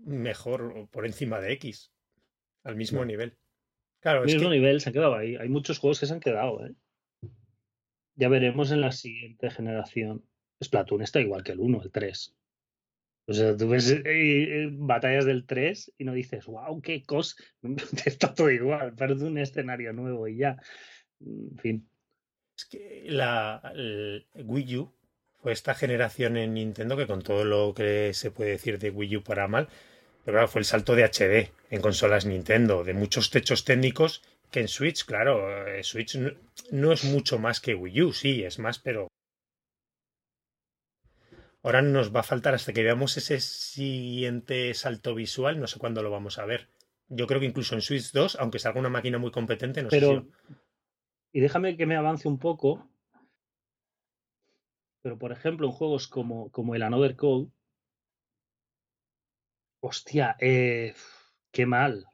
mejor 0.05 0.88
por 0.89 1.05
encima 1.05 1.39
de 1.39 1.53
X. 1.53 1.91
al 2.63 2.75
mismo 2.75 3.05
nivel. 3.05 3.38
Claro, 4.05 4.23
es 4.23 4.35
mismo 4.35 4.51
que, 4.51 4.57
nivel 4.57 4.79
se 4.81 4.89
han 4.89 4.93
quedado 4.93 5.15
ahí. 5.15 5.35
Hay 5.35 5.49
muchos 5.49 5.79
juegos 5.79 5.99
que 5.99 6.05
se 6.05 6.13
han 6.13 6.19
quedado, 6.19 6.63
¿eh? 6.63 6.75
Ya 8.13 8.29
veremos 8.29 8.69
en 8.69 8.81
la 8.81 8.91
siguiente 8.91 9.49
generación. 9.49 10.23
Splatoon 10.63 11.01
está 11.01 11.19
igual 11.19 11.43
que 11.43 11.53
el 11.53 11.59
1, 11.59 11.81
el 11.81 11.91
3. 11.91 12.35
O 13.25 13.33
sea, 13.33 13.57
tú 13.57 13.67
ves 13.67 13.89
eh, 13.89 14.03
eh, 14.05 14.69
batallas 14.71 15.25
del 15.25 15.47
3 15.47 15.93
y 15.97 16.03
no 16.03 16.13
dices, 16.13 16.45
wow, 16.45 16.79
qué 16.83 17.03
cosa. 17.03 17.35
Está 18.05 18.31
todo 18.31 18.51
igual, 18.51 18.93
parece 18.93 19.25
un 19.25 19.39
escenario 19.39 19.91
nuevo 19.91 20.27
y 20.27 20.37
ya. 20.37 20.55
En 21.19 21.57
fin. 21.57 21.89
es 22.55 22.65
que 22.65 23.05
la 23.07 23.73
el 23.73 24.27
Wii 24.35 24.77
U 24.77 24.93
fue 25.33 25.51
esta 25.51 25.73
generación 25.73 26.37
en 26.37 26.53
Nintendo 26.53 26.95
que 26.95 27.07
con 27.07 27.23
todo 27.23 27.43
lo 27.43 27.73
que 27.73 28.13
se 28.13 28.29
puede 28.29 28.51
decir 28.51 28.77
de 28.77 28.91
Wii 28.91 29.17
U 29.17 29.23
para 29.23 29.47
mal, 29.47 29.67
pero 30.25 30.35
claro, 30.35 30.47
fue 30.47 30.59
el 30.59 30.65
salto 30.65 30.95
de 30.95 31.03
HD 31.03 31.53
en 31.69 31.81
consolas 31.81 32.25
Nintendo, 32.25 32.83
de 32.83 32.95
muchos 32.95 33.29
techos 33.29 33.63
técnicos 33.63 34.23
que 34.49 34.59
en 34.59 34.67
Switch, 34.67 35.05
claro, 35.05 35.67
eh, 35.67 35.83
Switch 35.83 36.15
no, 36.15 36.31
no 36.71 36.91
es 36.91 37.03
mucho 37.03 37.38
más 37.38 37.59
que 37.59 37.75
Wii 37.75 38.01
U, 38.01 38.13
sí, 38.13 38.43
es 38.43 38.57
más, 38.57 38.79
pero 38.79 39.07
ahora 41.61 41.81
nos 41.81 42.15
va 42.15 42.21
a 42.21 42.23
faltar 42.23 42.55
hasta 42.55 42.73
que 42.73 42.83
veamos 42.83 43.17
ese 43.17 43.39
siguiente 43.39 44.73
salto 44.73 45.13
visual, 45.13 45.59
no 45.59 45.67
sé 45.67 45.77
cuándo 45.79 46.01
lo 46.01 46.09
vamos 46.09 46.39
a 46.39 46.45
ver. 46.45 46.69
Yo 47.07 47.27
creo 47.27 47.39
que 47.39 47.45
incluso 47.45 47.75
en 47.75 47.81
Switch 47.81 48.11
2, 48.11 48.38
aunque 48.39 48.59
salga 48.59 48.79
una 48.79 48.89
máquina 48.89 49.19
muy 49.19 49.31
competente, 49.31 49.83
no 49.83 49.89
sé 49.91 49.99
Pero, 49.99 50.21
si... 50.21 50.53
y 51.33 51.39
déjame 51.39 51.77
que 51.77 51.85
me 51.85 51.95
avance 51.95 52.27
un 52.27 52.39
poco. 52.39 52.88
Pero, 55.03 55.19
por 55.19 55.31
ejemplo, 55.31 55.67
en 55.67 55.73
juegos 55.73 56.07
como, 56.07 56.49
como 56.51 56.73
el 56.73 56.81
Another 56.81 57.15
Code, 57.15 57.51
hostia, 59.85 60.35
eh, 60.39 60.93
qué 61.51 61.65
mal. 61.65 62.05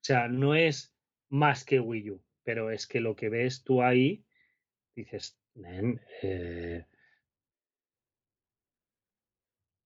O 0.00 0.04
sea, 0.04 0.28
no 0.28 0.54
es 0.54 0.94
más 1.28 1.64
que 1.64 1.80
Wii 1.80 2.10
U, 2.10 2.22
pero 2.44 2.70
es 2.70 2.86
que 2.86 3.00
lo 3.00 3.16
que 3.16 3.28
ves 3.28 3.64
tú 3.64 3.82
ahí, 3.82 4.24
dices, 4.94 5.38
"Nen, 5.54 6.00
eh, 6.22 6.86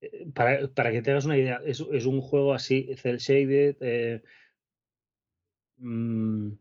eh, 0.00 0.26
para, 0.34 0.68
para 0.68 0.92
que 0.92 1.02
te 1.02 1.10
hagas 1.10 1.24
una 1.24 1.38
idea, 1.38 1.60
es, 1.64 1.80
un 1.80 2.20
juego 2.20 2.52
así, 2.54 2.94
cel 2.96 3.18
shaded, 3.18 3.76
mm, 5.78 6.52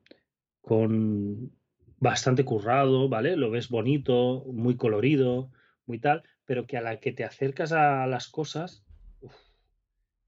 con 0.61 1.51
bastante 1.99 2.45
currado, 2.45 3.09
¿vale? 3.09 3.35
Lo 3.37 3.51
ves 3.51 3.69
bonito, 3.69 4.45
muy 4.53 4.77
colorido, 4.77 5.51
muy 5.85 5.99
tal, 5.99 6.23
pero 6.45 6.67
que 6.67 6.77
a 6.77 6.81
la 6.81 6.99
que 6.99 7.11
te 7.13 7.23
acercas 7.23 7.71
a 7.73 8.07
las 8.07 8.27
cosas, 8.29 8.82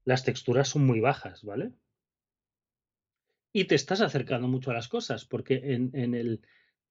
las 0.06 0.24
texturas 0.24 0.68
son 0.68 0.86
muy 0.86 1.00
bajas, 1.00 1.44
¿vale? 1.44 1.72
Y 3.52 3.64
te 3.64 3.74
estás 3.74 4.00
acercando 4.00 4.48
mucho 4.48 4.70
a 4.70 4.74
las 4.74 4.88
cosas, 4.88 5.24
porque 5.24 5.74
en, 5.74 5.90
en 5.94 6.14
el, 6.14 6.40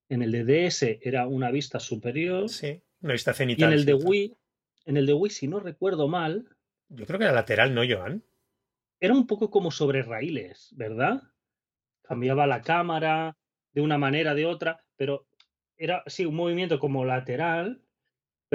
en 0.09 0.21
el 0.21 0.31
de 0.31 0.43
DS 0.67 0.99
era 1.01 1.27
una 1.27 1.49
vista 1.51 1.79
superior 1.79 2.49
Sí, 2.49 2.81
una 3.01 3.13
vista 3.13 3.31
y 3.31 3.33
en 3.33 3.37
cenital. 3.37 3.73
el 3.73 3.85
de. 3.85 3.93
Wii, 3.93 4.35
en 4.85 4.97
el 4.97 5.05
de 5.05 5.13
Wii, 5.13 5.31
si 5.31 5.47
no 5.47 5.59
recuerdo 5.59 6.07
mal, 6.07 6.49
Yo 6.89 7.05
creo 7.05 7.17
que 7.19 7.25
era 7.25 7.33
lateral, 7.33 7.73
¿no, 7.73 7.81
Joan? 7.87 8.23
era 8.99 9.13
un 9.13 9.27
poco 9.27 9.49
como 9.51 9.71
sobre 9.71 10.03
raíles, 10.03 10.69
¿verdad? 10.75 11.21
Cambiaba 12.01 12.47
la 12.47 12.61
cámara 12.61 13.37
de 13.73 13.81
una 13.81 13.97
manera, 13.97 14.33
de 14.33 14.45
otra, 14.45 14.83
pero 14.95 15.27
era, 15.77 16.03
sí, 16.07 16.25
un 16.25 16.35
movimiento 16.35 16.79
como 16.79 17.05
lateral, 17.05 17.81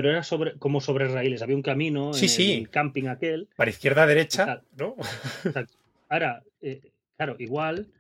pero 0.01 0.13
era 0.13 0.23
sobre, 0.23 0.57
como 0.59 0.81
sobre 0.81 1.09
raíles. 1.09 1.43
Había 1.43 1.57
un 1.57 1.63
camino 1.63 2.15
Sí, 2.15 2.25
en 2.25 2.29
sí. 2.31 2.53
el 2.55 2.71
camping 2.71 3.09
aquel. 3.09 3.49
Para 3.55 3.69
izquierda, 3.69 4.07
derecha, 4.07 4.47
Tal. 4.47 4.63
¿no? 4.79 4.97
Exacto. 5.45 5.77
Ahora, 6.09 6.43
eh, 6.63 6.81
claro, 7.19 7.37
igual 7.39 7.93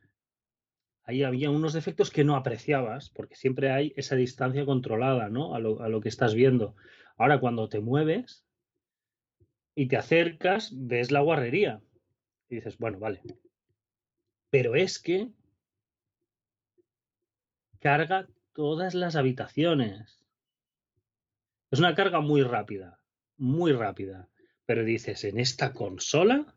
ahí 1.05 1.25
había 1.25 1.51
unos 1.51 1.75
defectos 1.75 2.11
que 2.11 2.25
no 2.25 2.37
apreciabas, 2.37 3.11
porque 3.11 3.37
siempre 3.37 3.71
hay 3.71 3.93
esa 3.97 4.17
distancia 4.17 4.65
controlada, 4.65 5.29
¿no? 5.29 5.55
A 5.55 5.59
lo, 5.59 5.83
a 5.83 5.91
lo 5.91 6.01
que 6.01 6.09
estás 6.09 6.33
viendo. 6.35 6.75
Ahora, 7.19 7.39
cuando 7.39 7.69
te 7.69 7.81
mueves 7.81 8.47
y 9.75 9.87
te 9.89 9.99
acercas, 9.99 10.71
ves 10.73 11.11
la 11.11 11.21
guarrería. 11.21 11.83
Y 12.49 12.55
dices, 12.55 12.79
bueno, 12.79 12.99
vale. 12.99 13.21
Pero 14.49 14.75
es 14.75 14.99
que 14.99 15.29
carga 17.79 18.27
todas 18.55 18.95
las 18.95 19.17
habitaciones. 19.17 20.20
Es 21.71 21.79
una 21.79 21.95
carga 21.95 22.21
muy 22.21 22.43
rápida, 22.43 23.01
muy 23.37 23.73
rápida. 23.73 24.29
Pero 24.67 24.85
dices, 24.85 25.25
en 25.25 25.39
esta 25.39 25.73
consola, 25.73 26.57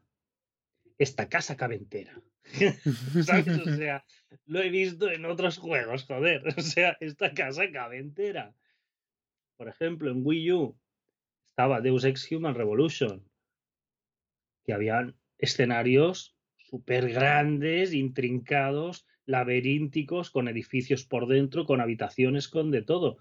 esta 0.97 1.30
casa 1.30 1.56
cabe 1.56 1.76
entera. 1.76 2.21
O 3.17 3.23
sea, 3.23 4.06
lo 4.45 4.62
he 4.62 4.69
visto 4.69 5.10
en 5.10 5.26
otros 5.26 5.58
juegos, 5.58 6.04
joder. 6.04 6.43
O 6.58 6.62
sea, 6.62 6.97
esta 6.99 7.34
casa 7.34 7.71
cabe 7.71 7.99
entera. 7.99 8.54
Por 9.58 9.67
ejemplo, 9.67 10.12
en 10.12 10.26
Wii 10.26 10.52
U 10.52 10.78
estaba 11.47 11.82
Deus 11.82 12.04
Ex 12.04 12.32
Human 12.32 12.56
Revolution, 12.56 13.23
que 14.65 14.73
habían 14.73 15.15
escenarios 15.38 16.36
súper 16.58 17.12
grandes, 17.12 17.93
intrincados, 17.93 19.06
laberínticos, 19.26 20.32
con 20.32 20.47
edificios 20.47 21.06
por 21.06 21.28
dentro, 21.28 21.65
con 21.65 21.82
habitaciones, 21.82 22.47
con 22.47 22.71
de 22.71 22.82
todo. 22.82 23.17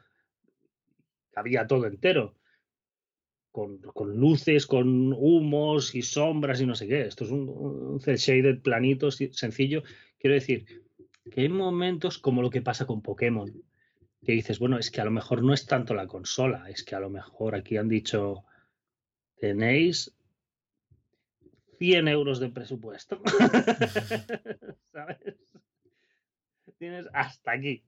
Había 1.34 1.66
todo 1.66 1.86
entero. 1.86 2.34
Con, 3.50 3.78
con 3.82 4.16
luces, 4.16 4.66
con 4.66 5.12
humos 5.12 5.94
y 5.94 6.00
sombras 6.00 6.60
y 6.60 6.66
no 6.66 6.74
sé 6.74 6.88
qué. 6.88 7.02
Esto 7.02 7.24
es 7.24 7.30
un, 7.30 7.48
un 7.48 8.00
cel 8.00 8.16
shaded 8.16 8.62
planito, 8.62 9.10
sencillo. 9.10 9.82
Quiero 10.18 10.34
decir 10.34 10.64
que 11.30 11.42
hay 11.42 11.48
momentos 11.48 12.18
como 12.18 12.40
lo 12.40 12.50
que 12.50 12.62
pasa 12.62 12.86
con 12.86 13.02
Pokémon, 13.02 13.52
que 14.24 14.32
dices, 14.32 14.58
bueno, 14.58 14.78
es 14.78 14.90
que 14.90 15.00
a 15.00 15.04
lo 15.04 15.10
mejor 15.10 15.42
no 15.42 15.52
es 15.52 15.66
tanto 15.66 15.94
la 15.94 16.06
consola, 16.06 16.70
es 16.70 16.82
que 16.82 16.94
a 16.94 17.00
lo 17.00 17.10
mejor 17.10 17.54
aquí 17.54 17.76
han 17.76 17.88
dicho, 17.88 18.44
tenéis 19.36 20.14
100 21.78 22.08
euros 22.08 22.38
de 22.38 22.48
presupuesto. 22.48 23.20
¿Sabes? 24.92 25.18
Tienes 26.78 27.08
hasta 27.12 27.52
aquí. 27.52 27.84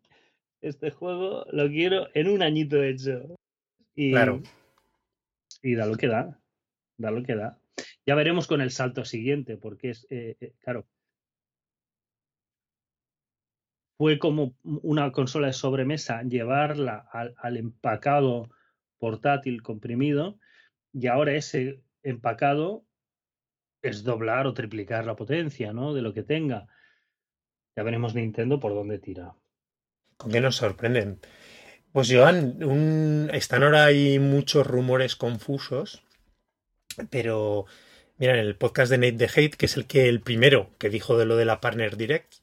Este 0.64 0.90
juego 0.90 1.44
lo 1.52 1.68
quiero 1.68 2.08
en 2.14 2.26
un 2.28 2.42
añito 2.42 2.82
hecho. 2.82 3.36
Y, 3.94 4.12
Claro. 4.12 4.42
y 5.62 5.74
da 5.74 5.84
lo 5.84 5.96
que 5.96 6.08
da. 6.08 6.40
Da 6.96 7.10
lo 7.10 7.22
que 7.22 7.34
da. 7.34 7.58
Ya 8.06 8.14
veremos 8.14 8.46
con 8.46 8.62
el 8.62 8.70
salto 8.70 9.04
siguiente, 9.04 9.58
porque 9.58 9.90
es, 9.90 10.06
eh, 10.08 10.36
eh, 10.40 10.54
claro, 10.60 10.86
fue 13.98 14.18
como 14.18 14.56
una 14.62 15.12
consola 15.12 15.48
de 15.48 15.52
sobremesa 15.52 16.22
llevarla 16.22 17.06
al, 17.12 17.34
al 17.36 17.56
empacado 17.58 18.50
portátil 18.98 19.62
comprimido 19.62 20.38
y 20.94 21.08
ahora 21.08 21.34
ese 21.34 21.82
empacado 22.02 22.86
es 23.82 24.02
doblar 24.02 24.46
o 24.46 24.54
triplicar 24.54 25.04
la 25.04 25.14
potencia, 25.14 25.74
¿no? 25.74 25.92
De 25.92 26.00
lo 26.00 26.14
que 26.14 26.22
tenga. 26.22 26.66
Ya 27.76 27.82
veremos 27.82 28.14
Nintendo 28.14 28.58
por 28.58 28.72
dónde 28.72 28.98
tira. 28.98 29.34
¿Con 30.16 30.32
qué 30.32 30.40
nos 30.40 30.56
sorprenden? 30.56 31.20
Pues 31.92 32.10
Joan, 32.10 32.62
un... 32.64 33.30
están 33.32 33.62
ahora 33.62 33.84
hay 33.84 34.18
muchos 34.18 34.66
rumores 34.66 35.16
confusos, 35.16 36.02
pero 37.10 37.66
mira, 38.18 38.34
en 38.34 38.40
el 38.40 38.56
podcast 38.56 38.90
de 38.90 38.98
Nate 38.98 39.26
the 39.26 39.30
Hate, 39.40 39.56
que 39.56 39.66
es 39.66 39.76
el 39.76 39.86
que 39.86 40.08
el 40.08 40.20
primero 40.20 40.70
que 40.78 40.90
dijo 40.90 41.16
de 41.16 41.24
lo 41.24 41.36
de 41.36 41.44
la 41.44 41.60
Partner 41.60 41.96
Direct, 41.96 42.34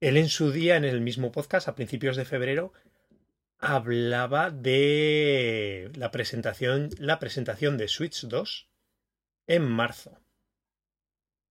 él 0.00 0.16
en 0.16 0.28
su 0.28 0.52
día, 0.52 0.76
en 0.76 0.84
el 0.84 1.00
mismo 1.00 1.32
podcast, 1.32 1.66
a 1.66 1.74
principios 1.74 2.16
de 2.16 2.24
febrero, 2.24 2.72
hablaba 3.58 4.50
de 4.50 5.90
la 5.96 6.10
presentación, 6.10 6.90
la 6.98 7.18
presentación 7.18 7.76
de 7.76 7.88
Switch 7.88 8.22
2 8.22 8.68
en 9.48 9.62
marzo. 9.64 10.20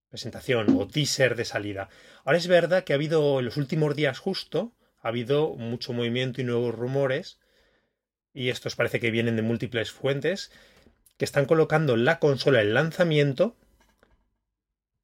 Presentación 0.10 0.78
o 0.80 0.88
teaser 0.88 1.36
de 1.36 1.43
salida. 1.43 1.89
Ahora 2.24 2.38
es 2.38 2.48
verdad 2.48 2.86
que 2.86 2.93
ha 2.93 2.96
habido 2.96 3.39
en 3.39 3.46
los 3.46 3.58
últimos 3.58 3.93
días 3.96 4.20
justo, 4.20 4.74
ha 5.08 5.10
habido 5.10 5.56
mucho 5.56 5.93
movimiento 5.93 6.41
y 6.41 6.43
nuevos 6.43 6.76
rumores, 6.76 7.39
y 8.34 8.50
estos 8.50 8.76
parece 8.76 9.00
que 9.00 9.10
vienen 9.10 9.38
de 9.38 9.41
múltiples 9.41 9.91
fuentes, 9.91 10.52
que 11.17 11.26
están 11.26 11.46
colocando 11.46 11.96
la 11.96 12.20
consola 12.20 12.62
en 12.62 12.74
lanzamiento 12.74 13.56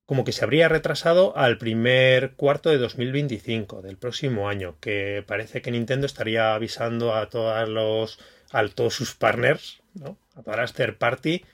como 0.05 0.25
que 0.25 0.33
se 0.33 0.43
habría 0.43 0.67
retrasado 0.67 1.35
al 1.37 1.57
primer 1.57 2.33
cuarto 2.33 2.69
de 2.69 2.77
2025 2.77 3.81
del 3.81 3.97
próximo 3.97 4.49
año, 4.49 4.77
que 4.81 5.23
parece 5.25 5.61
que 5.61 5.71
Nintendo 5.71 6.05
estaría 6.05 6.53
avisando 6.53 7.15
a 7.15 7.29
todos 7.29 7.69
los 7.69 8.19
a 8.51 8.67
todos 8.67 8.93
sus 8.93 9.15
partners, 9.15 9.81
¿no? 9.93 10.17
a 10.35 10.43
todas 10.43 10.59
las 10.59 10.73
third 10.73 10.97
party 10.97 11.45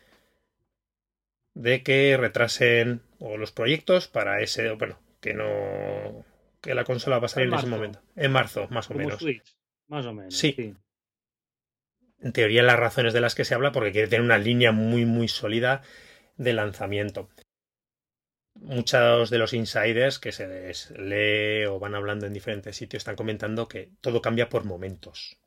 de 1.54 1.84
que 1.84 2.18
retrasen 2.18 3.02
o 3.20 3.38
los 3.38 3.52
proyectos 3.52 4.08
para 4.08 4.42
ese, 4.42 4.72
bueno, 4.72 5.00
que 5.22 5.34
no 5.34 6.26
que 6.62 6.74
la 6.76 6.84
consola 6.84 7.20
va 7.20 7.26
a 7.26 7.30
salir 7.30 7.48
en, 7.48 7.54
En 7.54 7.60
ese 7.60 7.68
momento, 7.68 8.02
en 8.16 8.32
marzo 8.32 8.68
más 8.70 8.90
o 8.90 8.94
Como 8.94 9.06
menos. 9.06 9.20
Switch, 9.20 9.56
más 9.88 10.06
o 10.06 10.14
menos. 10.14 10.36
Sí. 10.36 10.54
sí. 10.56 10.76
En 12.22 12.34
teoría 12.34 12.64
las 12.64 12.78
razones 12.80 13.14
de 13.14 13.22
las 13.22 13.36
que 13.36 13.46
se 13.46 13.56
habla 13.56 13.72
porque 13.72 13.92
quiere 13.92 14.08
tener 14.08 14.26
una 14.26 14.38
línea 14.38 14.72
muy 14.72 15.06
muy 15.06 15.28
sólida 15.28 15.82
de 16.38 16.54
lanzamiento. 16.54 17.30
muchos 18.56 19.30
de 19.30 19.38
los 19.38 19.54
insiders 19.54 20.20
que 20.20 20.32
se 20.32 20.48
les 20.48 20.92
lee 20.92 21.66
o 21.66 21.80
van 21.80 21.96
hablando 21.96 22.26
en 22.26 22.34
diferentes 22.34 22.76
sitios 22.76 23.02
están 23.02 23.16
comentando 23.16 23.68
que 23.68 23.92
todo 24.02 24.22
cambia 24.22 24.50
por 24.50 24.66
momentos. 24.66 25.38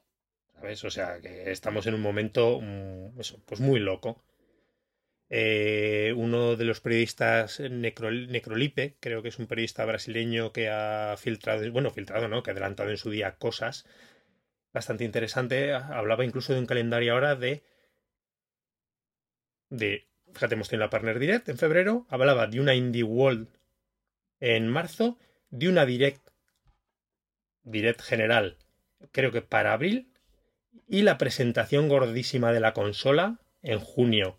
¿Sabes? 0.55 0.85
O 0.85 0.91
sea, 0.91 1.21
que 1.21 1.51
estamos 1.51 1.87
en 1.87 1.95
un 1.95 2.01
momento 2.03 2.61
mm, 2.63 3.17
pues 3.47 3.61
muy 3.61 3.81
loco. 3.81 4.23
Eh, 5.35 6.13
uno 6.15 6.57
de 6.57 6.67
los 6.67 6.81
periodistas, 6.81 7.59
Necrolipe, 7.59 8.97
creo 9.01 9.23
que 9.23 9.31
es 9.31 9.39
un 9.39 9.47
periodista 9.47 9.83
brasileño 9.87 10.53
que 10.53 10.69
ha 10.69 11.17
filtrado, 11.17 11.73
bueno, 11.73 11.91
filtrado, 11.91 12.29
¿no? 12.29 12.43
Que 12.43 12.51
ha 12.51 12.53
adelantado 12.53 12.91
en 12.91 12.99
su 12.99 13.09
día 13.09 13.37
cosas 13.37 13.87
bastante 14.75 15.05
interesante. 15.05 15.73
Hablaba 15.73 16.27
incluso 16.27 16.53
de 16.53 16.59
un 16.59 16.67
calendario 16.67 17.15
ahora 17.15 17.35
de. 17.35 17.63
de. 19.71 20.07
Fíjate, 20.35 20.55
hemos 20.55 20.69
tenido 20.69 20.85
la 20.85 20.91
Partner 20.91 21.19
Direct 21.19 21.49
en 21.49 21.57
febrero. 21.57 22.07
Hablaba 22.11 22.47
de 22.47 22.61
una 22.61 22.75
Indie 22.75 23.03
World 23.03 23.49
en 24.39 24.69
marzo, 24.69 25.19
de 25.49 25.71
una 25.71 25.87
Direct. 25.87 26.29
Direct 27.65 28.03
general, 28.03 28.59
creo 29.13 29.33
que 29.33 29.41
para 29.41 29.73
abril. 29.73 30.13
Y 30.89 31.03
la 31.03 31.17
presentación 31.17 31.89
gordísima 31.89 32.53
de 32.53 32.61
la 32.61 32.75
consola 32.75 33.41
en 33.63 33.79
junio. 33.79 34.37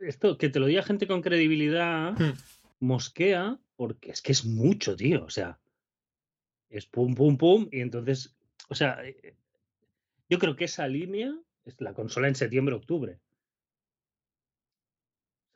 Esto, 0.00 0.38
que 0.38 0.48
te 0.48 0.60
lo 0.60 0.66
diga 0.66 0.82
gente 0.82 1.06
con 1.06 1.22
credibilidad, 1.22 2.12
hmm. 2.12 2.36
mosquea, 2.80 3.58
porque 3.76 4.10
es 4.10 4.22
que 4.22 4.32
es 4.32 4.44
mucho, 4.44 4.96
tío. 4.96 5.24
O 5.24 5.30
sea, 5.30 5.58
es 6.68 6.86
pum, 6.86 7.14
pum, 7.14 7.36
pum. 7.36 7.68
Y 7.70 7.80
entonces 7.80 8.36
o 8.70 8.74
sea, 8.76 9.04
eh, 9.04 9.34
yo 10.28 10.38
creo 10.38 10.56
que 10.56 10.64
esa 10.64 10.86
línea 10.86 11.34
es 11.64 11.80
la 11.80 11.92
consola 11.92 12.28
en 12.28 12.36
septiembre-octubre. 12.36 13.18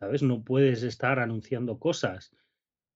¿Sabes? 0.00 0.22
No 0.22 0.42
puedes 0.42 0.82
estar 0.82 1.20
anunciando 1.20 1.78
cosas 1.78 2.34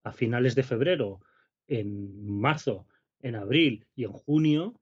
a 0.02 0.12
finales 0.12 0.56
de 0.56 0.64
febrero, 0.64 1.20
en 1.68 2.28
marzo, 2.28 2.86
en 3.20 3.36
abril 3.36 3.86
y 3.94 4.04
en 4.04 4.12
junio. 4.12 4.80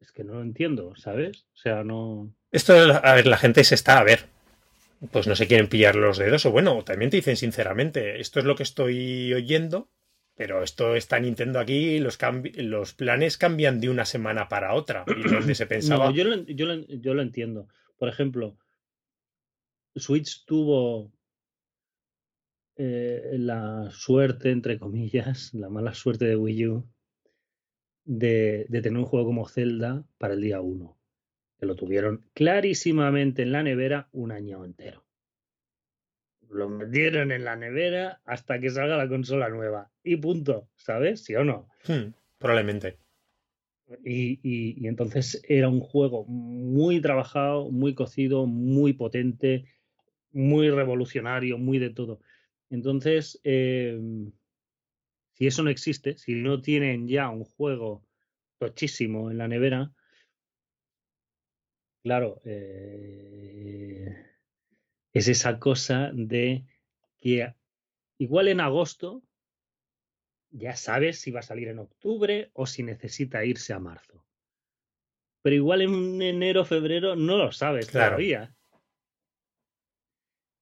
Es 0.00 0.10
que 0.10 0.24
no 0.24 0.34
lo 0.34 0.42
entiendo, 0.42 0.96
¿sabes? 0.96 1.46
O 1.54 1.56
sea, 1.56 1.84
no. 1.84 2.34
Esto, 2.50 2.74
a 2.74 3.14
ver, 3.14 3.26
la 3.26 3.38
gente 3.38 3.62
se 3.62 3.76
está 3.76 4.00
a 4.00 4.04
ver. 4.04 4.26
Pues 5.10 5.26
no 5.26 5.34
se 5.34 5.48
quieren 5.48 5.68
pillar 5.68 5.96
los 5.96 6.18
dedos, 6.18 6.46
o 6.46 6.52
bueno, 6.52 6.84
también 6.84 7.10
te 7.10 7.16
dicen 7.16 7.36
sinceramente, 7.36 8.20
esto 8.20 8.38
es 8.38 8.44
lo 8.44 8.54
que 8.54 8.62
estoy 8.62 9.34
oyendo, 9.34 9.90
pero 10.34 10.62
esto 10.62 10.94
está 10.94 11.18
Nintendo 11.18 11.58
aquí, 11.58 11.98
los, 11.98 12.18
los 12.56 12.94
planes 12.94 13.36
cambian 13.36 13.80
de 13.80 13.90
una 13.90 14.04
semana 14.04 14.48
para 14.48 14.74
otra. 14.74 15.04
Y 15.06 15.28
donde 15.28 15.54
se 15.54 15.66
pensaba. 15.66 16.12
yo, 16.12 16.24
lo, 16.24 16.36
yo, 16.46 17.14
lo, 17.14 17.22
entiendo. 17.22 17.68
Por 17.98 18.08
ejemplo, 18.08 18.56
Switch 19.94 20.44
tuvo 20.44 21.12
eh, 22.76 23.36
la 23.38 23.90
suerte, 23.90 24.50
entre 24.50 24.78
comillas, 24.78 25.52
la 25.54 25.68
mala 25.68 25.94
suerte 25.94 26.24
de 26.24 26.36
Wii 26.36 26.66
U, 26.68 26.86
de, 28.04 28.66
de, 28.68 28.82
tener 28.82 28.98
un 28.98 29.06
juego 29.06 29.26
como 29.26 29.48
Zelda 29.48 30.04
para 30.18 30.34
el 30.34 30.40
día 30.40 30.60
1. 30.60 30.96
Que 31.62 31.66
lo 31.66 31.76
tuvieron 31.76 32.24
clarísimamente 32.34 33.42
en 33.42 33.52
la 33.52 33.62
nevera 33.62 34.08
un 34.10 34.32
año 34.32 34.64
entero 34.64 35.04
lo 36.50 36.68
metieron 36.68 37.32
en 37.32 37.44
la 37.44 37.56
nevera 37.56 38.20
hasta 38.24 38.60
que 38.60 38.68
salga 38.68 38.96
la 38.96 39.08
consola 39.08 39.48
nueva. 39.48 39.90
Y 40.04 40.16
punto, 40.16 40.68
¿sabes? 40.76 41.24
¿Sí 41.24 41.34
o 41.34 41.44
no? 41.44 41.68
Hmm, 41.86 42.12
probablemente. 42.36 42.98
Y, 44.04 44.86
entonces 44.86 45.42
era 45.48 45.68
un 45.68 45.80
juego 45.80 46.24
muy 46.26 47.00
trabajado, 47.00 47.70
muy 47.70 47.94
cocido, 47.94 48.44
muy 48.46 48.92
potente, 48.92 49.64
muy 50.32 50.68
revolucionario, 50.68 51.58
muy 51.58 51.78
de 51.78 51.90
todo. 51.90 52.20
Entonces, 52.68 53.40
em, 53.44 54.32
si 55.32 55.46
eso 55.46 55.62
no 55.62 55.70
existe, 55.70 56.18
si 56.18 56.34
no 56.34 56.60
tienen 56.60 57.08
ya 57.08 57.30
un 57.30 57.44
juego 57.44 58.04
tochísimo 58.58 59.30
en 59.30 59.38
la 59.38 59.48
nevera, 59.48 59.92
claro, 62.02 62.40
eh, 62.44 64.14
es 65.12 65.28
esa 65.28 65.58
cosa 65.58 66.10
de 66.12 66.64
que 67.20 67.54
igual 68.18 68.48
en 68.48 68.60
agosto 68.60 69.22
ya 70.50 70.76
sabes 70.76 71.20
si 71.20 71.30
va 71.30 71.40
a 71.40 71.44
salir 71.44 71.68
en 71.68 71.78
octubre 71.78 72.50
o 72.52 72.66
si 72.66 72.82
necesita 72.82 73.44
irse 73.44 73.72
a 73.72 73.78
marzo. 73.78 74.24
Pero 75.42 75.56
igual 75.56 75.82
en 75.82 76.22
enero, 76.22 76.64
febrero 76.64 77.16
no 77.16 77.36
lo 77.36 77.52
sabes 77.52 77.90
todavía. 77.90 78.54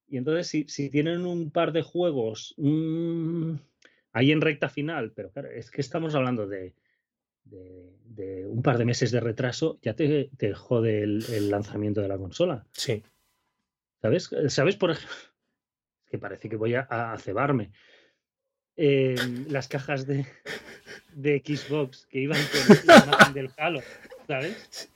Y 0.07 0.17
entonces 0.17 0.47
si, 0.47 0.65
si, 0.69 0.91
tienen 0.91 1.27
un 1.27 1.51
par 1.51 1.73
de 1.73 1.83
juegos 1.83 2.55
mm, 2.57 3.55
ahí 4.13 4.33
en 4.33 4.41
recta 4.41 4.69
final, 4.69 5.13
pero 5.13 5.31
claro, 5.31 5.51
es 5.51 5.71
que 5.71 5.81
estamos 5.81 6.15
hablando 6.15 6.47
de, 6.47 6.75
de, 7.45 8.47
un 8.47 8.63
par 8.63 8.79
de 8.79 8.85
meses 8.85 9.11
de 9.11 9.21
retraso, 9.21 9.79
ya 9.83 9.95
te, 9.95 10.31
te 10.37 10.53
jode 10.53 11.03
el 11.03 11.51
lanzamiento 11.51 12.01
de 12.01 12.09
la 12.09 12.19
consola. 12.19 12.67
Sí. 12.73 13.03
¿Sabes? 14.03 14.31
¿Sabes 14.49 14.77
por 14.77 14.91
ejemplo? 14.91 15.17
que 16.11 16.19
parece 16.19 16.49
que 16.49 16.57
voy 16.57 16.75
a, 16.75 17.17
cebarme. 17.19 17.71
Em, 18.77 19.47
las 19.49 19.69
cajas 19.69 20.07
de, 20.07 20.27
de, 21.15 21.43
Xbox 21.45 22.07
que 22.07 22.21
iban 22.21 22.41
con 22.51 22.77
la 22.87 23.05
imagen 23.05 23.35
del 23.35 23.51
Halo, 23.57 23.81
¿sabes? 24.27 24.91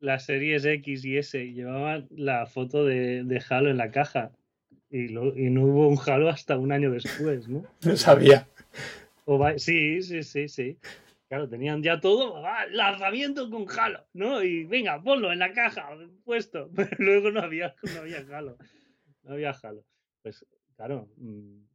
Las 0.00 0.26
series 0.26 0.64
X 0.64 1.04
y 1.04 1.18
S 1.18 1.52
llevaban 1.52 2.06
la 2.10 2.46
foto 2.46 2.84
de, 2.84 3.24
de 3.24 3.42
Halo 3.48 3.70
en 3.70 3.78
la 3.78 3.90
caja 3.90 4.30
y, 4.90 5.06
y, 5.06 5.50
no 5.50 5.64
hubo 5.64 5.88
un 5.88 5.98
Halo 6.06 6.28
hasta 6.28 6.56
un 6.56 6.70
año 6.70 6.90
después, 6.90 7.48
¿no? 7.48 7.64
No 7.82 7.96
sabía. 7.96 8.46
sí, 9.56 10.02
sí, 10.02 10.22
sí, 10.22 10.48
sí. 10.48 10.78
Claro, 11.28 11.48
tenían 11.48 11.82
ya 11.82 12.00
todo, 12.00 12.40
lanzamiento 12.70 13.50
con 13.50 13.66
Halo, 13.68 14.06
¿no? 14.12 14.44
Y 14.44 14.64
venga, 14.64 15.02
ponlo 15.02 15.32
en 15.32 15.40
la 15.40 15.52
caja, 15.52 15.88
puesto. 16.24 16.70
Pero 16.76 16.90
luego 16.98 17.30
no 17.32 17.40
había, 17.40 17.74
no 17.94 18.00
había 18.00 18.24
Halo. 18.30 18.56
No 19.24 19.32
había 19.32 19.50
Halo. 19.50 19.84
Pues 20.22 20.46
claro. 20.76 21.08
Mm. 21.16 21.66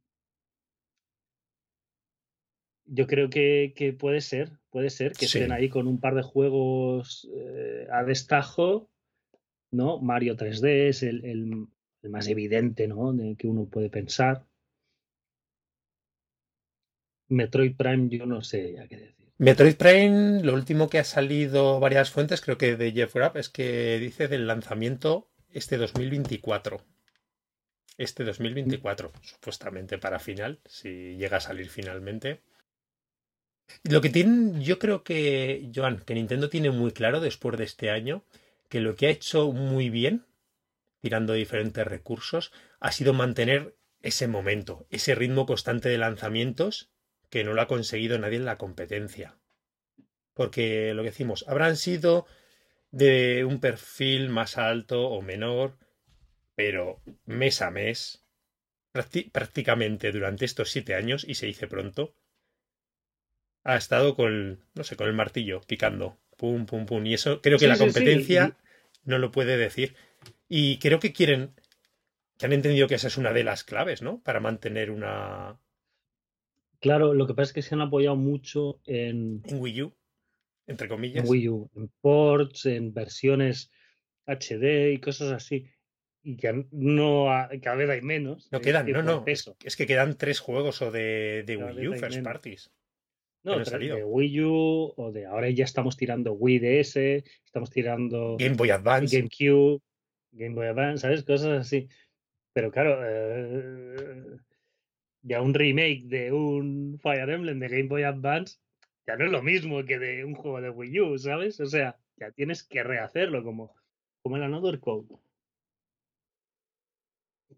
Yo 2.86 3.06
creo 3.06 3.30
que, 3.30 3.96
puede 3.98 4.20
ser, 4.20 4.50
puede 4.70 4.90
ser 4.90 5.12
que 5.12 5.26
estén 5.26 5.52
ahí 5.52 5.68
con 5.68 5.86
un 5.86 6.00
par 6.00 6.14
de 6.14 6.22
juegos 6.22 7.28
eh, 7.34 7.86
a 7.90 8.04
destajo, 8.04 8.90
¿no? 9.70 9.98
Mario 9.98 10.36
3D 10.36 10.88
es 10.88 11.02
el, 11.02 11.24
el 11.24 12.10
más 12.10 12.26
evidente, 12.28 12.88
¿no? 12.88 13.12
De 13.12 13.36
que 13.36 13.46
uno 13.46 13.66
puede 13.66 13.88
pensar. 13.88 14.44
Metroid 17.28 17.76
Prime, 17.76 18.08
yo 18.08 18.26
no 18.26 18.42
sé 18.42 18.74
ya 18.74 18.86
qué 18.88 18.96
decir. 18.96 19.31
Metroid 19.38 19.76
Prime, 19.76 20.42
lo 20.42 20.54
último 20.54 20.88
que 20.88 20.98
ha 20.98 21.04
salido 21.04 21.80
varias 21.80 22.10
fuentes, 22.10 22.40
creo 22.40 22.58
que 22.58 22.76
de 22.76 22.92
Jeff 22.92 23.14
Rapp, 23.16 23.36
es 23.36 23.48
que 23.48 23.98
dice 23.98 24.28
del 24.28 24.46
lanzamiento 24.46 25.30
este 25.50 25.78
2024. 25.78 26.84
Este 27.98 28.24
2024, 28.24 29.12
supuestamente 29.22 29.98
para 29.98 30.18
final, 30.18 30.60
si 30.66 31.16
llega 31.16 31.38
a 31.38 31.40
salir 31.40 31.68
finalmente. 31.70 32.42
Lo 33.84 34.00
que 34.00 34.10
tienen, 34.10 34.60
yo 34.60 34.78
creo 34.78 35.02
que, 35.02 35.70
Joan, 35.74 35.98
que 36.04 36.14
Nintendo 36.14 36.48
tiene 36.48 36.70
muy 36.70 36.92
claro 36.92 37.20
después 37.20 37.56
de 37.58 37.64
este 37.64 37.90
año, 37.90 38.24
que 38.68 38.80
lo 38.80 38.96
que 38.96 39.06
ha 39.06 39.10
hecho 39.10 39.52
muy 39.52 39.88
bien, 39.90 40.26
tirando 41.00 41.32
diferentes 41.32 41.86
recursos, 41.86 42.52
ha 42.80 42.92
sido 42.92 43.12
mantener 43.12 43.76
ese 44.02 44.28
momento, 44.28 44.86
ese 44.90 45.14
ritmo 45.14 45.46
constante 45.46 45.88
de 45.88 45.98
lanzamientos 45.98 46.91
que 47.32 47.44
no 47.44 47.54
lo 47.54 47.62
ha 47.62 47.66
conseguido 47.66 48.18
nadie 48.18 48.36
en 48.36 48.44
la 48.44 48.58
competencia. 48.58 49.38
Porque 50.34 50.92
lo 50.92 51.02
que 51.02 51.08
decimos, 51.08 51.46
habrán 51.48 51.78
sido 51.78 52.26
de 52.90 53.46
un 53.46 53.58
perfil 53.58 54.28
más 54.28 54.58
alto 54.58 55.08
o 55.08 55.22
menor, 55.22 55.78
pero 56.54 57.00
mes 57.24 57.62
a 57.62 57.70
mes, 57.70 58.26
prácticamente 59.32 60.12
durante 60.12 60.44
estos 60.44 60.70
siete 60.70 60.94
años, 60.94 61.24
y 61.26 61.36
se 61.36 61.46
dice 61.46 61.66
pronto, 61.68 62.14
ha 63.64 63.76
estado 63.76 64.14
con, 64.14 64.62
no 64.74 64.84
sé, 64.84 64.96
con 64.96 65.06
el 65.06 65.14
martillo, 65.14 65.62
picando, 65.62 66.18
pum, 66.36 66.66
pum, 66.66 66.84
pum. 66.84 67.06
Y 67.06 67.14
eso 67.14 67.40
creo 67.40 67.58
que 67.58 67.66
la 67.66 67.78
competencia 67.78 68.58
no 69.04 69.16
lo 69.16 69.32
puede 69.32 69.56
decir. 69.56 69.96
Y 70.50 70.78
creo 70.80 71.00
que 71.00 71.14
quieren, 71.14 71.54
que 72.36 72.44
han 72.44 72.52
entendido 72.52 72.88
que 72.88 72.96
esa 72.96 73.08
es 73.08 73.16
una 73.16 73.32
de 73.32 73.44
las 73.44 73.64
claves, 73.64 74.02
¿no? 74.02 74.20
Para 74.22 74.40
mantener 74.40 74.90
una, 74.90 75.58
Claro, 76.82 77.14
lo 77.14 77.28
que 77.28 77.34
pasa 77.34 77.50
es 77.50 77.52
que 77.52 77.62
se 77.62 77.76
han 77.76 77.80
apoyado 77.80 78.16
mucho 78.16 78.80
en, 78.86 79.40
en 79.44 79.60
Wii 79.60 79.82
U, 79.82 79.94
entre 80.66 80.88
comillas. 80.88 81.24
En 81.24 81.30
Wii 81.30 81.48
U, 81.48 81.70
en 81.76 81.88
ports, 82.00 82.66
en 82.66 82.92
versiones 82.92 83.70
HD 84.26 84.92
y 84.92 84.98
cosas 84.98 85.30
así. 85.30 85.70
Y 86.24 86.36
que 86.36 86.66
no 86.72 87.26
cada 87.62 87.76
vez 87.76 87.88
hay 87.88 88.02
menos. 88.02 88.48
No 88.50 88.60
quedan, 88.60 88.90
no, 88.90 89.02
no. 89.02 89.24
Es 89.26 89.76
que 89.76 89.86
quedan 89.86 90.18
tres 90.18 90.40
juegos 90.40 90.82
o 90.82 90.90
de, 90.90 91.44
de 91.46 91.56
Wii 91.56 91.88
U 91.88 91.94
First 91.94 92.20
Parties. 92.22 92.72
No, 93.44 93.58
de 93.58 94.04
Wii 94.04 94.40
U 94.40 94.92
o 94.96 95.12
de 95.12 95.26
ahora 95.26 95.50
ya 95.50 95.64
estamos 95.64 95.96
tirando 95.96 96.32
Wii 96.32 96.58
DS, 96.58 96.96
estamos 97.44 97.70
tirando 97.70 98.36
Game 98.38 98.56
Boy 98.56 98.70
Advance, 98.70 99.16
GameCube, 99.16 99.80
Game 100.32 100.54
Boy 100.56 100.66
Advance, 100.66 101.02
¿sabes? 101.02 101.22
Cosas 101.22 101.60
así. 101.60 101.88
Pero 102.52 102.70
claro, 102.72 103.00
eh, 103.04 104.36
ya 105.22 105.40
un 105.40 105.54
remake 105.54 106.02
de 106.04 106.32
un 106.32 106.98
Fire 107.00 107.30
Emblem 107.30 107.58
de 107.58 107.68
Game 107.68 107.88
Boy 107.88 108.02
Advance 108.02 108.58
ya 109.06 109.16
no 109.16 109.24
es 109.24 109.32
lo 109.32 109.42
mismo 109.42 109.84
que 109.84 109.98
de 109.98 110.24
un 110.24 110.34
juego 110.34 110.60
de 110.60 110.70
Wii 110.70 111.00
U, 111.00 111.18
¿sabes? 111.18 111.58
O 111.60 111.66
sea, 111.66 111.98
ya 112.16 112.30
tienes 112.30 112.62
que 112.62 112.82
rehacerlo 112.82 113.42
como, 113.42 113.74
como 114.22 114.36
el 114.36 114.44
Another 114.44 114.78
Code. 114.78 115.08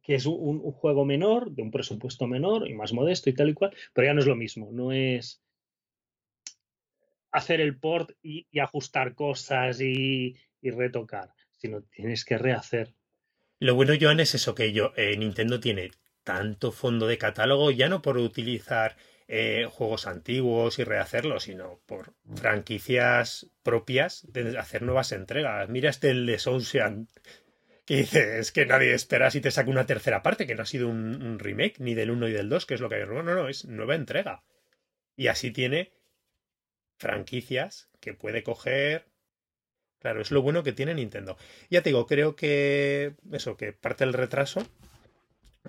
Que 0.03 0.15
es 0.15 0.27
un, 0.27 0.61
juego 0.73 1.05
menor, 1.05 1.51
de 1.51 1.62
un 1.62 1.71
presupuesto 1.71 2.27
menor 2.27 2.69
y 2.69 2.75
más 2.75 2.93
modesto 2.93 3.31
y 3.31 3.35
tal 3.35 3.51
y 3.51 3.55
cual, 3.55 3.75
pero 3.93 4.07
ya 4.07 4.15
no 4.15 4.21
es 4.21 4.27
lo 4.27 4.37
mismo. 4.37 4.71
No 4.73 4.93
es 4.93 5.43
hacer 7.31 7.61
el 7.61 7.79
port 7.79 8.11
y, 8.23 8.47
ajustar 8.59 9.15
cosas 9.15 9.81
y, 9.81 10.37
y, 10.61 10.71
retocar, 10.71 11.35
sino 11.53 11.83
tienes 11.83 12.25
que 12.25 12.39
rehacer. 12.39 12.95
Lo 13.61 13.75
bueno, 13.75 13.95
Joan, 13.99 14.21
es 14.21 14.35
eso 14.35 14.55
que 14.55 14.73
yo, 14.73 14.93
eh, 14.97 15.17
Nintendo 15.17 15.59
tiene 15.61 15.91
tanto 16.25 16.72
fondo 16.72 17.07
de 17.07 17.18
catálogo, 17.18 17.70
ya 17.70 17.89
no 17.89 18.03
por 18.03 18.18
utilizar 18.18 18.97
eh, 19.29 19.68
juegos 19.70 20.07
antiguos 20.07 20.79
y 20.79 20.85
rehacerlos, 20.85 21.45
sino 21.45 21.81
por 21.87 22.14
franquicias 22.35 23.47
propias 23.62 24.27
de 24.33 24.59
hacer 24.59 24.83
nuevas 24.83 25.12
entregas. 25.12 25.68
Mira 25.68 25.91
este 25.91 26.11
el 26.11 26.27
de 26.27 26.41
Ocean, 26.45 27.09
que 27.85 27.99
dice, 27.99 28.39
es 28.39 28.53
que 28.53 28.66
nadie 28.66 28.95
espera 28.95 29.31
si 29.31 29.41
te 29.41 29.51
saca 29.51 29.70
una 29.70 29.87
tercera 29.87 30.22
parte, 30.22 30.47
que 30.47 30.55
no 30.55 30.62
ha 30.62 30.66
sido 30.66 30.89
un, 30.89 31.22
un, 31.22 31.39
remake 31.39 31.77
ni 31.79 31.95
del 31.95 32.11
1 32.11 32.29
y 32.29 32.33
del 32.33 32.49
2, 32.49 32.66
que 32.66 32.75
es 32.75 32.81
lo 32.81 32.89
que 32.89 32.97
hay. 32.97 33.07
No, 33.07 33.22
no, 33.22 33.35
no, 33.35 33.49
es 33.49 33.66
nueva 33.66 33.95
entrega. 33.95 34.43
Y 35.16 35.29
así 35.29 35.51
tiene 35.51 35.93
franquicias 36.99 37.89
que 38.01 38.14
puede 38.14 38.43
coger. 38.43 39.07
Claro, 40.01 40.20
es 40.20 40.31
lo 40.31 40.43
bueno 40.43 40.62
que 40.62 40.72
tiene 40.72 40.95
Nintendo. 40.95 41.37
Ya 41.70 41.83
te 41.83 41.91
digo, 41.91 42.07
creo 42.07 42.37
que 42.37 43.14
eso, 43.33 43.57
que 43.57 43.72
parte 43.72 44.05
del 44.05 44.12
retraso 44.12 44.66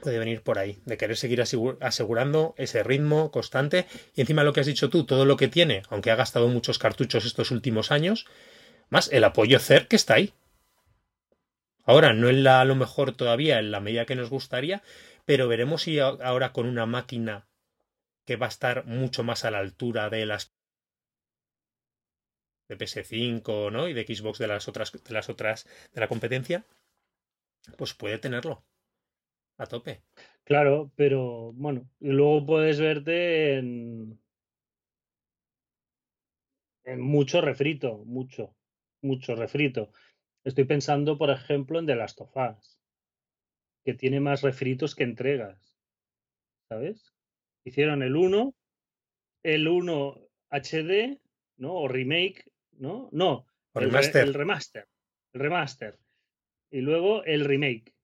puede 0.02 0.20
venir 0.20 0.42
por 0.42 0.60
ahí, 0.60 0.80
de 0.86 0.98
querer 0.98 1.18
seguir 1.18 1.42
asegurando 1.42 2.54
ese 2.58 2.84
ritmo 2.84 3.32
constante. 3.32 3.86
Y 4.16 4.22
encima 4.22 4.44
lo 4.44 4.54
que 4.54 4.60
has 4.60 4.66
dicho 4.66 4.90
tú, 4.90 5.06
todo 5.06 5.26
lo 5.26 5.38
que 5.38 5.48
tiene, 5.48 5.84
aunque 5.90 6.12
ha 6.12 6.16
gastado 6.16 6.48
muchos 6.48 6.80
cartuchos 6.80 7.26
estos 7.26 7.52
últimos 7.52 7.92
años, 7.92 8.26
más 8.90 9.12
el 9.12 9.24
apoyo 9.24 9.60
CER 9.60 9.88
que 9.88 9.96
está 9.96 10.16
ahí. 10.16 10.34
Ahora, 11.84 12.14
no 12.14 12.30
es 12.30 12.36
la, 12.36 12.62
a 12.62 12.66
lo 12.66 12.76
mejor 12.76 13.14
todavía 13.14 13.60
en 13.60 13.72
la 13.72 13.80
medida 13.80 14.06
que 14.06 14.16
nos 14.16 14.30
gustaría, 14.30 14.84
pero 15.26 15.48
veremos 15.48 15.84
si 15.84 16.00
ahora 16.00 16.52
con 16.52 16.66
una 16.66 16.86
máquina 16.86 17.48
que 18.26 18.36
va 18.36 18.48
a 18.48 18.50
estar 18.50 18.86
mucho 18.86 19.24
más 19.24 19.46
a 19.46 19.52
la 19.52 19.60
altura 19.60 20.10
de 20.10 20.26
las 20.26 20.52
de 22.68 22.78
PS5, 22.78 23.72
¿no? 23.72 23.88
y 23.88 23.94
de 23.94 24.04
Xbox 24.04 24.40
de 24.40 24.48
las 24.48 24.68
otras 24.68 24.92
de 24.92 25.14
las 25.14 25.30
otras 25.30 25.68
de 25.94 26.02
la 26.02 26.08
competencia, 26.08 26.66
pues 27.78 27.94
puede 27.94 28.18
tenerlo 28.18 28.64
a 29.58 29.66
tope. 29.66 30.04
Claro, 30.44 30.92
pero 30.96 31.54
bueno, 31.54 31.90
y 32.00 32.10
luego 32.10 32.46
puedes 32.46 32.80
verte 32.80 33.58
en, 33.58 34.20
en 36.84 37.02
mucho 37.02 37.42
refrito, 37.42 38.04
mucho, 38.06 38.56
mucho 39.02 39.36
refrito. 39.36 39.92
Estoy 40.44 40.66
pensando, 40.66 41.18
por 41.18 41.32
ejemplo, 41.32 41.80
en 41.80 41.88
The 41.88 41.96
Last 41.96 42.22
of 42.22 42.36
Us, 42.36 42.80
que 43.84 43.96
tiene 43.96 44.20
más 44.20 44.44
refritos 44.44 44.94
que 44.94 45.04
entregas. 45.04 45.80
¿Sabes? 46.70 47.16
Hicieron 47.64 48.04
el 48.04 48.16
1, 48.16 48.54
el 49.44 49.68
1 49.68 50.30
HD, 50.52 51.20
¿no? 51.58 51.74
O 51.74 51.88
remake, 51.88 52.52
¿no? 52.74 53.10
No, 53.12 53.48
el, 53.74 53.86
remaster. 53.86 54.24
el 54.24 54.34
remaster. 54.34 54.88
El 55.34 55.42
remaster. 55.42 56.00
Y 56.70 56.82
luego 56.82 57.24
el 57.24 57.46
remake 57.46 57.95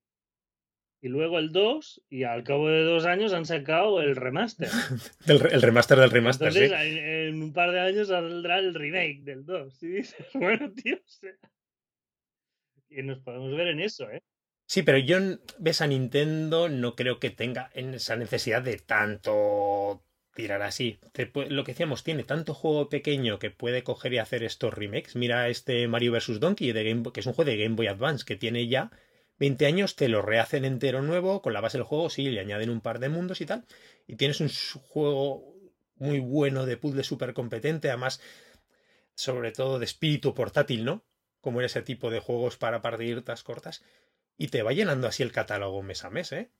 y 1.01 1.09
luego 1.09 1.39
el 1.39 1.51
2 1.51 2.03
y 2.09 2.23
al 2.23 2.43
cabo 2.43 2.69
de 2.69 2.83
dos 2.83 3.05
años 3.05 3.33
han 3.33 3.45
sacado 3.45 4.01
el 4.01 4.15
remaster. 4.15 4.69
el 5.27 5.61
remaster 5.61 5.99
del 5.99 6.11
remaster, 6.11 6.49
Entonces, 6.49 6.69
sí. 6.69 6.97
en, 6.97 6.97
en, 6.97 7.43
un 7.43 7.53
par 7.53 7.71
de 7.71 7.79
años 7.79 8.09
saldrá 8.09 8.59
el 8.59 8.73
remake 8.73 9.21
del 9.23 9.45
2. 9.45 9.83
Y 9.83 9.87
dices, 9.87 10.25
bueno, 10.35 10.71
tío, 10.71 10.95
o 10.95 11.09
sea, 11.09 11.31
y 12.91 13.01
nos 13.03 13.19
podemos 13.19 13.55
ver 13.55 13.67
en 13.67 13.79
eso, 13.79 14.09
¿eh? 14.09 14.21
Sí, 14.67 14.83
pero 14.83 14.97
yo, 14.97 15.17
ves 15.59 15.81
a 15.81 15.87
Nintendo, 15.87 16.69
no 16.69 16.95
creo 16.95 17.19
que 17.19 17.29
tenga 17.29 17.71
esa 17.73 18.15
necesidad 18.15 18.61
de 18.61 18.77
tanto 18.77 20.05
tirar 20.33 20.61
así. 20.61 20.99
Lo 21.49 21.63
que 21.63 21.71
decíamos, 21.73 22.03
tiene 22.03 22.23
tanto 22.23 22.53
juego 22.53 22.87
pequeño 22.87 23.37
que 23.37 23.49
puede 23.49 23.83
coger 23.83 24.13
y 24.13 24.19
hacer 24.19 24.43
estos 24.43 24.73
remakes. 24.73 25.15
Mira 25.15 25.49
este 25.49 25.87
Mario 25.89 26.13
vs. 26.13 26.39
Donkey, 26.39 26.71
de 26.71 26.83
Game, 26.85 27.03
que 27.13 27.19
es 27.19 27.25
un 27.25 27.33
juego 27.33 27.51
de 27.51 27.57
Game 27.57 27.75
Boy 27.75 27.87
Advance, 27.87 28.23
que 28.25 28.37
tiene 28.37 28.67
ya 28.67 28.91
20 29.41 29.65
años 29.65 29.95
te 29.95 30.07
lo 30.07 30.21
rehacen 30.21 30.65
entero 30.65 31.01
nuevo, 31.01 31.41
con 31.41 31.53
la 31.53 31.61
base 31.61 31.79
del 31.79 31.85
juego, 31.85 32.11
sí, 32.11 32.29
le 32.29 32.41
añaden 32.41 32.69
un 32.69 32.79
par 32.79 32.99
de 32.99 33.09
mundos 33.09 33.41
y 33.41 33.47
tal, 33.47 33.65
y 34.05 34.15
tienes 34.15 34.39
un 34.39 34.49
juego 34.83 35.55
muy 35.95 36.19
bueno 36.19 36.67
de 36.67 36.77
puzzle 36.77 37.03
súper 37.03 37.33
competente, 37.33 37.89
además, 37.89 38.21
sobre 39.15 39.51
todo 39.51 39.79
de 39.79 39.85
espíritu 39.85 40.35
portátil, 40.35 40.85
¿no? 40.85 41.03
Como 41.39 41.59
era 41.59 41.65
ese 41.65 41.81
tipo 41.81 42.11
de 42.11 42.19
juegos 42.19 42.57
para 42.57 42.83
partidas 42.83 43.41
cortas, 43.41 43.83
y 44.37 44.49
te 44.49 44.61
va 44.61 44.73
llenando 44.73 45.07
así 45.07 45.23
el 45.23 45.31
catálogo 45.31 45.81
mes 45.81 46.05
a 46.05 46.11
mes, 46.11 46.31
¿eh? 46.33 46.51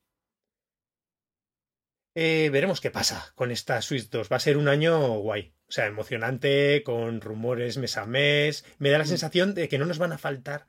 Eh, 2.16 2.50
veremos 2.52 2.82
qué 2.82 2.90
pasa 2.90 3.32
con 3.36 3.52
esta 3.52 3.80
Switch 3.84 4.10
2. 4.10 4.30
Va 4.30 4.38
a 4.38 4.40
ser 4.40 4.58
un 4.58 4.68
año 4.68 5.20
guay. 5.20 5.54
O 5.70 5.72
sea, 5.72 5.86
emocionante, 5.86 6.82
con 6.84 7.22
rumores 7.22 7.78
mes 7.78 7.96
a 7.96 8.06
mes. 8.06 8.66
Me 8.80 8.90
da 8.90 8.98
la 8.98 9.06
sensación 9.06 9.54
de 9.54 9.70
que 9.70 9.78
no 9.78 9.86
nos 9.86 9.98
van 10.00 10.12
a 10.12 10.18
faltar 10.18 10.68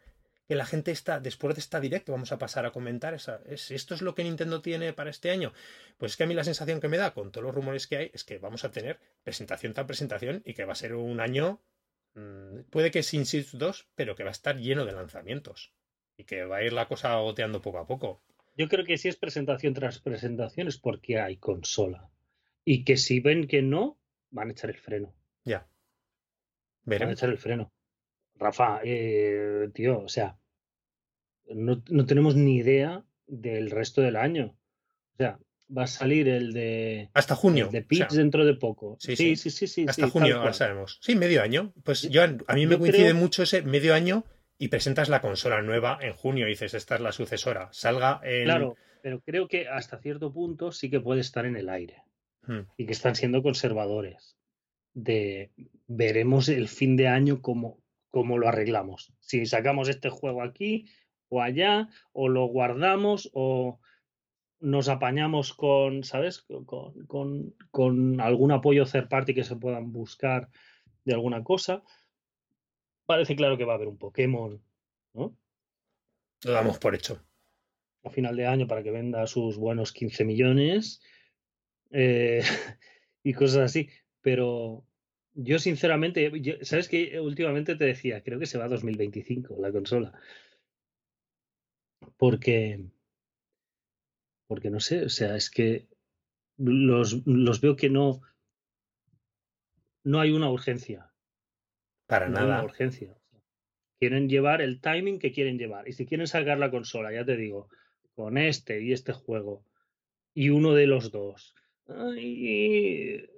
que 0.52 0.56
la 0.56 0.66
gente 0.66 0.90
está, 0.90 1.18
después 1.18 1.54
de 1.54 1.62
esta 1.62 1.80
directo, 1.80 2.12
vamos 2.12 2.30
a 2.30 2.36
pasar 2.36 2.66
a 2.66 2.72
comentar, 2.72 3.14
esa, 3.14 3.40
es, 3.46 3.70
¿esto 3.70 3.94
es 3.94 4.02
lo 4.02 4.14
que 4.14 4.22
Nintendo 4.22 4.60
tiene 4.60 4.92
para 4.92 5.08
este 5.08 5.30
año? 5.30 5.54
Pues 5.96 6.12
es 6.12 6.16
que 6.18 6.24
a 6.24 6.26
mí 6.26 6.34
la 6.34 6.44
sensación 6.44 6.78
que 6.78 6.88
me 6.88 6.98
da 6.98 7.14
con 7.14 7.32
todos 7.32 7.46
los 7.46 7.54
rumores 7.54 7.86
que 7.86 7.96
hay 7.96 8.10
es 8.12 8.22
que 8.22 8.36
vamos 8.36 8.62
a 8.62 8.70
tener 8.70 9.00
presentación 9.24 9.72
tras 9.72 9.86
presentación 9.86 10.42
y 10.44 10.52
que 10.52 10.66
va 10.66 10.72
a 10.72 10.74
ser 10.74 10.94
un 10.94 11.20
año, 11.20 11.62
mmm, 12.12 12.64
puede 12.68 12.90
que 12.90 13.02
sin 13.02 13.24
Switch 13.24 13.52
2, 13.52 13.88
pero 13.94 14.14
que 14.14 14.24
va 14.24 14.28
a 14.28 14.32
estar 14.32 14.58
lleno 14.58 14.84
de 14.84 14.92
lanzamientos 14.92 15.72
y 16.18 16.24
que 16.24 16.44
va 16.44 16.58
a 16.58 16.64
ir 16.64 16.74
la 16.74 16.86
cosa 16.86 17.16
goteando 17.16 17.62
poco 17.62 17.78
a 17.78 17.86
poco. 17.86 18.22
Yo 18.54 18.68
creo 18.68 18.84
que 18.84 18.98
si 18.98 19.08
es 19.08 19.16
presentación 19.16 19.72
tras 19.72 20.00
presentación 20.00 20.68
es 20.68 20.76
porque 20.76 21.18
hay 21.18 21.38
consola 21.38 22.10
y 22.62 22.84
que 22.84 22.98
si 22.98 23.20
ven 23.20 23.46
que 23.46 23.62
no, 23.62 23.98
van 24.28 24.50
a 24.50 24.52
echar 24.52 24.68
el 24.68 24.78
freno. 24.78 25.14
Ya. 25.46 25.66
Veremos. 26.84 27.06
Van 27.06 27.08
a 27.08 27.12
echar 27.14 27.30
el 27.30 27.38
freno. 27.38 27.72
Rafa, 28.34 28.80
eh, 28.84 29.70
tío, 29.72 30.00
o 30.00 30.08
sea, 30.08 30.36
no, 31.48 31.82
no, 31.88 32.06
tenemos 32.06 32.36
ni 32.36 32.56
idea 32.56 33.04
del 33.26 33.70
resto 33.70 34.00
del 34.00 34.16
año. 34.16 34.56
O 35.14 35.16
sea, 35.16 35.38
va 35.76 35.84
a 35.84 35.86
salir 35.86 36.28
el 36.28 36.52
de. 36.52 37.10
Hasta 37.14 37.34
junio. 37.34 37.68
De 37.70 37.80
o 37.80 37.94
sea, 37.94 38.08
dentro 38.10 38.44
de 38.44 38.54
poco. 38.54 38.96
Sí, 39.00 39.16
sí, 39.16 39.36
sí. 39.36 39.50
sí. 39.50 39.66
sí, 39.66 39.66
sí 39.66 39.86
Hasta 39.88 40.08
junio, 40.08 40.38
ahora 40.38 40.52
sabemos. 40.52 40.98
Sí, 41.00 41.14
medio 41.14 41.42
año. 41.42 41.72
Pues 41.82 42.02
yo, 42.02 42.22
a 42.22 42.54
mí 42.54 42.66
me 42.66 42.78
coincide 42.78 43.10
creo... 43.10 43.14
mucho 43.14 43.42
ese 43.42 43.62
medio 43.62 43.94
año 43.94 44.24
y 44.58 44.68
presentas 44.68 45.08
la 45.08 45.20
consola 45.20 45.62
nueva 45.62 45.98
en 46.00 46.12
junio 46.12 46.46
y 46.46 46.50
dices, 46.50 46.74
esta 46.74 46.96
es 46.96 47.00
la 47.00 47.12
sucesora. 47.12 47.68
Salga 47.72 48.20
en. 48.24 48.44
Claro, 48.44 48.76
pero 49.02 49.20
creo 49.20 49.48
que 49.48 49.68
hasta 49.68 49.98
cierto 49.98 50.32
punto 50.32 50.72
sí 50.72 50.90
que 50.90 51.00
puede 51.00 51.20
estar 51.20 51.46
en 51.46 51.56
el 51.56 51.68
aire. 51.68 52.02
Hmm. 52.46 52.62
Y 52.76 52.86
que 52.86 52.92
están 52.92 53.14
siendo 53.14 53.42
conservadores. 53.42 54.36
De 54.94 55.50
veremos 55.86 56.48
el 56.48 56.68
fin 56.68 56.96
de 56.96 57.08
año 57.08 57.40
como 57.40 57.82
cómo 58.10 58.38
lo 58.38 58.46
arreglamos. 58.46 59.12
Si 59.20 59.44
sacamos 59.46 59.88
este 59.88 60.10
juego 60.10 60.42
aquí 60.42 60.86
o 61.32 61.40
allá, 61.40 61.88
o 62.12 62.28
lo 62.28 62.44
guardamos, 62.44 63.30
o 63.32 63.80
nos 64.60 64.90
apañamos 64.90 65.54
con, 65.54 66.04
¿sabes? 66.04 66.42
Con, 66.42 67.06
con, 67.06 67.54
con 67.70 68.20
algún 68.20 68.52
apoyo 68.52 68.84
third 68.84 69.08
party 69.08 69.32
que 69.32 69.42
se 69.42 69.56
puedan 69.56 69.92
buscar 69.92 70.50
de 71.06 71.14
alguna 71.14 71.42
cosa. 71.42 71.82
Parece 73.06 73.34
claro 73.34 73.56
que 73.56 73.64
va 73.64 73.72
a 73.72 73.76
haber 73.76 73.88
un 73.88 73.96
Pokémon, 73.96 74.62
¿no? 75.14 75.34
Lo 76.44 76.52
damos 76.52 76.78
por 76.78 76.94
hecho. 76.94 77.24
A 78.04 78.10
final 78.10 78.36
de 78.36 78.46
año 78.46 78.66
para 78.66 78.82
que 78.82 78.90
venda 78.90 79.26
sus 79.26 79.56
buenos 79.56 79.92
15 79.92 80.26
millones 80.26 81.00
eh, 81.92 82.42
y 83.24 83.32
cosas 83.32 83.62
así. 83.62 83.88
Pero 84.20 84.84
yo 85.32 85.58
sinceramente, 85.58 86.30
yo, 86.42 86.56
¿sabes 86.60 86.88
que 86.88 87.18
Últimamente 87.20 87.74
te 87.74 87.86
decía, 87.86 88.22
creo 88.22 88.38
que 88.38 88.46
se 88.46 88.58
va 88.58 88.66
a 88.66 88.68
2025 88.68 89.56
la 89.58 89.72
consola. 89.72 90.12
Porque, 92.16 92.84
porque 94.46 94.70
no 94.70 94.80
sé, 94.80 95.04
o 95.04 95.08
sea, 95.08 95.36
es 95.36 95.50
que 95.50 95.88
los, 96.56 97.26
los 97.26 97.60
veo 97.60 97.76
que 97.76 97.90
no, 97.90 98.22
no 100.04 100.20
hay 100.20 100.32
una 100.32 100.50
urgencia. 100.50 101.12
Para 102.06 102.28
no 102.28 102.34
nada. 102.34 102.56
Hay 102.56 102.60
una 102.60 102.64
urgencia. 102.64 103.16
Quieren 103.98 104.28
llevar 104.28 104.62
el 104.62 104.80
timing 104.80 105.18
que 105.18 105.32
quieren 105.32 105.58
llevar. 105.58 105.88
Y 105.88 105.92
si 105.92 106.06
quieren 106.06 106.26
sacar 106.26 106.58
la 106.58 106.70
consola, 106.70 107.12
ya 107.12 107.24
te 107.24 107.36
digo, 107.36 107.68
con 108.14 108.36
este 108.36 108.82
y 108.82 108.92
este 108.92 109.12
juego, 109.12 109.64
y 110.34 110.50
uno 110.50 110.74
de 110.74 110.86
los 110.86 111.10
dos, 111.10 111.54
ay, 111.86 113.28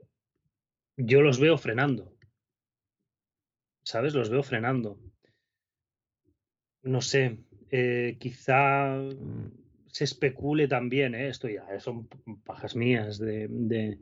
yo 0.96 1.22
los 1.22 1.38
veo 1.38 1.58
frenando. 1.58 2.16
¿Sabes? 3.84 4.14
Los 4.14 4.30
veo 4.30 4.42
frenando. 4.42 4.98
No 6.82 7.00
sé, 7.00 7.38
eh, 7.76 8.16
quizá 8.20 8.96
se 9.88 10.04
especule 10.04 10.68
también, 10.68 11.16
¿eh? 11.16 11.26
esto 11.26 11.48
ya 11.48 11.80
son 11.80 12.06
pajas 12.44 12.76
mías, 12.76 13.18
de, 13.18 13.48
de 13.48 13.98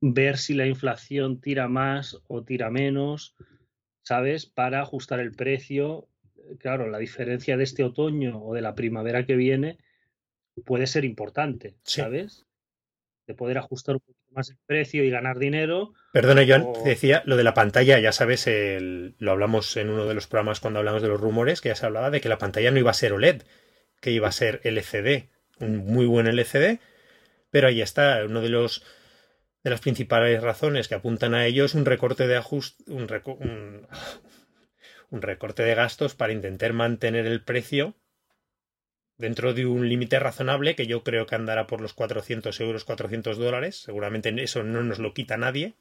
ver 0.00 0.38
si 0.38 0.54
la 0.54 0.68
inflación 0.68 1.40
tira 1.40 1.66
más 1.66 2.22
o 2.28 2.44
tira 2.44 2.70
menos, 2.70 3.34
¿sabes? 4.02 4.46
Para 4.46 4.82
ajustar 4.82 5.18
el 5.18 5.32
precio. 5.32 6.08
Claro, 6.60 6.88
la 6.88 6.98
diferencia 6.98 7.56
de 7.56 7.64
este 7.64 7.82
otoño 7.82 8.40
o 8.40 8.54
de 8.54 8.62
la 8.62 8.76
primavera 8.76 9.26
que 9.26 9.34
viene 9.34 9.78
puede 10.64 10.86
ser 10.86 11.04
importante, 11.04 11.74
Sí. 11.82 12.02
¿sabes? 12.02 12.46
De 13.26 13.34
poder 13.34 13.58
ajustar 13.58 13.96
un 13.96 14.00
poquito 14.00 14.21
más 14.32 14.50
el 14.50 14.58
precio 14.66 15.04
y 15.04 15.10
ganar 15.10 15.38
dinero. 15.38 15.92
Perdona, 16.12 16.44
Joan, 16.46 16.62
o- 16.62 16.72
te 16.72 16.90
decía 16.90 17.22
lo 17.26 17.36
de 17.36 17.44
la 17.44 17.54
pantalla, 17.54 17.98
ya 17.98 18.12
sabes, 18.12 18.46
el- 18.46 19.14
lo 19.18 19.32
hablamos 19.32 19.76
en 19.76 19.90
uno 19.90 20.06
de 20.06 20.14
los 20.14 20.26
programas 20.26 20.60
cuando 20.60 20.78
hablamos 20.80 21.02
de 21.02 21.08
los 21.08 21.20
rumores, 21.20 21.60
que 21.60 21.68
ya 21.70 21.76
se 21.76 21.86
hablaba 21.86 22.10
de 22.10 22.20
que 22.20 22.28
la 22.28 22.38
pantalla 22.38 22.70
no 22.70 22.78
iba 22.78 22.90
a 22.90 22.94
ser 22.94 23.12
OLED, 23.12 23.42
que 24.00 24.10
iba 24.10 24.28
a 24.28 24.32
ser 24.32 24.60
LCD, 24.64 25.28
un 25.60 25.76
muy 25.78 26.06
buen 26.06 26.26
LCD, 26.26 26.80
pero 27.50 27.68
ahí 27.68 27.80
está, 27.82 28.24
uno 28.24 28.40
de 28.40 28.48
los 28.48 28.84
de 29.64 29.70
las 29.70 29.80
principales 29.80 30.42
razones 30.42 30.88
que 30.88 30.96
apuntan 30.96 31.34
a 31.34 31.46
ello 31.46 31.64
es 31.64 31.74
un 31.74 31.84
recorte 31.84 32.26
de 32.26 32.36
ajuste, 32.36 32.82
un, 32.90 33.06
reco- 33.08 33.36
un, 33.38 33.86
un 35.10 35.22
recorte 35.22 35.62
de 35.62 35.74
gastos 35.74 36.14
para 36.14 36.32
intentar 36.32 36.72
mantener 36.72 37.26
el 37.26 37.42
precio 37.44 37.94
dentro 39.18 39.54
de 39.54 39.66
un 39.66 39.88
límite 39.88 40.18
razonable 40.18 40.76
que 40.76 40.86
yo 40.86 41.02
creo 41.04 41.26
que 41.26 41.34
andará 41.34 41.66
por 41.66 41.80
los 41.80 41.94
400 41.94 42.60
euros, 42.60 42.84
400 42.84 43.38
dólares. 43.38 43.76
Seguramente 43.82 44.34
eso 44.42 44.62
no 44.62 44.82
nos 44.82 44.98
lo 44.98 45.14
quita 45.14 45.36
nadie. 45.36 45.74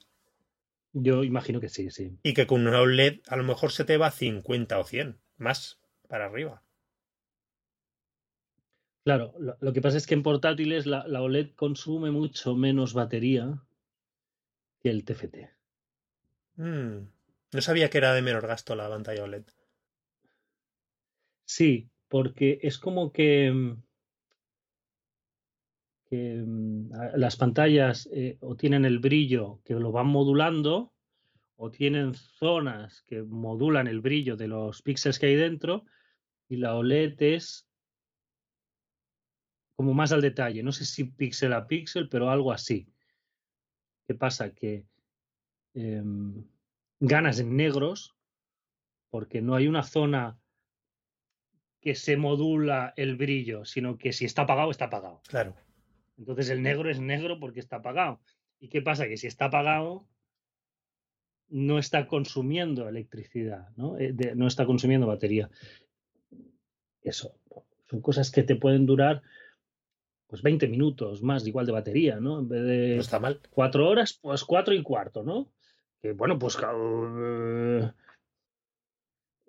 Yo 0.94 1.24
imagino 1.26 1.60
que 1.60 1.68
sí, 1.70 1.90
sí. 1.92 2.18
Y 2.24 2.34
que 2.34 2.48
con 2.48 2.66
una 2.66 2.82
OLED 2.82 3.20
a 3.28 3.36
lo 3.36 3.44
mejor 3.44 3.72
se 3.72 3.86
te 3.86 3.98
va 3.98 4.08
a 4.08 4.12
50 4.12 4.80
o 4.80 4.84
100, 4.84 5.20
más 5.38 5.80
para 6.08 6.26
arriba. 6.26 6.64
Claro, 9.04 9.36
lo, 9.38 9.58
lo 9.60 9.74
que 9.74 9.82
pasa 9.82 9.98
es 9.98 10.08
que 10.08 10.16
en 10.16 10.24
portátiles 10.24 10.88
la, 10.88 11.06
la 11.08 11.22
OLED 11.22 11.52
consume 11.56 12.10
mucho 12.10 12.56
menos 12.56 12.96
batería 12.96 13.62
que 14.82 14.90
el 14.90 15.06
TFT. 15.06 15.36
Mm, 16.56 17.10
No 17.52 17.62
sabía 17.62 17.90
que 17.90 17.98
era 17.98 18.14
de 18.14 18.22
menor 18.22 18.48
gasto 18.48 18.74
la 18.74 18.88
pantalla 18.88 19.24
OLED. 19.26 19.44
Sí, 21.46 21.91
porque 22.12 22.60
es 22.62 22.78
como 22.78 23.14
que, 23.14 23.50
mm, 23.54 23.84
mm, 26.12 26.92
las 27.16 27.38
pantallas 27.38 28.10
eh, 28.12 28.38
o 28.42 28.58
tienen 28.58 28.84
el 28.84 29.00
brillo 29.00 29.62
que 29.64 29.76
lo 29.76 29.94
van 29.94 30.08
modulando 30.08 30.92
o 31.56 31.72
tienen 31.72 32.14
zonas 32.14 33.04
que 33.08 33.24
modulan 33.24 33.88
el 33.88 34.02
brillo 34.02 34.36
de 34.36 34.50
los 34.50 34.82
píxeles 34.82 35.20
que 35.20 35.28
hay 35.28 35.36
dentro 35.38 35.86
y 36.50 36.58
la 36.58 36.76
OLED 36.76 37.16
es 37.22 37.66
como 39.78 39.94
más 39.94 40.12
al 40.12 40.20
detalle. 40.20 40.64
No 40.64 40.74
sé 40.74 40.84
si 40.84 41.06
píxel 41.06 41.54
a 41.54 41.66
píxel, 41.66 42.10
pero 42.10 42.30
algo 42.30 42.52
así. 42.52 42.92
¿Qué 44.06 44.16
pasa? 44.16 44.54
Que 44.54 44.86
em, 45.76 46.44
ganas 47.00 47.40
en 47.40 47.56
negros 47.56 48.14
porque 49.10 49.42
no 49.42 49.56
hay 49.56 49.70
una 49.70 49.84
zona 49.84 50.41
que 51.82 51.96
se 51.96 52.16
modula 52.16 52.94
el 52.96 53.16
brillo, 53.18 53.66
sino 53.66 53.98
que 53.98 54.14
si 54.14 54.26
está 54.26 54.44
apagado, 54.44 54.70
está 54.72 54.86
apagado. 54.86 55.22
Claro. 55.28 55.56
Entonces 56.18 56.50
el 56.50 56.62
negro 56.62 56.90
es 56.90 57.00
negro 57.00 57.40
porque 57.40 57.60
está 57.60 57.78
apagado. 57.78 58.20
¿Y 58.60 58.68
qué 58.70 58.82
pasa? 58.82 59.08
Que 59.08 59.18
si 59.18 59.26
está 59.28 59.46
apagado, 59.46 60.06
no 61.50 61.80
está 61.80 62.08
consumiendo 62.08 62.88
electricidad, 62.88 63.70
¿no? 63.76 63.98
Eh, 63.98 64.14
de- 64.14 64.36
no 64.36 64.48
está 64.48 64.66
consumiendo 64.66 65.08
batería. 65.08 65.50
Eso, 67.02 67.34
son 67.90 68.02
cosas 68.02 68.30
que 68.32 68.44
te 68.44 68.56
pueden 68.56 68.86
durar 68.86 69.22
pues 70.28 70.44
20 70.44 70.68
minutos 70.70 71.22
más 71.24 71.46
igual 71.46 71.66
de 71.66 71.72
batería, 71.74 72.20
¿no? 72.22 72.40
En 72.40 72.48
vez 72.48 72.64
de 72.64 72.96
No 72.96 73.02
está 73.02 73.20
mal. 73.20 73.42
cuatro 73.50 73.90
horas, 73.90 74.14
pues 74.22 74.46
cuatro 74.46 74.74
y 74.74 74.82
cuarto, 74.82 75.24
¿no? 75.24 75.52
Que 76.02 76.14
bueno, 76.14 76.40
pues 76.40 76.58
eh, 76.62 77.92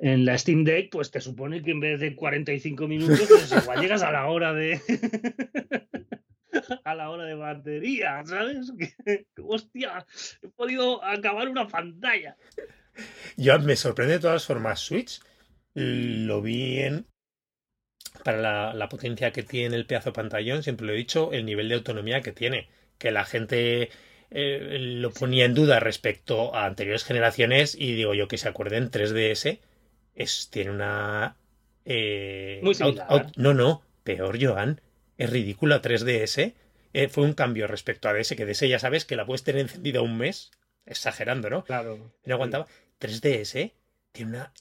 en 0.02 0.24
la 0.24 0.36
Steam 0.36 0.64
Deck, 0.64 0.90
pues 0.90 1.12
te 1.12 1.20
supone 1.20 1.62
que 1.62 1.70
en 1.70 1.78
vez 1.78 2.00
de 2.00 2.16
45 2.16 2.88
minutos, 2.88 3.20
pues 3.28 3.52
igual 3.62 3.80
llegas 3.80 4.02
a 4.02 4.10
la 4.10 4.26
hora 4.26 4.52
de 4.52 4.80
a 6.84 6.94
la 6.96 7.08
hora 7.08 7.24
de 7.24 7.36
batería, 7.36 8.20
¿sabes? 8.26 8.72
Que, 8.76 9.26
hostia, 9.40 10.04
he 10.42 10.48
podido 10.48 11.02
acabar 11.04 11.48
una 11.48 11.68
pantalla. 11.68 12.36
Yo 13.36 13.56
me 13.60 13.76
sorprende 13.76 14.14
de 14.14 14.20
todas 14.20 14.44
formas 14.44 14.80
Switch. 14.80 15.20
Lo 15.74 16.42
vi 16.42 16.80
en 16.80 17.06
para 18.24 18.38
la, 18.38 18.74
la 18.74 18.88
potencia 18.88 19.30
que 19.30 19.44
tiene 19.44 19.76
el 19.76 19.86
pedazo 19.86 20.12
pantallón, 20.12 20.64
siempre 20.64 20.86
lo 20.86 20.92
he 20.92 20.96
dicho, 20.96 21.32
el 21.32 21.46
nivel 21.46 21.68
de 21.68 21.76
autonomía 21.76 22.22
que 22.22 22.32
tiene. 22.32 22.68
Que 22.98 23.12
la 23.12 23.24
gente 23.24 23.88
eh, 24.30 24.78
lo 24.80 25.12
ponía 25.12 25.44
en 25.44 25.54
duda 25.54 25.78
respecto 25.78 26.54
a 26.56 26.66
anteriores 26.66 27.04
generaciones 27.04 27.76
y 27.78 27.94
digo 27.94 28.14
yo 28.14 28.26
que 28.26 28.36
se 28.36 28.48
acuerden 28.48 28.90
3DS 28.90 29.60
es, 30.14 30.48
tiene 30.50 30.70
una... 30.70 31.36
eh, 31.84 32.60
Muy 32.62 32.70
out- 32.72 32.76
similar. 32.76 33.06
out- 33.10 33.36
no, 33.36 33.54
no, 33.54 33.82
peor 34.04 34.38
Joan, 34.40 34.80
es 35.18 35.30
ridícula 35.30 35.80
3DS. 35.82 36.54
Eh, 36.94 37.08
fue 37.08 37.24
un 37.24 37.32
cambio 37.32 37.66
respecto 37.66 38.08
a 38.08 38.12
DS, 38.12 38.36
que 38.36 38.44
DS 38.44 38.68
ya 38.68 38.78
sabes 38.78 39.04
que 39.04 39.16
la 39.16 39.24
puedes 39.24 39.42
tener 39.44 39.62
encendida 39.62 40.02
un 40.02 40.18
mes, 40.18 40.50
exagerando, 40.84 41.48
¿no? 41.48 41.64
Claro. 41.64 42.12
No 42.24 42.34
aguantaba. 42.34 42.66
3DS 43.00 43.72
tiene 44.12 44.30
una 44.32 44.52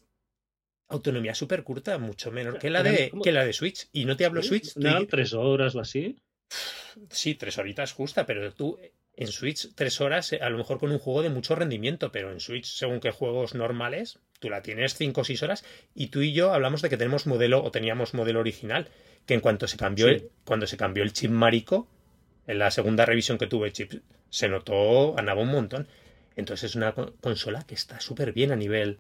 autonomía 0.88 1.36
súper 1.36 1.64
curta, 1.64 1.98
mucho 1.98 2.32
menor 2.32 2.58
que 2.60 2.70
la, 2.70 2.84
de, 2.84 3.12
que 3.24 3.32
la 3.32 3.46
de 3.46 3.54
Switch. 3.54 3.88
Y 3.92 4.06
no 4.06 4.16
te 4.18 4.26
hablo 4.26 4.42
Sí, 4.42 4.48
Switch. 4.50 4.76
¿no 4.78 5.06
tres 5.08 5.34
horas 5.34 5.76
o 5.76 5.80
así. 5.82 6.18
sí, 7.10 7.36
tres 7.36 7.58
horitas 7.58 7.94
justa, 7.94 8.26
pero 8.26 8.54
tú 8.54 8.78
en 9.16 9.28
Switch 9.28 9.74
tres 9.76 10.02
horas, 10.02 10.32
eh, 10.34 10.40
a 10.42 10.50
lo 10.50 10.58
mejor 10.58 10.80
con 10.80 10.92
un 10.92 11.00
juego 11.00 11.22
de 11.22 11.30
mucho 11.30 11.56
rendimiento, 11.56 12.12
pero 12.12 12.32
en 12.32 12.40
Switch, 12.40 12.66
según 12.66 13.00
qué 13.00 13.12
juegos 13.12 13.54
normales, 13.56 14.20
tú 14.40 14.50
la 14.50 14.62
tienes 14.62 14.96
cinco 14.96 15.22
o 15.22 15.24
seis 15.24 15.44
horas. 15.44 15.64
Y 15.94 16.08
tú 16.08 16.22
y 16.22 16.34
yo 16.34 16.54
hablamos 16.54 16.82
de 16.82 16.90
que 16.90 16.98
tenemos 16.98 17.28
modelo 17.28 17.64
o 17.64 17.72
teníamos 17.72 18.14
modelo 18.14 18.40
original, 18.40 18.88
que 19.26 19.34
en 19.36 19.42
cuanto 19.42 19.68
se 19.68 19.78
cambió, 19.78 20.08
Sí. 20.08 20.14
el, 20.14 20.30
cuando 20.46 20.66
se 20.68 20.78
cambió 20.78 21.04
el 21.04 21.14
chip 21.14 21.30
marico, 21.32 21.88
en 22.48 22.58
la 22.60 22.72
segunda 22.72 23.06
revisión 23.06 23.38
que 23.38 23.48
tuve 23.48 23.72
chip, 23.72 23.94
se 24.30 24.50
notó, 24.50 25.18
andaba 25.20 25.42
un 25.42 25.50
montón. 25.52 25.88
Entonces 26.36 26.72
es 26.72 26.76
una 26.76 26.94
co- 26.94 27.14
consola 27.22 27.64
que 27.68 27.76
está 27.76 28.00
súper 28.00 28.32
bien 28.34 28.52
a 28.52 28.56
nivel, 28.56 28.98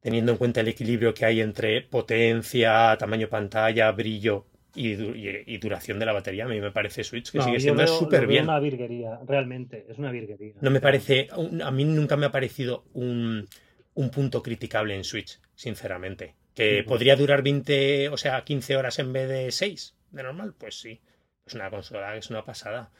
teniendo 0.00 0.32
en 0.32 0.38
cuenta 0.38 0.60
el 0.60 0.68
equilibrio 0.68 1.14
que 1.14 1.24
hay 1.24 1.40
entre 1.40 1.82
potencia, 1.82 2.96
tamaño 2.98 3.28
pantalla, 3.28 3.90
brillo 3.92 4.46
y, 4.74 4.94
du- 4.94 5.14
y- 5.14 5.42
y 5.46 5.58
duración 5.58 5.98
de 5.98 6.06
la 6.06 6.12
batería. 6.12 6.44
A 6.44 6.48
mí 6.48 6.60
me 6.60 6.70
parece 6.70 7.04
Switch 7.04 7.30
que 7.32 7.38
No, 7.38 7.44
sigue 7.44 7.60
siendo 7.60 7.86
súper 7.86 8.26
bien. 8.26 8.44
una 8.44 8.58
virguería, 8.60 9.18
realmente, 9.26 9.86
es 9.88 9.98
una 9.98 10.10
virguería. 10.10 10.54
No 10.60 10.70
me 10.70 10.80
parece, 10.80 11.28
a 11.62 11.70
mí 11.70 11.84
nunca 11.84 12.16
me 12.16 12.26
ha 12.26 12.32
parecido 12.32 12.84
un, 12.92 13.46
un 13.94 14.10
punto 14.10 14.42
criticable 14.42 14.94
en 14.94 15.04
Switch, 15.04 15.40
sinceramente. 15.54 16.34
Que 16.54 16.80
Ujú. 16.80 16.88
podría 16.88 17.16
durar 17.16 17.42
20, 17.42 18.08
o 18.08 18.16
sea, 18.16 18.42
15 18.44 18.76
horas 18.76 18.98
en 18.98 19.12
vez 19.12 19.28
de 19.28 19.50
6 19.52 19.94
de 20.10 20.22
normal, 20.22 20.54
pues 20.58 20.78
sí. 20.80 21.00
Es 21.46 21.54
una 21.54 21.70
consola 21.70 22.12
que 22.12 22.18
es 22.18 22.30
una 22.30 22.44
pasada. 22.44 22.90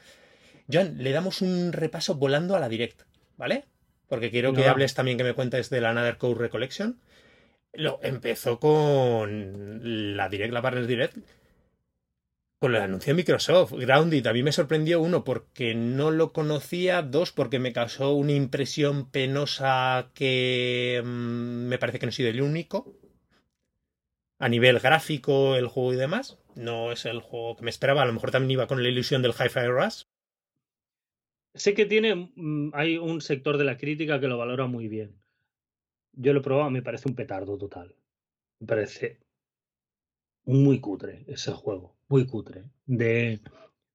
Joan, 0.70 1.02
le 1.02 1.12
damos 1.12 1.42
un 1.42 1.72
repaso 1.72 2.14
volando 2.16 2.54
a 2.56 2.60
la 2.60 2.68
Direct, 2.68 3.02
¿vale? 3.36 3.64
Porque 4.08 4.30
quiero 4.30 4.52
que 4.52 4.66
hables 4.68 4.94
también 4.94 5.18
que 5.18 5.24
me 5.24 5.34
cuentes 5.34 5.68
de 5.70 5.80
la 5.80 5.90
Another 5.90 6.16
Code 6.16 6.36
Recollection. 6.36 7.00
Lo 7.72 7.98
empezó 8.02 8.58
con 8.60 10.16
la 10.16 10.28
Direct, 10.28 10.52
la 10.52 10.62
Partners 10.62 10.86
Direct, 10.88 11.16
con 12.58 12.74
el 12.74 12.80
anuncio 12.80 13.12
de 13.12 13.16
Microsoft, 13.16 13.72
Grounded. 13.72 14.26
A 14.26 14.32
mí 14.32 14.42
me 14.42 14.52
sorprendió, 14.52 15.00
uno, 15.00 15.24
porque 15.24 15.74
no 15.74 16.10
lo 16.10 16.32
conocía, 16.32 17.02
dos, 17.02 17.32
porque 17.32 17.58
me 17.58 17.72
causó 17.72 18.14
una 18.14 18.32
impresión 18.32 19.10
penosa 19.10 20.10
que 20.14 21.02
mm, 21.04 21.68
me 21.68 21.78
parece 21.78 21.98
que 21.98 22.06
no 22.06 22.10
he 22.10 22.14
sido 22.14 22.30
el 22.30 22.40
único. 22.40 22.94
A 24.38 24.48
nivel 24.48 24.80
gráfico, 24.80 25.56
el 25.56 25.66
juego 25.66 25.94
y 25.94 25.96
demás, 25.96 26.38
no 26.54 26.92
es 26.92 27.04
el 27.06 27.20
juego 27.20 27.56
que 27.56 27.64
me 27.64 27.70
esperaba. 27.70 28.02
A 28.02 28.06
lo 28.06 28.12
mejor 28.12 28.30
también 28.30 28.52
iba 28.52 28.66
con 28.66 28.82
la 28.82 28.88
ilusión 28.88 29.22
del 29.22 29.32
Hi-Fi 29.32 29.66
Rush. 29.66 30.02
Sé 31.54 31.74
que 31.74 31.86
tiene, 31.86 32.30
mm, 32.34 32.70
hay 32.74 32.98
un 32.98 33.20
sector 33.20 33.56
de 33.56 33.64
la 33.64 33.78
crítica 33.78 34.20
que 34.20 34.28
lo 34.28 34.38
valora 34.38 34.66
muy 34.66 34.88
bien. 34.88 35.18
Yo 36.12 36.32
lo 36.32 36.40
he 36.40 36.42
probado, 36.42 36.70
me 36.70 36.82
parece 36.82 37.08
un 37.08 37.14
petardo 37.14 37.58
total. 37.58 37.94
Me 38.60 38.66
parece 38.66 39.20
muy 40.44 40.80
cutre 40.80 41.24
ese 41.26 41.52
juego, 41.52 41.95
muy 42.08 42.26
cutre. 42.26 42.64
De 42.86 43.40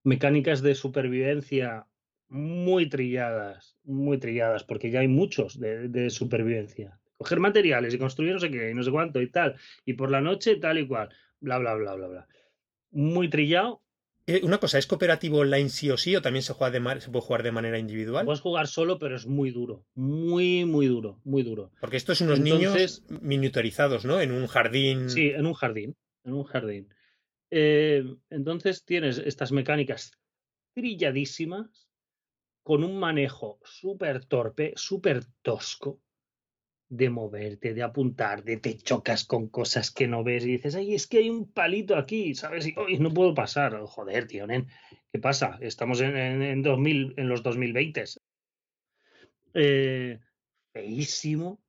mecánicas 0.04 0.62
de 0.62 0.76
supervivencia 0.76 1.86
muy 2.30 2.88
trilladas, 2.90 3.78
muy 3.84 4.18
trilladas, 4.18 4.64
porque 4.64 4.90
ya 4.90 5.02
hay 5.02 5.08
muchos 5.08 5.60
de, 5.60 5.90
de 5.90 6.10
supervivencia. 6.10 7.00
Coger 7.18 7.40
materiales 7.40 7.94
y 7.94 7.98
construir 8.00 8.34
no 8.34 8.40
sé 8.40 8.50
qué, 8.50 8.72
y 8.72 8.74
no 8.74 8.84
sé 8.84 8.92
cuánto 8.92 9.22
y 9.22 9.30
tal, 9.30 9.56
y 9.86 9.94
por 9.94 10.10
la 10.10 10.22
noche 10.22 10.56
tal 10.56 10.80
y 10.80 10.88
cual, 10.88 11.10
bla, 11.40 11.58
bla, 11.60 11.76
bla, 11.76 11.94
bla, 11.96 12.08
bla. 12.08 12.28
Muy 12.92 13.30
trillado. 13.30 13.82
Eh, 14.28 14.42
Una 14.44 14.60
cosa, 14.60 14.78
¿es 14.78 14.88
cooperativo 14.88 15.40
online 15.40 15.70
sí 15.70 15.90
o 15.92 15.98
sí 15.98 16.16
o 16.16 16.22
también 16.22 16.44
se, 16.44 16.54
juega 16.54 16.72
de 16.80 17.02
se 17.02 17.10
puede 17.10 17.26
jugar 17.26 17.44
de 17.44 17.52
manera 17.52 17.78
individual? 17.80 18.26
Puedes 18.26 18.40
jugar 18.42 18.68
solo, 18.68 18.98
pero 18.98 19.16
es 19.16 19.28
muy 19.28 19.52
duro, 19.52 19.86
muy, 19.94 20.64
muy 20.66 20.88
duro, 20.88 21.20
muy 21.24 21.44
duro. 21.44 21.72
Porque 21.82 21.98
esto 21.98 22.14
es 22.14 22.22
unos 22.22 22.40
Entonces- 22.40 23.04
niños 23.10 23.22
miniaturizados, 23.24 24.06
¿no? 24.06 24.22
En 24.22 24.32
un 24.32 24.48
jardín. 24.48 25.10
Sí, 25.10 25.30
en 25.32 25.46
un 25.46 25.54
jardín, 25.54 25.96
en 26.24 26.34
un 26.34 26.44
jardín. 26.44 26.88
Eh, 27.52 28.04
entonces 28.30 28.86
tienes 28.86 29.18
estas 29.18 29.52
mecánicas 29.52 30.12
trilladísimas 30.74 31.90
con 32.64 32.84
un 32.84 32.98
manejo 32.98 33.60
súper 33.64 34.26
torpe, 34.26 34.74
súper 34.76 35.26
tosco 35.42 36.00
de 36.88 37.10
moverte, 37.10 37.74
de 37.74 37.84
apuntar, 37.84 38.44
de 38.44 38.58
te 38.58 38.78
chocas 38.78 39.24
con 39.26 39.48
cosas 39.48 39.92
que 39.92 40.08
no 40.08 40.24
ves 40.24 40.46
y 40.46 40.54
dices, 40.54 40.76
ay, 40.76 40.94
es 40.94 41.08
que 41.08 41.20
hay 41.20 41.30
un 41.30 41.52
palito 41.52 41.96
aquí, 41.96 42.36
¿sabes? 42.36 42.68
Y 42.68 43.00
no 43.00 43.14
puedo 43.14 43.34
pasar. 43.34 43.80
Joder, 43.86 44.28
tío, 44.28 44.46
¿qué 45.12 45.20
pasa? 45.20 45.58
Estamos 45.62 46.02
en, 46.02 46.18
en, 46.18 46.62
2000, 46.62 47.14
en 47.16 47.30
los 47.30 47.44
2020. 47.44 48.04
Eh, 49.54 50.20
feísimo, 50.74 51.62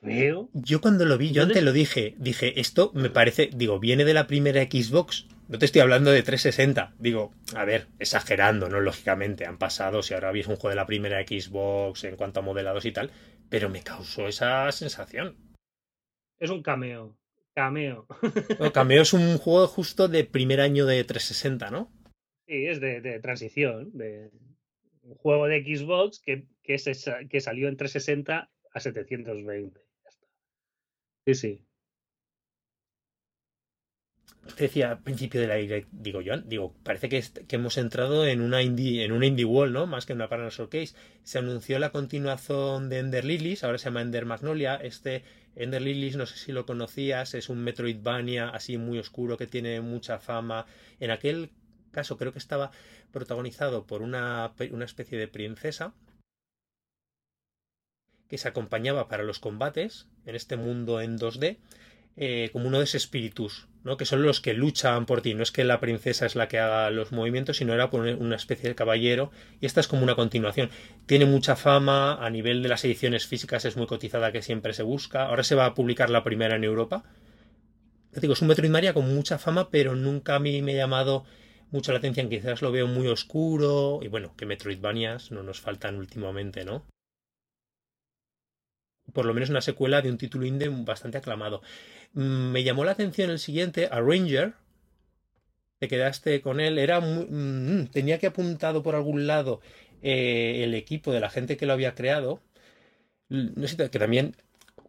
feo. 0.00 0.48
Yo 0.52 0.80
cuando 0.80 1.04
lo 1.04 1.18
vi, 1.18 1.32
yo 1.32 1.42
antes 1.42 1.62
lo 1.62 1.72
dije, 1.72 2.14
dije, 2.18 2.60
esto 2.60 2.92
me 2.94 3.10
parece, 3.10 3.50
digo, 3.52 3.78
viene 3.78 4.04
de 4.04 4.14
la 4.14 4.26
primera 4.26 4.62
Xbox. 4.62 5.26
No 5.48 5.58
te 5.58 5.64
estoy 5.64 5.80
hablando 5.80 6.10
de 6.10 6.22
360. 6.22 6.94
Digo, 6.98 7.32
a 7.54 7.64
ver, 7.64 7.86
exagerando, 7.98 8.68
¿no? 8.68 8.80
Lógicamente, 8.80 9.46
han 9.46 9.58
pasado, 9.58 10.02
si 10.02 10.14
ahora 10.14 10.28
habéis 10.28 10.46
un 10.46 10.56
juego 10.56 10.70
de 10.70 10.76
la 10.76 10.86
primera 10.86 11.22
Xbox 11.22 12.04
en 12.04 12.16
cuanto 12.16 12.40
a 12.40 12.42
modelados 12.42 12.84
y 12.84 12.92
tal, 12.92 13.10
pero 13.48 13.70
me 13.70 13.82
causó 13.82 14.28
esa 14.28 14.70
sensación. 14.72 15.36
Es 16.38 16.50
un 16.50 16.62
cameo. 16.62 17.16
Cameo. 17.54 18.06
cameo 18.72 19.02
es 19.02 19.12
un 19.12 19.38
juego 19.38 19.66
justo 19.66 20.06
de 20.06 20.24
primer 20.24 20.60
año 20.60 20.86
de 20.86 21.02
360, 21.02 21.70
¿no? 21.70 21.90
Sí, 22.46 22.66
es 22.66 22.80
de, 22.80 23.18
transición. 23.20 23.90
De 23.94 24.30
un 25.02 25.14
juego 25.16 25.46
de 25.46 25.64
Xbox 25.64 26.20
que, 26.20 26.46
que, 26.62 26.76
que 27.28 27.40
salió 27.40 27.68
en 27.68 27.76
360 27.76 28.50
a 28.72 28.80
720. 28.80 29.87
Sí, 31.28 31.34
sí 31.34 31.68
decía 34.56 34.92
al 34.92 35.02
principio 35.02 35.40
de 35.40 35.46
la 35.46 35.86
digo 35.92 36.22
yo, 36.22 36.38
digo, 36.38 36.74
parece 36.82 37.10
que, 37.10 37.22
que, 37.46 37.56
hemos 37.56 37.76
entrado 37.76 38.26
en 38.26 38.40
una 38.40 38.62
indie, 38.62 39.04
en 39.04 39.12
una 39.12 39.26
indie 39.26 39.44
wall, 39.44 39.74
¿no? 39.74 39.86
Más 39.86 40.06
que 40.06 40.14
en 40.14 40.18
una 40.18 40.28
Paranormal 40.30 40.56
Showcase. 40.56 40.94
Se 41.22 41.38
anunció 41.38 41.78
la 41.78 41.90
continuación 41.90 42.88
de 42.88 42.98
Ender 42.98 43.26
Lilies, 43.26 43.62
ahora 43.62 43.76
se 43.76 43.86
llama 43.86 44.00
Ender 44.00 44.24
Magnolia. 44.24 44.76
Este 44.76 45.22
Ender 45.54 45.82
Lilies, 45.82 46.16
no 46.16 46.24
sé 46.24 46.38
si 46.38 46.52
lo 46.52 46.64
conocías, 46.64 47.34
es 47.34 47.50
un 47.50 47.62
Metroidvania 47.62 48.48
así 48.48 48.78
muy 48.78 48.98
oscuro 48.98 49.36
que 49.36 49.46
tiene 49.46 49.80
mucha 49.82 50.18
fama. 50.18 50.64
En 50.98 51.10
aquel 51.10 51.50
caso 51.92 52.16
creo 52.16 52.32
que 52.32 52.38
estaba 52.38 52.70
protagonizado 53.12 53.86
por 53.86 54.02
una, 54.02 54.52
una 54.70 54.84
especie 54.84 55.18
de 55.18 55.28
princesa 55.28 55.92
que 58.28 58.38
se 58.38 58.48
acompañaba 58.48 59.08
para 59.08 59.24
los 59.24 59.38
combates 59.38 60.06
en 60.26 60.36
este 60.36 60.56
mundo 60.56 61.00
en 61.00 61.18
2D 61.18 61.58
eh, 62.20 62.50
como 62.52 62.66
uno 62.66 62.78
de 62.78 62.84
esos 62.84 62.96
espíritus, 62.96 63.68
¿no? 63.84 63.96
que 63.96 64.04
son 64.04 64.24
los 64.24 64.40
que 64.40 64.52
luchan 64.52 65.06
por 65.06 65.22
ti. 65.22 65.34
No 65.34 65.44
es 65.44 65.52
que 65.52 65.62
la 65.62 65.78
princesa 65.78 66.26
es 66.26 66.34
la 66.34 66.48
que 66.48 66.58
haga 66.58 66.90
los 66.90 67.12
movimientos, 67.12 67.58
sino 67.58 67.74
era 67.74 67.86
una 67.86 68.34
especie 68.34 68.68
de 68.68 68.74
caballero. 68.74 69.30
Y 69.60 69.66
esta 69.66 69.78
es 69.78 69.86
como 69.86 70.02
una 70.02 70.16
continuación. 70.16 70.68
Tiene 71.06 71.26
mucha 71.26 71.54
fama, 71.54 72.14
a 72.14 72.28
nivel 72.28 72.60
de 72.60 72.70
las 72.70 72.84
ediciones 72.84 73.28
físicas 73.28 73.64
es 73.64 73.76
muy 73.76 73.86
cotizada 73.86 74.32
que 74.32 74.42
siempre 74.42 74.72
se 74.72 74.82
busca. 74.82 75.26
Ahora 75.26 75.44
se 75.44 75.54
va 75.54 75.66
a 75.66 75.74
publicar 75.74 76.10
la 76.10 76.24
primera 76.24 76.56
en 76.56 76.64
Europa. 76.64 77.04
digo, 78.20 78.32
es 78.32 78.42
un 78.42 78.48
Metroidvania 78.48 78.94
con 78.94 79.14
mucha 79.14 79.38
fama, 79.38 79.70
pero 79.70 79.94
nunca 79.94 80.34
a 80.34 80.40
mí 80.40 80.60
me 80.60 80.72
ha 80.72 80.78
llamado 80.78 81.24
mucho 81.70 81.92
la 81.92 81.98
atención. 81.98 82.28
Quizás 82.28 82.62
lo 82.62 82.72
veo 82.72 82.88
muy 82.88 83.06
oscuro. 83.06 84.00
Y 84.02 84.08
bueno, 84.08 84.34
que 84.36 84.44
Metroidvanias 84.44 85.30
no 85.30 85.44
nos 85.44 85.60
faltan 85.60 85.94
últimamente, 85.94 86.64
¿no? 86.64 86.84
Por 89.12 89.26
lo 89.26 89.34
menos 89.34 89.50
una 89.50 89.60
secuela 89.60 90.02
de 90.02 90.10
un 90.10 90.18
título 90.18 90.46
indie 90.46 90.68
bastante 90.68 91.18
aclamado. 91.18 91.62
Mm, 92.12 92.52
me 92.52 92.64
llamó 92.64 92.84
la 92.84 92.92
atención 92.92 93.30
el 93.30 93.38
siguiente, 93.38 93.88
Arranger. 93.90 94.54
Te 95.78 95.88
quedaste 95.88 96.40
con 96.40 96.60
él. 96.60 96.78
Era 96.78 97.00
mm, 97.00 97.88
tenía 97.92 98.18
que 98.18 98.26
apuntado 98.26 98.82
por 98.82 98.94
algún 98.94 99.26
lado 99.26 99.60
eh, 100.02 100.62
el 100.64 100.74
equipo 100.74 101.12
de 101.12 101.20
la 101.20 101.30
gente 101.30 101.56
que 101.56 101.66
lo 101.66 101.72
había 101.72 101.94
creado. 101.94 102.40
No 103.28 103.68
sé, 103.68 103.76
que 103.76 103.98
también 103.98 104.36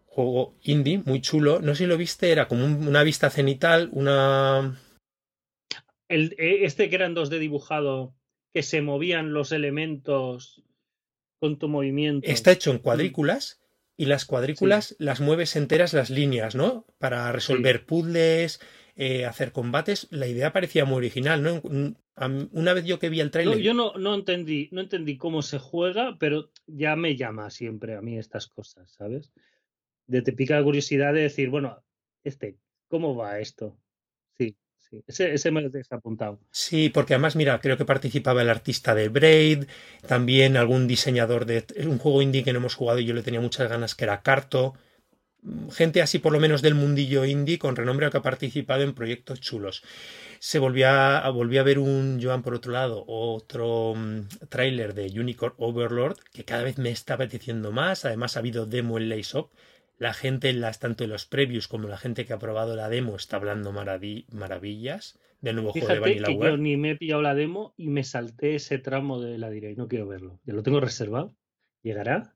juego 0.05 0.55
indie, 0.63 1.01
muy 1.05 1.22
chulo. 1.22 1.59
No 1.59 1.76
sé 1.76 1.84
si 1.84 1.88
lo 1.88 1.97
viste, 1.97 2.32
era 2.32 2.47
como 2.47 2.65
una 2.65 3.03
vista 3.03 3.30
cenital, 3.30 3.89
una. 3.91 4.80
El, 6.07 6.36
e, 6.38 6.65
este 6.65 6.89
que 6.89 6.95
era 6.95 7.05
en 7.05 7.15
2D 7.15 7.38
dibujado, 7.38 8.15
que 8.53 8.63
se 8.63 8.82
movían 8.82 9.34
los 9.34 9.51
elementos 9.51 10.63
con 11.39 11.59
tu 11.59 11.67
movimiento. 11.67 12.30
Está 12.30 12.51
hecho 12.51 12.72
en 12.72 12.80
cuadrículas 12.80 13.59
y 14.00 14.06
las 14.06 14.24
cuadrículas 14.24 14.95
las 14.97 15.20
mueves 15.20 15.58
enteras 15.58 15.93
las 15.93 16.10
líneas, 16.10 16.56
¿no? 16.56 16.86
Para 17.00 17.34
resolver 17.34 17.86
puzzles, 17.86 18.62
eh, 18.95 19.26
hacer 19.26 19.52
combates. 19.52 20.08
La 20.10 20.26
idea 20.26 20.54
parecía 20.54 20.86
muy 20.86 21.00
original, 21.00 21.43
¿no? 21.43 21.62
Una 22.54 22.74
vez 22.74 22.86
yo 22.86 22.97
que 22.97 23.10
vi 23.10 23.20
el 23.20 23.30
trailer. 23.30 23.60
yo 23.60 23.74
no, 23.74 23.91
no, 23.97 24.16
entendí, 24.16 24.70
no 24.72 24.80
entendí 24.80 25.18
cómo 25.18 25.41
se 25.41 25.60
juega, 25.60 26.16
pero 26.18 26.50
ya 26.66 26.95
me 26.95 27.18
llama 27.18 27.50
siempre 27.50 27.97
a 27.97 28.02
mí 28.02 28.18
estas 28.18 28.47
cosas, 28.47 28.89
¿sabes? 28.89 29.34
De 30.08 30.22
te 30.22 30.32
pica 30.32 30.56
la 30.56 30.64
curiosidad 30.64 31.14
de 31.14 31.24
decir, 31.24 31.50
bueno, 31.50 31.84
este, 32.24 32.56
¿cómo 32.88 33.18
va 33.18 33.41
esto? 33.41 33.78
Sí. 34.38 34.56
Ese, 35.08 35.52
me 35.52 35.62
lo 35.62 35.70
he 35.70 35.82
apuntado. 35.92 36.40
Sí, 36.52 36.90
porque 36.90 37.14
además, 37.14 37.36
mira, 37.36 37.60
creo 37.60 37.78
que 37.78 37.86
participaba 37.86 38.42
el 38.42 38.50
artista 38.50 38.96
de 38.96 39.10
Braid, 39.10 39.66
también 40.08 40.58
algún 40.58 40.88
diseñador 40.88 41.46
de 41.46 41.66
un 41.86 42.00
juego 42.00 42.22
indie 42.22 42.44
que 42.44 42.54
no 42.54 42.60
hemos 42.60 42.76
jugado 42.76 43.00
y 43.00 43.06
yo 43.06 43.14
le 43.14 43.22
tenía 43.22 43.42
muchas 43.42 43.70
ganas, 43.70 43.96
que 43.96 44.06
era 44.06 44.22
Carto. 44.22 44.74
Gente 45.72 46.02
así, 46.02 46.20
por 46.20 46.34
lo 46.34 46.40
menos 46.40 46.62
del 46.62 46.76
mundillo 46.76 47.24
indie, 47.24 47.60
con 47.60 47.76
renombre 47.76 48.10
que 48.10 48.18
ha 48.18 48.22
participado 48.22 48.84
en 48.84 48.94
proyectos 48.94 49.40
chulos. 49.40 49.84
Se 50.40 50.60
volvía 50.60 51.20
a, 51.20 51.30
volvía 51.30 51.62
a 51.62 51.64
ver 51.64 51.80
un 51.80 52.20
Joan, 52.22 52.42
por 52.42 52.56
otro 52.56 52.72
lado, 52.72 53.06
otro 53.08 53.94
mm, 53.96 54.48
tráiler 54.50 54.94
de 54.94 55.08
Unicorn 55.20 55.54
Overlord, 55.58 56.18
que 56.34 56.46
cada 56.46 56.64
vez 56.64 56.78
me 56.78 56.90
está 56.90 57.14
apeteciendo 57.14 57.72
más. 57.72 58.06
Además, 58.06 58.36
ha 58.36 58.40
habido 58.40 58.66
demo 58.66 58.98
en 58.98 59.10
Lace 59.10 59.38
la 60.00 60.14
gente, 60.14 60.52
las, 60.54 60.80
tanto 60.80 61.04
en 61.04 61.12
los 61.12 61.26
previews 61.26 61.68
como 61.68 61.88
la 61.88 61.97
gente 61.97 62.26
que 62.26 62.34
ha 62.34 62.39
probado 62.39 62.76
la 62.76 62.89
demo, 62.89 63.18
está 63.18 63.36
hablando 63.36 63.72
maravillas 63.72 65.20
del 65.41 65.56
nuevo 65.56 65.74
juego 65.74 65.88
de 65.89 66.00
Vanilla 66.00 66.26
que 66.26 66.38
Yo 66.38 66.58
ni 66.58 66.78
me 66.78 66.91
he 66.91 66.95
pillado 66.95 67.22
la 67.22 67.36
demo 67.36 67.74
y 67.78 67.89
me 67.89 68.04
salté 68.06 68.56
ese 68.56 68.80
tramo 68.80 69.22
de 69.22 69.38
la 69.38 69.50
direct. 69.50 69.78
No 69.78 69.88
quiero 69.88 70.08
verlo. 70.08 70.39
Ya 70.45 70.54
lo 70.54 70.64
tengo 70.64 70.80
reservado. 70.80 71.36
¿Llegará? 71.84 72.34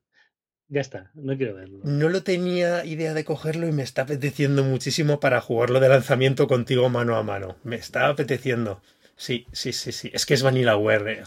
Ya 0.68 0.80
está, 0.80 1.10
no 1.14 1.36
quiero 1.36 1.54
verlo. 1.54 1.80
No 1.84 2.08
lo 2.08 2.22
tenía 2.22 2.84
idea 2.84 3.14
de 3.14 3.24
cogerlo 3.24 3.66
y 3.66 3.72
me 3.72 3.82
está 3.82 4.02
apeteciendo 4.02 4.62
muchísimo 4.62 5.20
para 5.20 5.40
jugarlo 5.40 5.80
de 5.80 5.88
lanzamiento 5.88 6.46
contigo 6.46 6.88
mano 6.88 7.16
a 7.16 7.22
mano. 7.22 7.56
Me 7.64 7.76
está 7.76 8.08
apeteciendo. 8.08 8.82
Sí, 9.16 9.46
sí, 9.52 9.72
sí, 9.72 9.92
sí. 9.92 10.10
Es 10.12 10.26
que 10.26 10.34
es 10.34 10.42
Vanillaware, 10.42 11.22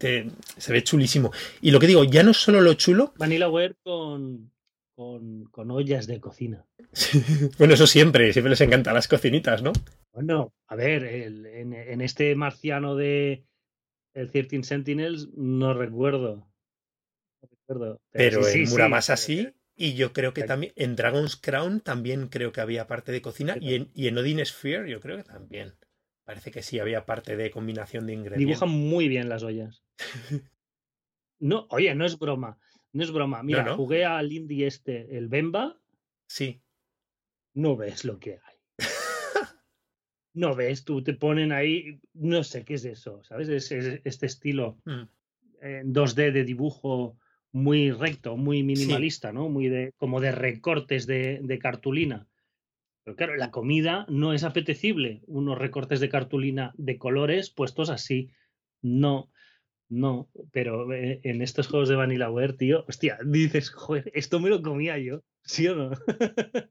eh, 0.00 0.30
se 0.56 0.72
ve 0.72 0.82
chulísimo. 0.82 1.32
Y 1.60 1.70
lo 1.70 1.80
que 1.80 1.86
digo, 1.86 2.04
ya 2.04 2.22
no 2.22 2.30
es 2.30 2.36
solo 2.38 2.60
lo 2.60 2.74
chulo. 2.74 3.12
Vanillaware 3.16 3.74
con, 3.82 4.52
con, 4.94 5.70
ollas 5.70 6.06
de 6.06 6.20
cocina. 6.20 6.66
bueno, 7.58 7.74
eso 7.74 7.86
siempre, 7.86 8.32
siempre 8.32 8.50
les 8.50 8.60
encantan 8.60 8.94
las 8.94 9.08
cocinitas, 9.08 9.62
¿no? 9.62 9.72
Bueno, 10.12 10.52
a 10.66 10.76
ver, 10.76 11.04
en, 11.04 12.00
este 12.00 12.34
marciano 12.34 12.96
de 12.96 13.44
el 14.14 14.30
13 14.30 14.62
Sentinels 14.62 15.28
no 15.34 15.74
recuerdo. 15.74 16.48
Pero, 18.10 18.46
en 18.46 18.68
Muramasa 18.68 19.16
sí, 19.16 19.48
y 19.74 19.94
yo 19.94 20.12
creo 20.12 20.34
que 20.34 20.44
también 20.44 20.74
en 20.76 20.94
Dragon's 20.94 21.36
Crown 21.36 21.80
también 21.80 22.28
creo 22.28 22.52
que 22.52 22.60
había 22.60 22.86
parte 22.86 23.12
de 23.12 23.22
cocina 23.22 23.56
y 23.58 23.74
en, 23.74 23.90
y 23.94 24.08
en 24.08 24.18
Odin 24.18 24.44
Sphere 24.44 24.90
yo 24.90 25.00
creo 25.00 25.16
que 25.16 25.24
también. 25.24 25.74
Parece 26.24 26.50
que 26.52 26.62
sí 26.62 26.78
había 26.78 27.04
parte 27.04 27.36
de 27.36 27.50
combinación 27.50 28.06
de 28.06 28.12
ingredientes. 28.12 28.46
Dibujan 28.46 28.68
muy 28.68 29.08
bien 29.08 29.28
las 29.28 29.42
ollas. 29.42 29.82
no, 31.40 31.66
oye, 31.70 31.94
no 31.94 32.06
es 32.06 32.18
broma. 32.18 32.58
No 32.92 33.02
es 33.02 33.10
broma. 33.10 33.42
Mira, 33.42 33.74
jugué 33.74 34.04
al 34.04 34.32
indie 34.32 34.66
este, 34.66 35.16
el 35.16 35.28
Bemba. 35.28 35.78
Sí. 36.26 36.60
No 37.54 37.76
ves 37.76 38.04
lo 38.04 38.18
que 38.18 38.32
hay. 38.32 38.56
no 40.34 40.54
ves, 40.54 40.84
tú 40.84 41.02
te 41.02 41.14
ponen 41.14 41.52
ahí, 41.52 42.00
no 42.14 42.44
sé 42.44 42.64
qué 42.64 42.74
es 42.74 42.84
eso, 42.84 43.22
¿sabes? 43.24 43.48
Es, 43.48 43.72
este 43.72 44.26
estilo 44.26 44.78
mm. 44.84 45.02
en 45.62 45.94
2D 45.94 46.32
de 46.32 46.44
dibujo 46.44 47.18
muy 47.52 47.90
recto, 47.90 48.36
muy 48.36 48.62
minimalista, 48.62 49.32
¿no? 49.32 49.48
Muy 49.48 49.68
de, 49.68 49.92
como 49.96 50.20
de 50.20 50.32
recortes 50.32 51.06
de, 51.06 51.40
de, 51.42 51.58
cartulina. 51.58 52.26
Pero 53.04 53.16
claro, 53.16 53.36
la 53.36 53.50
comida 53.50 54.06
no 54.08 54.32
es 54.32 54.44
apetecible. 54.44 55.22
Unos 55.26 55.58
recortes 55.58 56.00
de 56.00 56.08
cartulina 56.08 56.72
de 56.76 56.98
colores 56.98 57.50
puestos 57.50 57.90
así. 57.90 58.30
No. 58.80 59.30
No, 59.92 60.30
pero 60.52 60.90
eh, 60.94 61.20
en 61.22 61.42
estos 61.42 61.68
juegos 61.68 61.90
de 61.90 61.96
Vanillaware, 61.96 62.54
tío, 62.54 62.86
hostia, 62.88 63.18
dices, 63.26 63.68
joder, 63.68 64.10
esto 64.14 64.40
me 64.40 64.48
lo 64.48 64.62
comía 64.62 64.96
yo, 64.96 65.22
¿sí 65.44 65.68
o 65.68 65.76
no? 65.76 65.90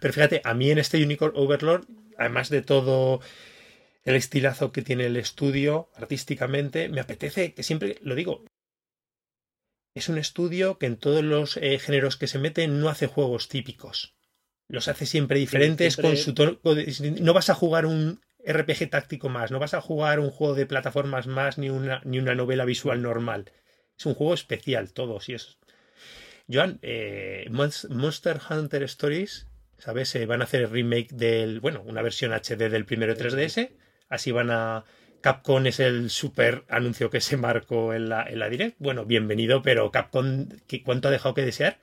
pero 0.00 0.14
fíjate, 0.14 0.40
a 0.44 0.54
mí 0.54 0.70
en 0.70 0.78
este 0.78 1.02
Unicorn 1.02 1.32
Overlord, 1.34 1.88
además 2.16 2.48
de 2.48 2.62
todo 2.62 3.22
el 4.04 4.14
estilazo 4.14 4.70
que 4.70 4.82
tiene 4.82 5.06
el 5.06 5.16
estudio 5.16 5.88
artísticamente, 5.96 6.88
me 6.88 7.00
apetece, 7.00 7.54
que 7.54 7.64
siempre 7.64 7.98
lo 8.02 8.14
digo, 8.14 8.44
es 9.96 10.08
un 10.08 10.18
estudio 10.18 10.78
que 10.78 10.86
en 10.86 10.96
todos 10.96 11.24
los 11.24 11.56
eh, 11.56 11.76
géneros 11.80 12.16
que 12.16 12.28
se 12.28 12.38
mete 12.38 12.68
no 12.68 12.88
hace 12.88 13.08
juegos 13.08 13.48
típicos. 13.48 14.14
Los 14.68 14.86
hace 14.86 15.06
siempre 15.06 15.40
diferentes 15.40 15.96
con 15.96 16.16
su 16.16 16.32
No 17.20 17.34
vas 17.34 17.50
a 17.50 17.56
jugar 17.56 17.84
un 17.84 18.20
RPG 18.46 18.90
táctico 18.90 19.28
más, 19.28 19.50
no 19.50 19.58
vas 19.58 19.74
a 19.74 19.80
jugar 19.80 20.20
un 20.20 20.30
juego 20.30 20.54
de 20.54 20.66
plataformas 20.66 21.26
más 21.26 21.58
ni 21.58 21.70
una, 21.70 22.00
ni 22.04 22.18
una 22.18 22.34
novela 22.34 22.64
visual 22.64 23.02
normal. 23.02 23.52
Es 23.98 24.06
un 24.06 24.14
juego 24.14 24.34
especial, 24.34 24.92
todo, 24.92 25.20
si 25.20 25.34
es. 25.34 25.58
Joan, 26.50 26.78
eh, 26.82 27.46
Monster 27.50 28.40
Hunter 28.48 28.82
Stories, 28.84 29.46
¿sabes? 29.78 30.14
Eh, 30.14 30.26
van 30.26 30.40
a 30.40 30.44
hacer 30.44 30.62
el 30.62 30.70
remake 30.70 31.12
del, 31.12 31.60
bueno, 31.60 31.82
una 31.86 32.02
versión 32.02 32.32
HD 32.32 32.68
del 32.70 32.86
primero 32.86 33.14
3DS, 33.14 33.70
así 34.08 34.32
van 34.32 34.50
a... 34.50 34.84
Capcom 35.20 35.66
es 35.66 35.80
el 35.80 36.08
super 36.08 36.64
anuncio 36.70 37.10
que 37.10 37.20
se 37.20 37.36
marcó 37.36 37.92
en 37.92 38.08
la, 38.08 38.22
en 38.22 38.38
la 38.38 38.48
Direct. 38.48 38.76
Bueno, 38.78 39.04
bienvenido, 39.04 39.60
pero 39.60 39.90
Capcom, 39.90 40.48
¿cuánto 40.82 41.08
ha 41.08 41.10
dejado 41.10 41.34
que 41.34 41.44
desear? 41.44 41.78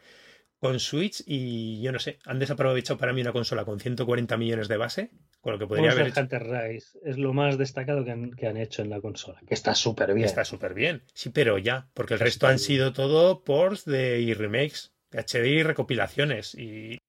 Con 0.59 0.79
Switch 0.79 1.23
y 1.25 1.81
yo 1.81 1.91
no 1.91 1.99
sé, 1.99 2.19
han 2.25 2.39
desaprovechado 2.39 2.97
para 2.97 3.13
mí 3.13 3.21
una 3.21 3.31
consola 3.31 3.65
con 3.65 3.79
140 3.79 4.37
millones 4.37 4.67
de 4.67 4.77
base, 4.77 5.11
con 5.39 5.53
lo 5.53 5.59
que 5.59 5.67
podría 5.67 5.91
haber 5.91 6.07
hecho. 6.07 6.21
Hunter 6.21 6.43
Rise 6.43 6.99
es 7.03 7.17
lo 7.17 7.33
más 7.33 7.57
destacado 7.57 8.03
que 8.03 8.11
han, 8.11 8.57
hecho 8.57 8.81
en 8.81 8.89
la 8.89 8.99
consola, 8.99 9.39
que 9.47 9.53
está 9.53 9.75
súper 9.75 10.13
bien. 10.13 10.25
Está 10.25 10.45
súper 10.45 10.73
bien, 10.73 11.03
sí, 11.13 11.29
pero 11.29 11.57
ya, 11.57 11.89
porque 11.93 12.15
el 12.15 12.19
resto 12.19 12.47
han 12.47 12.59
sido 12.59 12.91
todo 12.93 13.43
ports 13.43 13.85
de, 13.85 14.19
y 14.19 14.33
remakes, 14.33 14.93
de 15.11 15.19
HD 15.19 15.47
y 15.47 15.63
recopilaciones, 15.63 16.55
y, 16.55 16.99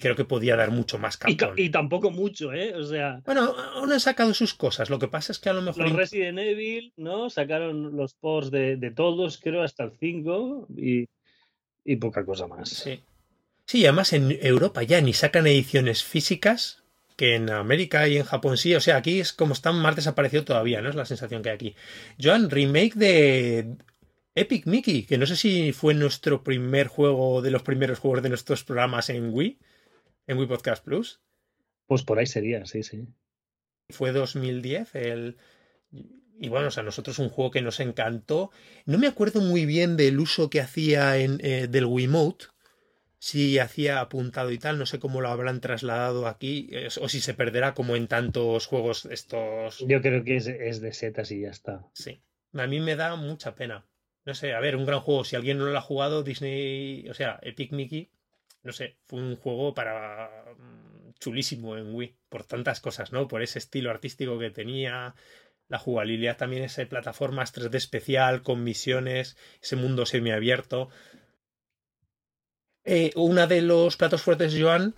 creo 0.00 0.16
que 0.16 0.24
podía 0.24 0.56
dar 0.56 0.70
mucho 0.70 0.98
más 0.98 1.18
Capcom. 1.18 1.52
Y, 1.56 1.68
tampoco 1.70 2.10
mucho, 2.10 2.52
¿eh? 2.54 2.74
O 2.74 2.82
sea... 2.82 3.20
Bueno, 3.26 3.54
aún 3.74 3.92
han 3.92 4.00
sacado 4.00 4.32
sus 4.32 4.54
cosas, 4.54 4.88
lo 4.88 4.98
que 4.98 5.08
pasa 5.08 5.32
es 5.32 5.38
que 5.38 5.50
a 5.50 5.52
lo 5.52 5.60
mejor... 5.60 5.84
Los 5.84 5.92
Resident 5.92 6.38
Evil, 6.38 6.94
¿no? 6.96 7.28
Sacaron 7.28 7.94
los 7.94 8.14
ports 8.14 8.50
de, 8.50 8.76
de 8.76 8.90
todos, 8.90 9.38
creo, 9.38 9.62
hasta 9.62 9.84
el 9.84 9.92
5, 9.98 10.68
y 10.76 11.06
y 11.84 11.96
poca 11.96 12.24
cosa 12.24 12.46
más. 12.46 12.68
Sí. 12.68 13.02
Sí, 13.66 13.84
además 13.86 14.12
en 14.12 14.36
Europa 14.40 14.82
ya 14.82 15.00
ni 15.00 15.12
sacan 15.12 15.46
ediciones 15.46 16.04
físicas, 16.04 16.82
que 17.16 17.36
en 17.36 17.50
América 17.50 18.08
y 18.08 18.16
en 18.16 18.24
Japón 18.24 18.56
sí. 18.56 18.74
O 18.74 18.80
sea, 18.80 18.96
aquí 18.96 19.20
es 19.20 19.32
como 19.32 19.52
están 19.52 19.76
más 19.76 19.96
desaparecido 19.96 20.44
todavía, 20.44 20.82
¿no? 20.82 20.90
Es 20.90 20.94
la 20.94 21.04
sensación 21.04 21.42
que 21.42 21.50
hay 21.50 21.54
aquí. 21.54 21.76
Joan, 22.20 22.50
remake 22.50 22.94
de 22.94 23.76
Epic 24.34 24.66
Mickey, 24.66 25.04
que 25.04 25.18
no 25.18 25.26
sé 25.26 25.36
si 25.36 25.72
fue 25.72 25.94
nuestro 25.94 26.42
primer 26.42 26.88
juego 26.88 27.42
de 27.42 27.50
los 27.50 27.62
primeros 27.62 27.98
juegos 27.98 28.22
de 28.22 28.30
nuestros 28.30 28.64
programas 28.64 29.10
en 29.10 29.32
Wii, 29.32 29.58
en 30.26 30.38
Wii 30.38 30.48
Podcast 30.48 30.84
Plus. 30.84 31.20
Pues 31.86 32.02
por 32.02 32.18
ahí 32.18 32.26
sería, 32.26 32.64
sí, 32.66 32.82
sí. 32.82 33.06
Fue 33.90 34.12
2010 34.12 34.94
el 34.94 35.36
y 36.42 36.48
bueno, 36.48 36.66
o 36.66 36.70
sea, 36.72 36.82
nosotros 36.82 37.20
un 37.20 37.28
juego 37.28 37.52
que 37.52 37.62
nos 37.62 37.78
encantó. 37.78 38.50
No 38.84 38.98
me 38.98 39.06
acuerdo 39.06 39.40
muy 39.40 39.64
bien 39.64 39.96
del 39.96 40.18
uso 40.18 40.50
que 40.50 40.60
hacía 40.60 41.16
en, 41.18 41.38
eh, 41.40 41.68
del 41.68 41.84
Wiimote. 41.84 42.46
Si 43.20 43.60
hacía 43.60 44.00
apuntado 44.00 44.50
y 44.50 44.58
tal, 44.58 44.76
no 44.76 44.84
sé 44.84 44.98
cómo 44.98 45.20
lo 45.20 45.28
habrán 45.28 45.60
trasladado 45.60 46.26
aquí, 46.26 46.68
o 47.00 47.08
si 47.08 47.20
se 47.20 47.34
perderá 47.34 47.74
como 47.74 47.94
en 47.94 48.08
tantos 48.08 48.66
juegos 48.66 49.04
estos. 49.04 49.84
Yo 49.86 50.02
creo 50.02 50.24
que 50.24 50.34
es, 50.34 50.48
es 50.48 50.80
de 50.80 50.92
setas 50.92 51.30
y 51.30 51.42
ya 51.42 51.50
está. 51.50 51.86
Sí. 51.92 52.20
A 52.54 52.66
mí 52.66 52.80
me 52.80 52.96
da 52.96 53.14
mucha 53.14 53.54
pena. 53.54 53.86
No 54.24 54.34
sé, 54.34 54.52
a 54.52 54.58
ver, 54.58 54.74
un 54.74 54.84
gran 54.84 54.98
juego. 54.98 55.22
Si 55.22 55.36
alguien 55.36 55.58
no 55.58 55.66
lo 55.66 55.78
ha 55.78 55.80
jugado, 55.80 56.24
Disney, 56.24 57.08
o 57.08 57.14
sea, 57.14 57.38
Epic 57.42 57.70
Mickey, 57.70 58.10
no 58.64 58.72
sé, 58.72 58.96
fue 59.06 59.20
un 59.20 59.36
juego 59.36 59.74
para 59.74 60.28
mm, 60.58 61.12
chulísimo 61.20 61.76
en 61.76 61.94
Wii, 61.94 62.16
por 62.28 62.42
tantas 62.42 62.80
cosas, 62.80 63.12
¿no? 63.12 63.28
Por 63.28 63.42
ese 63.42 63.60
estilo 63.60 63.90
artístico 63.90 64.40
que 64.40 64.50
tenía, 64.50 65.14
la 65.72 65.78
jugabilidad 65.78 66.36
también 66.36 66.64
es 66.64 66.78
plataformas 66.86 67.54
3D 67.54 67.76
especial, 67.76 68.42
con 68.42 68.62
misiones, 68.62 69.38
ese 69.62 69.74
mundo 69.74 70.04
semiabierto. 70.04 70.90
Eh, 72.84 73.10
una 73.16 73.46
de 73.46 73.62
los 73.62 73.96
platos 73.96 74.20
fuertes, 74.20 74.54
Joan, 74.54 74.94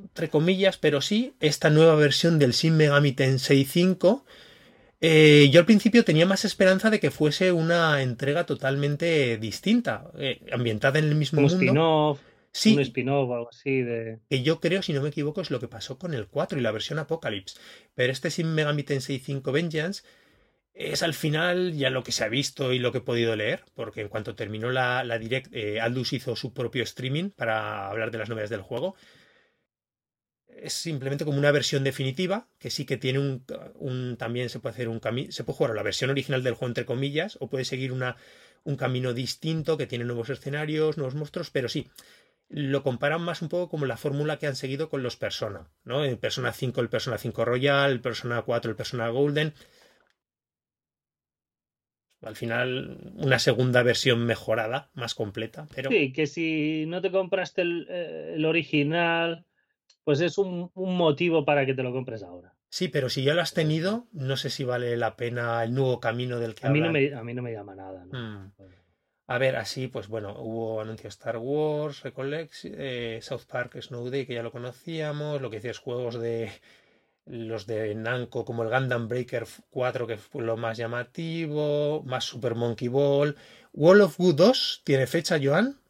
entre 0.00 0.30
comillas, 0.30 0.78
pero 0.78 1.02
sí, 1.02 1.34
esta 1.40 1.68
nueva 1.68 1.94
versión 1.94 2.38
del 2.38 2.52
Shin 2.52 2.74
Megami 2.78 3.12
Tensei 3.12 3.66
5. 3.66 4.24
Eh, 5.02 5.50
yo 5.52 5.60
al 5.60 5.66
principio 5.66 6.06
tenía 6.06 6.24
más 6.24 6.46
esperanza 6.46 6.88
de 6.88 6.98
que 6.98 7.10
fuese 7.10 7.52
una 7.52 8.00
entrega 8.00 8.46
totalmente 8.46 9.36
distinta, 9.36 10.10
eh, 10.16 10.40
ambientada 10.52 11.00
en 11.00 11.04
el 11.04 11.16
mismo 11.16 11.42
mundo. 11.42 12.18
Sí, 12.52 12.74
un 12.74 12.80
spin-off 12.80 13.30
o 13.30 13.34
algo 13.34 13.48
así 13.48 13.82
de... 13.82 14.20
Que 14.28 14.42
yo 14.42 14.60
creo, 14.60 14.82
si 14.82 14.92
no 14.92 15.00
me 15.02 15.08
equivoco, 15.08 15.40
es 15.40 15.50
lo 15.50 15.60
que 15.60 15.68
pasó 15.68 15.98
con 15.98 16.12
el 16.14 16.28
4 16.28 16.58
y 16.58 16.62
la 16.62 16.70
versión 16.70 16.98
Apocalypse. 16.98 17.58
Pero 17.94 18.12
este 18.12 18.30
Sin 18.30 18.54
Megami 18.54 18.82
Tensei 18.82 19.18
5 19.18 19.52
Vengeance 19.52 20.02
es 20.74 21.02
al 21.02 21.14
final 21.14 21.74
ya 21.74 21.90
lo 21.90 22.02
que 22.02 22.12
se 22.12 22.24
ha 22.24 22.28
visto 22.28 22.72
y 22.72 22.78
lo 22.78 22.92
que 22.92 22.98
he 22.98 23.02
podido 23.02 23.36
leer, 23.36 23.64
porque 23.74 24.00
en 24.00 24.08
cuanto 24.08 24.34
terminó 24.34 24.70
la, 24.70 25.04
la 25.04 25.18
Direct, 25.18 25.54
eh, 25.54 25.80
Aldous 25.80 26.12
hizo 26.14 26.36
su 26.36 26.52
propio 26.54 26.82
streaming 26.82 27.30
para 27.30 27.88
hablar 27.88 28.10
de 28.10 28.18
las 28.18 28.28
novedades 28.28 28.50
del 28.50 28.62
juego. 28.62 28.96
Es 30.46 30.74
simplemente 30.74 31.24
como 31.24 31.38
una 31.38 31.50
versión 31.50 31.82
definitiva, 31.82 32.48
que 32.58 32.70
sí 32.70 32.84
que 32.84 32.96
tiene 32.96 33.18
un, 33.18 33.44
un 33.74 34.16
también 34.16 34.48
se 34.48 34.60
puede 34.60 34.74
hacer 34.74 34.88
un 34.88 35.00
camino, 35.00 35.32
se 35.32 35.44
puede 35.44 35.56
jugar 35.56 35.74
la 35.74 35.82
versión 35.82 36.10
original 36.10 36.42
del 36.42 36.54
juego 36.54 36.70
entre 36.70 36.84
comillas, 36.86 37.36
o 37.40 37.48
puede 37.48 37.64
seguir 37.64 37.90
una, 37.90 38.16
un 38.62 38.76
camino 38.76 39.12
distinto 39.14 39.76
que 39.76 39.86
tiene 39.86 40.04
nuevos 40.04 40.30
escenarios, 40.30 40.98
nuevos 40.98 41.14
monstruos, 41.14 41.50
pero 41.50 41.68
sí, 41.68 41.90
lo 42.52 42.82
comparan 42.82 43.22
más 43.22 43.40
un 43.40 43.48
poco 43.48 43.70
como 43.70 43.86
la 43.86 43.96
fórmula 43.96 44.38
que 44.38 44.46
han 44.46 44.56
seguido 44.56 44.90
con 44.90 45.02
los 45.02 45.16
Persona, 45.16 45.70
¿no? 45.84 46.04
En 46.04 46.18
Persona 46.18 46.52
5 46.52 46.80
el 46.82 46.90
Persona 46.90 47.16
5 47.16 47.44
Royal, 47.46 47.90
el 47.90 48.00
Persona 48.00 48.42
4 48.42 48.70
el 48.70 48.76
Persona 48.76 49.08
Golden. 49.08 49.54
Al 52.20 52.36
final, 52.36 52.98
una 53.16 53.38
segunda 53.38 53.82
versión 53.82 54.26
mejorada, 54.26 54.90
más 54.94 55.14
completa, 55.14 55.66
pero... 55.74 55.90
Sí, 55.90 56.12
que 56.12 56.26
si 56.26 56.84
no 56.86 57.00
te 57.00 57.10
compraste 57.10 57.62
el, 57.62 57.86
eh, 57.88 58.44
original, 58.46 59.44
pues 60.04 60.20
es 60.20 60.36
un, 60.38 60.70
motivo 60.74 61.44
para 61.44 61.66
que 61.66 61.74
te 61.74 61.82
lo 61.82 61.92
compres 61.92 62.22
ahora. 62.22 62.54
Sí, 62.68 62.88
pero 62.88 63.08
si 63.08 63.24
ya 63.24 63.34
lo 63.34 63.40
has 63.40 63.54
tenido, 63.54 64.06
no 64.12 64.36
sé 64.36 64.50
si 64.50 64.62
vale 64.62 64.96
la 64.96 65.16
pena 65.16 65.64
el 65.64 65.74
nuevo 65.74 66.00
camino 66.00 66.38
del 66.38 66.54
que 66.54 66.66
a 66.66 66.70
mí 66.70 66.80
no 66.80 66.92
me 66.92 67.12
A 67.12 67.24
mí 67.24 67.34
no 67.34 67.42
me 67.42 67.52
llama 67.52 67.74
nada. 67.74 68.04
¿no? 68.04 68.18
Mm. 68.18 68.52
A 69.32 69.38
ver, 69.38 69.56
así, 69.56 69.88
pues 69.88 70.08
bueno, 70.08 70.36
hubo 70.38 70.82
anuncios 70.82 71.14
Star 71.14 71.38
Wars, 71.38 72.02
Recollect, 72.02 72.52
eh, 72.64 73.18
South 73.22 73.44
Park, 73.50 73.80
Snow 73.80 74.10
Day, 74.10 74.26
que 74.26 74.34
ya 74.34 74.42
lo 74.42 74.52
conocíamos, 74.52 75.40
lo 75.40 75.48
que 75.48 75.56
decías, 75.56 75.78
juegos 75.78 76.20
de 76.20 76.50
los 77.24 77.66
de 77.66 77.94
Namco 77.94 78.44
como 78.44 78.62
el 78.62 78.68
Gundam 78.68 79.08
Breaker 79.08 79.46
4, 79.70 80.06
que 80.06 80.18
fue 80.18 80.44
lo 80.44 80.58
más 80.58 80.76
llamativo, 80.76 82.02
más 82.02 82.24
Super 82.24 82.54
Monkey 82.54 82.88
Ball. 82.88 83.34
Wall 83.72 84.02
of 84.02 84.18
Good 84.18 84.34
2 84.34 84.82
tiene 84.84 85.06
fecha, 85.06 85.38
Joan. 85.42 85.80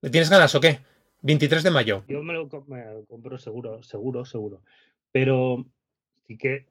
¿Le 0.00 0.10
tienes 0.10 0.30
ganas 0.30 0.54
o 0.54 0.60
qué? 0.60 0.78
23 1.22 1.64
de 1.64 1.72
mayo. 1.72 2.04
Yo 2.06 2.22
me 2.22 2.34
lo, 2.34 2.48
me 2.68 2.84
lo 2.84 3.04
compro 3.06 3.36
seguro, 3.36 3.82
seguro, 3.82 4.24
seguro. 4.24 4.62
Pero 5.10 5.66
sí 6.28 6.38
que 6.38 6.68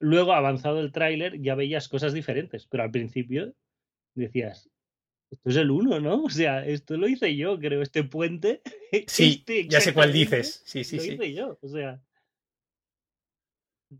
luego, 0.00 0.32
avanzado 0.32 0.80
el 0.80 0.90
tráiler, 0.90 1.40
ya 1.40 1.54
veías 1.54 1.88
cosas 1.88 2.12
diferentes, 2.12 2.66
pero 2.66 2.82
al 2.82 2.90
principio 2.90 3.54
decías, 4.14 4.71
esto 5.32 5.48
es 5.48 5.56
el 5.56 5.70
uno, 5.70 5.98
¿no? 5.98 6.24
O 6.24 6.30
sea, 6.30 6.64
esto 6.64 6.96
lo 6.98 7.08
hice 7.08 7.34
yo, 7.34 7.58
creo, 7.58 7.82
este 7.82 8.04
puente. 8.04 8.60
Sí, 9.06 9.38
este 9.38 9.66
ya 9.66 9.80
sé 9.80 9.94
cuál 9.94 10.12
dices. 10.12 10.62
Sí, 10.66 10.84
sí, 10.84 10.96
lo 10.96 11.02
sí. 11.02 11.12
hice 11.12 11.32
yo, 11.32 11.58
o 11.62 11.68
sea. 11.68 11.98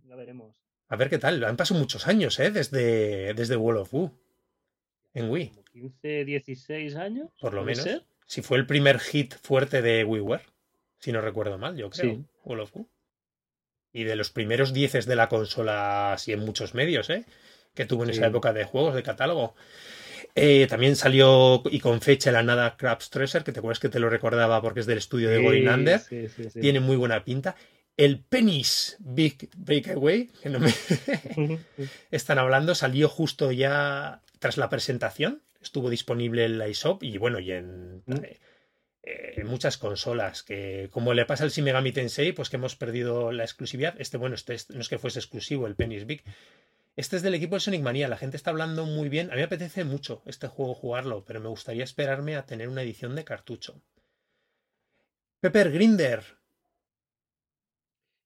Ya 0.05 0.17
veremos. 0.17 0.55
A 0.89 0.97
ver 0.97 1.09
qué 1.09 1.17
tal. 1.17 1.43
Han 1.45 1.57
pasado 1.57 1.81
muchos 1.81 2.07
años, 2.07 2.39
¿eh? 2.39 2.51
Desde, 2.51 3.33
desde 3.33 3.57
World 3.57 3.81
of 3.81 3.95
Woo. 3.95 4.13
En 5.15 5.31
Wii. 5.31 5.51
15, 5.73 6.27
16 6.27 6.97
años. 6.97 7.31
Por 7.41 7.55
lo 7.55 7.65
menos. 7.65 7.89
Si 8.27 8.43
fue 8.43 8.59
el 8.59 8.67
primer 8.67 8.99
hit 8.99 9.35
fuerte 9.35 9.81
de 9.81 10.05
WiiWare. 10.05 10.45
Si 10.99 11.11
no 11.11 11.23
recuerdo 11.23 11.57
mal, 11.57 11.75
yo 11.75 11.89
creo. 11.89 12.17
Sí. 12.17 12.25
World 12.45 12.65
of 12.65 12.77
Woo. 12.77 12.91
Y 13.95 14.05
de 14.05 14.17
los 14.17 14.31
primeros 14.31 14.75
dieces 14.75 15.07
de 15.07 15.17
la 15.17 15.31
consola, 15.31 16.13
así 16.13 16.33
en 16.33 16.41
muchos 16.41 16.75
medios, 16.75 17.09
¿eh? 17.09 17.25
Que 17.73 17.87
tuvo 17.87 18.05
en 18.05 18.11
esa 18.11 18.27
época 18.27 18.53
de 18.53 18.65
juegos 18.65 18.95
de 18.95 19.03
catálogo. 19.03 19.55
Eh, 20.35 20.67
también 20.67 20.97
salió 20.97 21.63
y 21.71 21.81
con 21.81 22.01
fecha 22.01 22.33
la 22.33 22.43
nada 22.43 22.77
Crabs 22.77 23.11
Treasure, 23.11 23.45
que 23.45 23.53
te 23.53 23.59
acuerdas 23.59 23.81
que 23.81 23.91
te 23.91 24.01
lo 24.01 24.09
recordaba 24.09 24.63
porque 24.63 24.81
es 24.81 24.87
del 24.87 24.99
estudio 24.99 25.29
de 25.29 25.43
Going 25.43 25.67
Tiene 26.61 26.81
muy 26.81 26.97
buena 26.97 27.23
pinta. 27.25 27.55
El 27.99 28.21
Penny's 28.21 28.97
Big 29.01 29.51
Breakaway, 29.55 30.31
que 30.43 30.49
no 30.49 30.59
me 30.59 30.73
están 32.11 32.39
hablando, 32.39 32.75
salió 32.75 33.09
justo 33.11 33.53
ya 33.53 34.23
tras 34.39 34.57
la 34.57 34.71
presentación. 34.71 35.43
Estuvo 35.61 35.91
disponible 35.91 36.47
en 36.47 36.59
la 36.59 36.67
eShop 36.67 37.03
y 37.03 37.19
bueno, 37.19 37.39
y 37.39 37.53
en, 37.53 38.03
mm. 38.07 38.25
eh, 38.25 39.35
en 39.37 39.47
muchas 39.47 39.77
consolas. 39.77 40.43
Que 40.43 40.89
como 40.91 41.13
le 41.13 41.27
pasa 41.27 41.45
al 41.45 41.51
Shin 41.51 41.65
Megami 41.65 41.93
Tensei, 41.93 42.33
pues 42.33 42.49
que 42.49 42.57
hemos 42.57 42.75
perdido 42.75 43.33
la 43.33 43.45
exclusividad. 43.45 43.95
Este, 44.01 44.17
bueno, 44.17 44.35
este 44.35 44.57
no 44.71 44.81
es 44.81 44.89
que 44.89 44.99
fuese 44.99 45.19
exclusivo, 45.19 45.67
el 45.67 45.77
Penny's 45.77 46.07
Big, 46.07 46.25
este 46.97 47.17
es 47.17 47.23
del 47.23 47.35
equipo 47.35 47.57
de 47.57 47.61
Sonic 47.61 47.83
Mania, 47.83 48.09
la 48.09 48.17
gente 48.17 48.37
está 48.37 48.51
hablando 48.51 48.85
muy 48.85 49.09
bien. 49.09 49.29
A 49.31 49.33
mí 49.33 49.39
me 49.39 49.45
apetece 49.45 49.85
mucho 49.85 50.23
este 50.27 50.49
juego 50.49 50.75
jugarlo, 50.75 51.25
pero 51.25 51.41
me 51.41 51.49
gustaría 51.49 51.85
esperarme 51.85 52.37
a 52.37 52.45
tener 52.45 52.69
una 52.69 52.83
edición 52.83 53.15
de 53.17 53.25
cartucho. 53.25 53.83
Pepper 55.41 55.73
Grinder. 55.73 56.23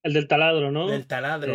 El 0.02 0.12
del 0.12 0.28
taladro, 0.28 0.70
¿no? 0.70 0.92
El 0.92 1.06
taladro. 1.06 1.54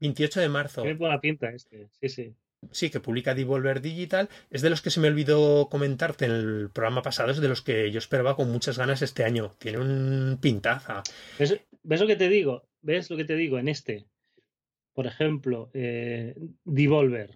28 0.00 0.40
de 0.40 0.48
marzo. 0.48 0.82
Qué 0.82 0.94
buena 0.94 1.20
pinta 1.20 1.50
este, 1.50 1.88
sí, 2.00 2.08
sí. 2.08 2.36
Sí, 2.70 2.90
que 2.90 3.00
publica 3.00 3.34
Devolver 3.34 3.80
Digital. 3.80 4.28
Es 4.50 4.62
de 4.62 4.70
los 4.70 4.82
que 4.82 4.90
se 4.90 5.00
me 5.00 5.08
olvidó 5.08 5.68
comentarte 5.68 6.26
en 6.26 6.32
el 6.32 6.70
programa 6.70 7.02
pasado, 7.02 7.30
es 7.30 7.40
de 7.40 7.48
los 7.48 7.62
que 7.62 7.90
yo 7.90 7.98
esperaba 7.98 8.36
con 8.36 8.50
muchas 8.50 8.78
ganas 8.78 9.02
este 9.02 9.24
año. 9.24 9.56
Tiene 9.58 9.78
un 9.78 10.38
pintaza. 10.40 11.02
¿Ves, 11.38 11.60
¿Ves 11.82 12.00
lo 12.00 12.06
que 12.06 12.16
te 12.16 12.28
digo? 12.28 12.68
¿ves 12.82 13.10
lo 13.10 13.16
que 13.16 13.24
te 13.24 13.36
digo? 13.36 13.58
En 13.58 13.68
este, 13.68 14.06
por 14.92 15.06
ejemplo, 15.06 15.70
eh, 15.74 16.34
Devolver. 16.64 17.30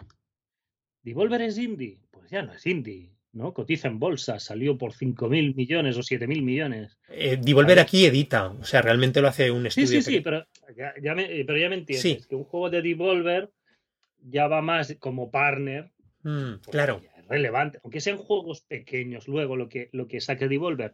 ¿Devolver 1.02 1.42
es 1.42 1.58
indie? 1.58 2.00
Pues 2.10 2.30
ya 2.30 2.42
no 2.42 2.52
es 2.52 2.66
indie, 2.66 3.12
¿no? 3.32 3.54
Cotiza 3.54 3.88
en 3.88 3.98
bolsa, 3.98 4.38
salió 4.40 4.76
por 4.76 4.92
5.000 4.92 5.54
millones 5.54 5.96
o 5.96 6.00
7.000 6.00 6.42
millones. 6.42 6.98
Eh, 7.08 7.38
Devolver 7.40 7.78
aquí 7.78 8.04
edita, 8.04 8.48
o 8.48 8.64
sea, 8.64 8.82
realmente 8.82 9.20
lo 9.20 9.28
hace 9.28 9.50
un 9.50 9.66
estudio. 9.66 9.86
Sí, 9.86 10.02
sí, 10.02 10.12
sí, 10.16 10.20
pero 10.20 10.46
ya, 10.76 11.14
me, 11.14 11.26
pero 11.44 11.58
ya 11.58 11.68
me 11.68 11.76
entiendes. 11.76 12.26
Que 12.26 12.34
un 12.34 12.44
juego 12.44 12.70
de 12.70 12.82
Devolver 12.82 13.50
ya 14.20 14.48
va 14.48 14.62
más 14.62 14.96
como 14.98 15.30
partner. 15.30 15.92
Mm, 16.22 16.54
claro. 16.70 17.00
Es 17.16 17.26
relevante, 17.28 17.78
aunque 17.82 18.00
sean 18.00 18.18
juegos 18.18 18.62
pequeños 18.62 19.28
luego 19.28 19.56
lo 19.56 19.68
que, 19.68 19.88
lo 19.92 20.08
que 20.08 20.20
saque 20.20 20.48
Devolver, 20.48 20.92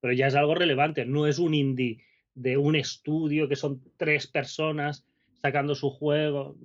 pero 0.00 0.12
ya 0.12 0.28
es 0.28 0.34
algo 0.34 0.54
relevante, 0.54 1.04
no 1.04 1.26
es 1.26 1.38
un 1.38 1.54
indie 1.54 2.04
de 2.34 2.56
un 2.56 2.76
estudio 2.76 3.48
que 3.48 3.56
son 3.56 3.82
tres 3.96 4.28
personas 4.28 5.04
sacando 5.40 5.74
su 5.74 5.90
juego. 5.90 6.56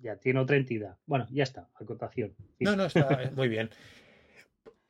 Ya 0.00 0.16
tiene 0.16 0.40
otra 0.40 0.56
entidad. 0.56 0.96
Bueno, 1.06 1.26
ya 1.30 1.44
está, 1.44 1.68
acotación. 1.74 2.34
No, 2.58 2.74
no, 2.74 2.86
está 2.86 3.30
muy 3.36 3.48
bien. 3.48 3.70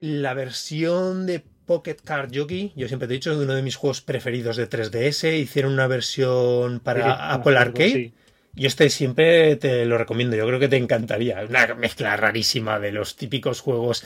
La 0.01 0.35
versión 0.35 1.27
de 1.27 1.45
Pocket 1.67 1.97
Card 2.03 2.31
Jockey, 2.35 2.73
yo 2.75 2.89
siempre 2.89 3.07
te 3.07 3.15
he 3.15 3.19
dicho, 3.19 3.31
es 3.31 3.39
uno 3.39 3.55
de 3.55 3.63
mis 3.63 3.77
juegos 3.77 4.01
preferidos 4.01 4.57
de 4.57 4.69
3DS. 4.69 5.39
Hicieron 5.39 5.73
una 5.75 5.87
versión 5.87 6.81
para 6.81 7.33
Apple 7.33 7.59
Arcade. 7.59 8.13
Y 8.55 8.67
este 8.67 8.91
siempre 8.91 9.57
te 9.57 9.87
lo 9.87 9.97
recomiendo, 9.97 10.37
yo 10.37 10.47
creo 10.47 10.61
que 10.61 10.69
te 10.69 10.77
encantaría. 10.77 11.43
Una 11.49 11.75
mezcla 11.75 12.17
rarísima 12.17 12.79
de 12.79 12.93
los 12.93 13.17
típicos 13.17 13.61
juegos 13.61 14.05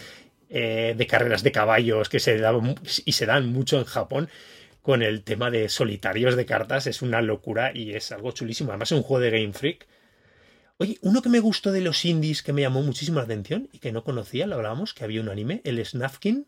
eh, 0.48 0.94
de 0.96 1.06
carreras 1.08 1.42
de 1.42 1.50
caballos 1.50 2.08
que 2.08 2.20
se 2.20 2.38
dan 2.38 2.76
y 3.04 3.12
se 3.12 3.26
dan 3.26 3.52
mucho 3.52 3.78
en 3.78 3.84
Japón 3.84 4.28
con 4.86 5.02
el 5.02 5.24
tema 5.24 5.50
de 5.50 5.68
solitarios 5.68 6.36
de 6.36 6.46
cartas. 6.46 6.86
Es 6.86 7.02
una 7.02 7.20
locura 7.20 7.72
y 7.74 7.94
es 7.94 8.12
algo 8.12 8.30
chulísimo. 8.30 8.70
Además 8.70 8.92
es 8.92 8.96
un 8.96 9.02
juego 9.02 9.20
de 9.20 9.32
Game 9.32 9.52
Freak. 9.52 9.88
Oye, 10.78 10.96
uno 11.02 11.22
que 11.22 11.28
me 11.28 11.40
gustó 11.40 11.72
de 11.72 11.80
los 11.80 12.04
indies 12.04 12.44
que 12.44 12.52
me 12.52 12.60
llamó 12.60 12.82
muchísimo 12.82 13.18
la 13.18 13.24
atención 13.24 13.68
y 13.72 13.80
que 13.80 13.90
no 13.90 14.04
conocía, 14.04 14.46
lo 14.46 14.54
hablábamos, 14.54 14.94
que 14.94 15.02
había 15.02 15.20
un 15.20 15.28
anime, 15.28 15.60
el 15.64 15.84
Snafkin, 15.84 16.46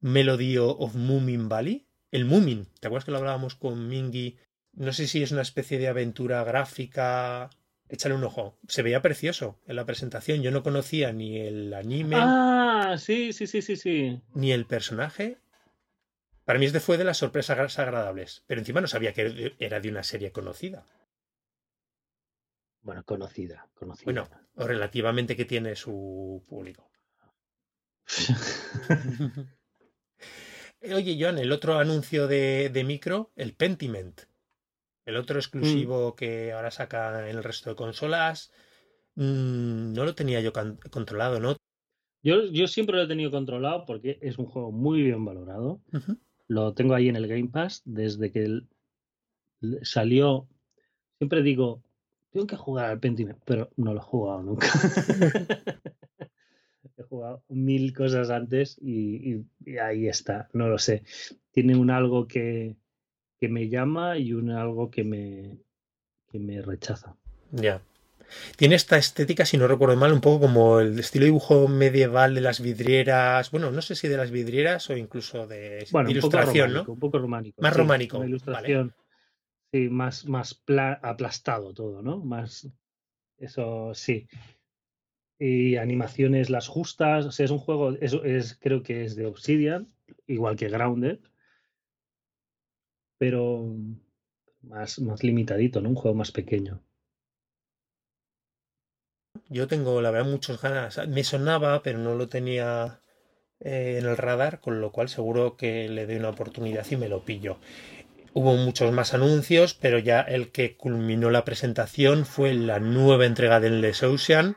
Melody 0.00 0.58
of 0.58 0.96
Moomin 0.96 1.48
Valley. 1.48 1.86
El 2.10 2.24
Moomin, 2.24 2.66
¿te 2.80 2.88
acuerdas 2.88 3.04
que 3.04 3.12
lo 3.12 3.18
hablábamos 3.18 3.54
con 3.54 3.86
Mingy 3.86 4.36
no 4.72 4.92
sé 4.92 5.06
si 5.06 5.22
es 5.22 5.30
una 5.30 5.42
especie 5.42 5.78
de 5.78 5.88
aventura 5.88 6.42
gráfica. 6.44 7.50
Échale 7.88 8.14
un 8.14 8.24
ojo. 8.24 8.58
Se 8.66 8.82
veía 8.82 9.02
precioso 9.02 9.60
en 9.66 9.76
la 9.76 9.84
presentación. 9.84 10.42
Yo 10.42 10.50
no 10.50 10.62
conocía 10.62 11.12
ni 11.12 11.38
el 11.38 11.74
anime. 11.74 12.16
Ah, 12.18 12.96
sí, 12.98 13.32
sí, 13.32 13.46
sí, 13.46 13.60
sí, 13.60 13.76
sí. 13.76 14.20
Ni 14.34 14.50
el 14.50 14.64
personaje. 14.64 15.41
Para 16.44 16.58
mí 16.58 16.66
este 16.66 16.80
fue 16.80 16.98
de 16.98 17.04
las 17.04 17.18
sorpresas 17.18 17.78
agradables. 17.78 18.44
Pero 18.46 18.60
encima 18.60 18.80
no 18.80 18.88
sabía 18.88 19.12
que 19.12 19.54
era 19.58 19.80
de 19.80 19.88
una 19.88 20.02
serie 20.02 20.32
conocida. 20.32 20.86
Bueno, 22.80 23.04
conocida, 23.04 23.68
conocida. 23.74 24.04
Bueno, 24.04 24.28
o 24.56 24.66
relativamente 24.66 25.36
que 25.36 25.44
tiene 25.44 25.76
su 25.76 26.44
público. 26.48 26.90
Oye, 30.82 31.16
John, 31.18 31.38
el 31.38 31.52
otro 31.52 31.78
anuncio 31.78 32.26
de, 32.26 32.68
de 32.70 32.82
micro, 32.84 33.30
el 33.36 33.54
Pentiment. 33.54 34.22
El 35.04 35.16
otro 35.16 35.36
mm. 35.36 35.38
exclusivo 35.38 36.16
que 36.16 36.52
ahora 36.52 36.70
saca 36.70 37.28
en 37.28 37.36
el 37.36 37.44
resto 37.44 37.70
de 37.70 37.76
consolas, 37.76 38.52
mm, 39.14 39.92
no 39.92 40.04
lo 40.04 40.14
tenía 40.14 40.40
yo 40.40 40.52
controlado, 40.90 41.38
¿no? 41.40 41.56
Yo, 42.24 42.44
yo, 42.46 42.68
siempre 42.68 42.96
lo 42.96 43.02
he 43.02 43.08
tenido 43.08 43.32
controlado 43.32 43.84
porque 43.84 44.18
es 44.22 44.38
un 44.38 44.46
juego 44.46 44.70
muy 44.70 45.02
bien 45.02 45.24
valorado. 45.24 45.80
Lo 46.52 46.74
tengo 46.74 46.94
ahí 46.94 47.08
en 47.08 47.16
el 47.16 47.28
Game 47.28 47.48
Pass 47.48 47.80
desde 47.86 48.30
que 48.30 48.60
salió. 49.80 50.46
Siempre 51.16 51.42
digo, 51.42 51.82
tengo 52.30 52.46
que 52.46 52.56
jugar 52.56 52.90
al 52.90 53.00
Pentiment, 53.00 53.38
pero 53.46 53.70
no 53.76 53.94
lo 53.94 54.00
he 54.00 54.04
jugado 54.04 54.42
nunca. 54.42 54.66
he 56.98 57.02
jugado 57.04 57.42
mil 57.48 57.94
cosas 57.94 58.28
antes 58.28 58.76
y, 58.82 59.46
ahí 59.82 60.08
está, 60.08 60.50
no 60.52 60.68
lo 60.68 60.78
sé. 60.78 61.04
Tiene 61.52 61.74
un 61.74 61.90
algo 61.90 62.26
que, 62.26 62.76
que 63.40 63.48
me 63.48 63.70
llama 63.70 64.18
y 64.18 64.34
un 64.34 64.50
algo 64.50 64.90
que 64.90 65.04
me, 65.04 65.58
que 66.30 66.38
me 66.38 66.60
rechaza. 66.60 67.16
Ya. 67.50 67.80
Tiene 68.56 68.74
esta 68.74 68.96
estética, 68.96 69.44
si 69.44 69.56
no 69.56 69.68
recuerdo 69.68 69.96
mal, 69.96 70.12
un 70.12 70.20
poco 70.20 70.40
como 70.40 70.80
el 70.80 70.98
estilo 70.98 71.24
dibujo 71.24 71.68
medieval 71.68 72.34
de 72.34 72.40
las 72.40 72.60
vidrieras. 72.60 73.50
Bueno, 73.50 73.70
no 73.70 73.82
sé 73.82 73.94
si 73.94 74.08
de 74.08 74.16
las 74.16 74.30
vidrieras 74.30 74.88
o 74.90 74.96
incluso 74.96 75.46
de, 75.46 75.86
ilustración, 76.08 76.72
¿no? 76.72 76.84
Un 76.86 76.98
poco 76.98 77.18
románico. 77.18 77.60
Más 77.62 77.76
románico. 77.76 78.24
ilustración. 78.24 78.94
Sí, 79.72 79.88
más, 79.88 80.26
más 80.26 80.62
aplastado 81.02 81.72
todo, 81.72 82.02
¿no? 82.02 82.18
Más. 82.18 82.68
Eso 83.38 83.92
sí. 83.94 84.28
Y 85.38 85.76
animaciones 85.76 86.50
las 86.50 86.68
justas. 86.68 87.26
O 87.26 87.32
sea, 87.32 87.44
es 87.44 87.50
un 87.50 87.58
juego. 87.58 87.92
Eso 88.00 88.24
es, 88.24 88.58
creo 88.60 88.82
que 88.82 89.04
es 89.04 89.16
de 89.16 89.26
Obsidian, 89.26 89.88
igual 90.26 90.56
que 90.56 90.68
Grounded 90.68 91.18
pero 93.22 93.72
más, 94.62 94.98
más 94.98 95.22
limitadito, 95.22 95.80
¿no? 95.80 95.90
Un 95.90 95.94
juego 95.94 96.16
más 96.16 96.32
pequeño. 96.32 96.82
Yo 99.52 99.68
tengo, 99.68 100.00
la 100.00 100.10
verdad, 100.10 100.30
muchas 100.30 100.60
ganas. 100.60 101.06
Me 101.08 101.24
sonaba, 101.24 101.82
pero 101.82 101.98
no 101.98 102.14
lo 102.14 102.28
tenía 102.28 103.00
eh, 103.60 103.98
en 104.00 104.06
el 104.06 104.16
radar, 104.16 104.60
con 104.60 104.80
lo 104.80 104.92
cual 104.92 105.08
seguro 105.08 105.56
que 105.56 105.88
le 105.88 106.06
doy 106.06 106.16
una 106.16 106.30
oportunidad 106.30 106.86
y 106.90 106.96
me 106.96 107.08
lo 107.08 107.24
pillo. 107.24 107.58
Hubo 108.34 108.54
muchos 108.56 108.92
más 108.92 109.12
anuncios, 109.12 109.74
pero 109.74 109.98
ya 109.98 110.22
el 110.22 110.50
que 110.50 110.76
culminó 110.76 111.30
la 111.30 111.44
presentación 111.44 112.24
fue 112.24 112.54
la 112.54 112.80
nueva 112.80 113.26
entrega 113.26 113.60
de 113.60 113.68
Endless 113.68 114.02
Ocean. 114.02 114.56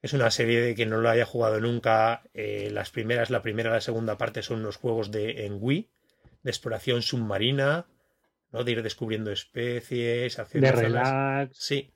Es 0.00 0.12
una 0.12 0.30
serie 0.30 0.60
de 0.60 0.74
que 0.74 0.86
no 0.86 0.98
lo 0.98 1.10
haya 1.10 1.24
jugado 1.24 1.60
nunca. 1.60 2.22
Eh, 2.34 2.68
las 2.70 2.90
primeras, 2.90 3.30
la 3.30 3.42
primera 3.42 3.70
y 3.70 3.72
la 3.72 3.80
segunda 3.80 4.16
parte 4.16 4.42
son 4.42 4.60
unos 4.60 4.76
juegos 4.76 5.10
de 5.10 5.46
en 5.46 5.58
Wii 5.60 5.90
de 6.44 6.50
exploración 6.50 7.02
submarina, 7.02 7.86
¿no? 8.52 8.62
De 8.62 8.72
ir 8.72 8.82
descubriendo 8.82 9.32
especies, 9.32 10.38
hacer 10.38 10.60
de 10.60 10.70
relax. 10.70 11.56
Sí. 11.58 11.93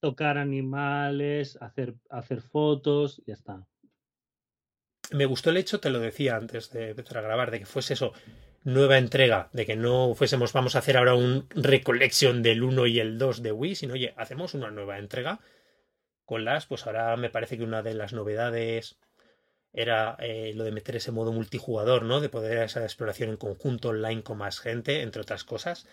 Tocar 0.00 0.38
animales, 0.38 1.58
hacer, 1.60 1.94
hacer 2.10 2.42
fotos, 2.42 3.22
ya 3.26 3.34
está. 3.34 3.66
Me 5.10 5.26
gustó 5.26 5.50
el 5.50 5.58
hecho, 5.58 5.80
te 5.80 5.90
lo 5.90 5.98
decía 5.98 6.36
antes 6.36 6.70
de 6.70 6.90
empezar 6.90 7.18
a 7.18 7.22
grabar, 7.22 7.50
de 7.50 7.60
que 7.60 7.66
fuese 7.66 7.94
eso, 7.94 8.12
nueva 8.64 8.98
entrega, 8.98 9.50
de 9.52 9.66
que 9.66 9.76
no 9.76 10.14
fuésemos, 10.14 10.52
vamos 10.52 10.74
a 10.74 10.78
hacer 10.78 10.96
ahora 10.96 11.14
un 11.14 11.46
recollection 11.50 12.42
del 12.42 12.62
1 12.62 12.86
y 12.86 13.00
el 13.00 13.18
2 13.18 13.42
de 13.42 13.52
Wii, 13.52 13.74
sino, 13.74 13.94
oye, 13.94 14.14
hacemos 14.16 14.54
una 14.54 14.70
nueva 14.70 14.98
entrega 14.98 15.40
con 16.24 16.44
las, 16.44 16.66
pues 16.66 16.86
ahora 16.86 17.16
me 17.16 17.30
parece 17.30 17.58
que 17.58 17.64
una 17.64 17.82
de 17.82 17.94
las 17.94 18.12
novedades 18.12 18.98
era 19.72 20.16
eh, 20.20 20.52
lo 20.54 20.64
de 20.64 20.72
meter 20.72 20.96
ese 20.96 21.12
modo 21.12 21.32
multijugador, 21.32 22.04
¿no? 22.04 22.20
De 22.20 22.28
poder 22.28 22.58
esa 22.58 22.82
exploración 22.82 23.30
en 23.30 23.36
conjunto 23.36 23.88
online 23.88 24.22
con 24.22 24.38
más 24.38 24.60
gente, 24.60 25.02
entre 25.02 25.22
otras 25.22 25.44
cosas. 25.44 25.86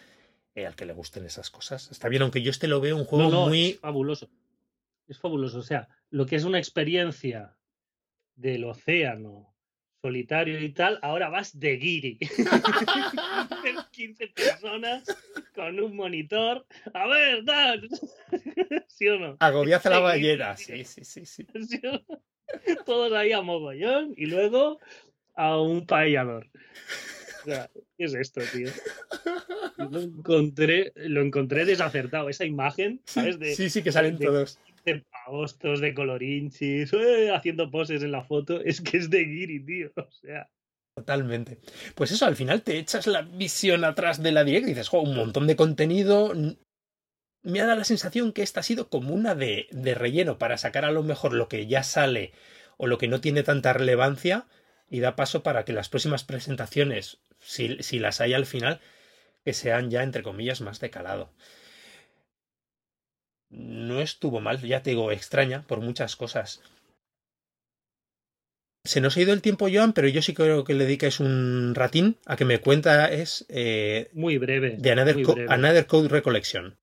Eh, 0.55 0.65
al 0.65 0.75
que 0.75 0.85
le 0.85 0.93
gusten 0.93 1.25
esas 1.25 1.49
cosas. 1.49 1.91
Está 1.91 2.09
bien, 2.09 2.21
aunque 2.21 2.41
yo 2.41 2.51
este 2.51 2.67
lo 2.67 2.81
veo 2.81 2.97
un 2.97 3.05
juego 3.05 3.47
muy. 3.47 3.71
Es 3.71 3.79
fabuloso. 3.79 4.29
Es 5.07 5.19
fabuloso. 5.19 5.59
O 5.59 5.63
sea, 5.63 5.87
lo 6.09 6.25
que 6.25 6.35
es 6.35 6.43
una 6.43 6.57
experiencia 6.57 7.55
del 8.35 8.63
océano 8.65 9.53
solitario 10.01 10.61
y 10.61 10.69
tal, 10.69 10.99
ahora 11.01 11.29
vas 11.29 11.57
de 11.59 11.77
guiri. 11.77 12.19
15 13.91 14.27
personas 14.27 15.03
con 15.53 15.79
un 15.79 15.95
monitor. 15.95 16.65
A 16.93 17.07
ver, 17.07 17.43
tal. 17.45 17.89
¿Sí 18.87 19.07
o 19.07 19.19
no? 19.19 19.37
Agobiaza 19.39 19.89
la 19.89 19.99
ballena. 19.99 20.55
Sí, 20.57 20.83
sí, 20.85 21.03
sí. 21.03 21.25
sí. 21.25 21.45
¿Sí 21.67 21.81
Todos 22.85 23.13
ahí 23.13 23.31
a 23.31 23.41
mogollón 23.41 24.13
y 24.15 24.25
luego 24.25 24.79
a 25.35 25.59
un 25.59 25.85
paellador. 25.85 26.49
¿Qué 27.97 28.05
es 28.05 28.13
esto, 28.13 28.41
tío? 28.53 28.69
Lo 29.77 30.01
encontré, 30.01 30.91
lo 30.95 31.21
encontré 31.21 31.65
desacertado. 31.65 32.29
Esa 32.29 32.45
imagen, 32.45 33.01
¿sabes? 33.05 33.39
De, 33.39 33.55
sí, 33.55 33.69
sí, 33.69 33.81
que 33.81 33.91
salen 33.91 34.17
todos. 34.17 34.59
De 34.85 35.05
pavostos, 35.11 35.81
de 35.81 35.93
colorinchis, 35.93 36.91
eh, 36.93 37.31
haciendo 37.33 37.69
poses 37.71 38.03
en 38.03 38.11
la 38.11 38.23
foto. 38.23 38.61
Es 38.61 38.81
que 38.81 38.97
es 38.97 39.09
de 39.09 39.25
Giri, 39.25 39.65
tío. 39.65 39.91
O 39.95 40.11
sea. 40.11 40.49
Totalmente. 40.95 41.59
Pues 41.95 42.11
eso, 42.11 42.25
al 42.25 42.35
final 42.35 42.61
te 42.61 42.77
echas 42.77 43.07
la 43.07 43.21
visión 43.21 43.85
atrás 43.85 44.21
de 44.21 44.33
la 44.33 44.43
directa 44.43 44.69
y 44.69 44.73
dices, 44.73 44.91
un 44.91 45.15
montón 45.15 45.47
de 45.47 45.55
contenido, 45.55 46.33
me 47.41 47.61
ha 47.61 47.65
dado 47.65 47.77
la 47.77 47.85
sensación 47.85 48.33
que 48.33 48.41
esta 48.43 48.59
ha 48.59 48.63
sido 48.63 48.89
como 48.89 49.13
una 49.13 49.33
de, 49.33 49.67
de, 49.71 49.95
relleno 49.95 50.37
para 50.37 50.57
sacar 50.57 50.83
a 50.83 50.91
lo 50.91 51.03
mejor 51.03 51.33
lo 51.33 51.47
que 51.47 51.67
ya 51.67 51.83
sale 51.83 52.33
o 52.75 52.87
lo 52.87 52.97
que 52.97 53.07
no 53.07 53.21
tiene 53.21 53.43
tanta 53.43 53.71
relevancia 53.71 54.47
y 54.89 54.99
da 54.99 55.15
paso 55.15 55.43
para 55.43 55.65
que 55.65 55.73
las 55.73 55.89
próximas 55.89 56.23
presentaciones, 56.23 57.21
si, 57.39 57.81
si 57.81 57.99
las 57.99 58.21
hay 58.21 58.33
al 58.33 58.45
final, 58.45 58.79
que 59.43 59.53
sean 59.53 59.89
ya 59.89 60.03
entre 60.03 60.23
comillas 60.23 60.61
más 60.61 60.79
de 60.79 60.89
calado. 60.89 61.31
No 63.49 64.01
estuvo 64.01 64.39
mal, 64.41 64.61
ya 64.61 64.83
te 64.83 64.91
digo, 64.91 65.11
extraña 65.11 65.63
por 65.63 65.81
muchas 65.81 66.15
cosas. 66.15 66.61
se 68.83 69.01
nos 69.01 69.17
ha 69.17 69.21
ido 69.21 69.33
el 69.33 69.41
tiempo, 69.41 69.67
Joan, 69.71 69.93
pero 69.93 70.07
yo 70.07 70.21
sí 70.21 70.33
creo 70.33 70.63
que 70.63 70.73
le 70.73 70.85
dediques 70.85 71.19
un 71.19 71.73
ratín 71.75 72.17
a 72.25 72.35
que 72.35 72.45
me 72.45 72.59
cuenta 72.59 73.11
es... 73.11 73.45
Eh, 73.49 74.09
muy 74.13 74.37
breve. 74.37 74.77
De 74.77 74.91
Another 74.91 75.85
Code 75.85 76.07
Recollection. 76.07 76.77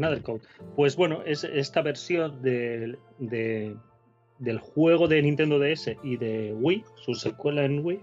Another 0.00 0.22
Code. 0.22 0.40
Pues 0.76 0.96
bueno, 0.96 1.22
es 1.24 1.44
esta 1.44 1.82
versión 1.82 2.42
del 2.42 2.98
juego 4.58 5.08
de 5.08 5.22
Nintendo 5.22 5.58
DS 5.58 5.96
y 6.02 6.16
de 6.16 6.54
Wii, 6.54 6.84
su 6.96 7.14
secuela 7.14 7.64
en 7.64 7.84
Wii, 7.84 8.00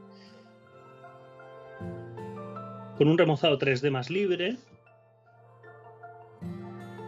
con 2.98 3.08
un 3.08 3.18
remozado 3.18 3.58
3D 3.58 3.90
más 3.92 4.10
libre. 4.10 4.58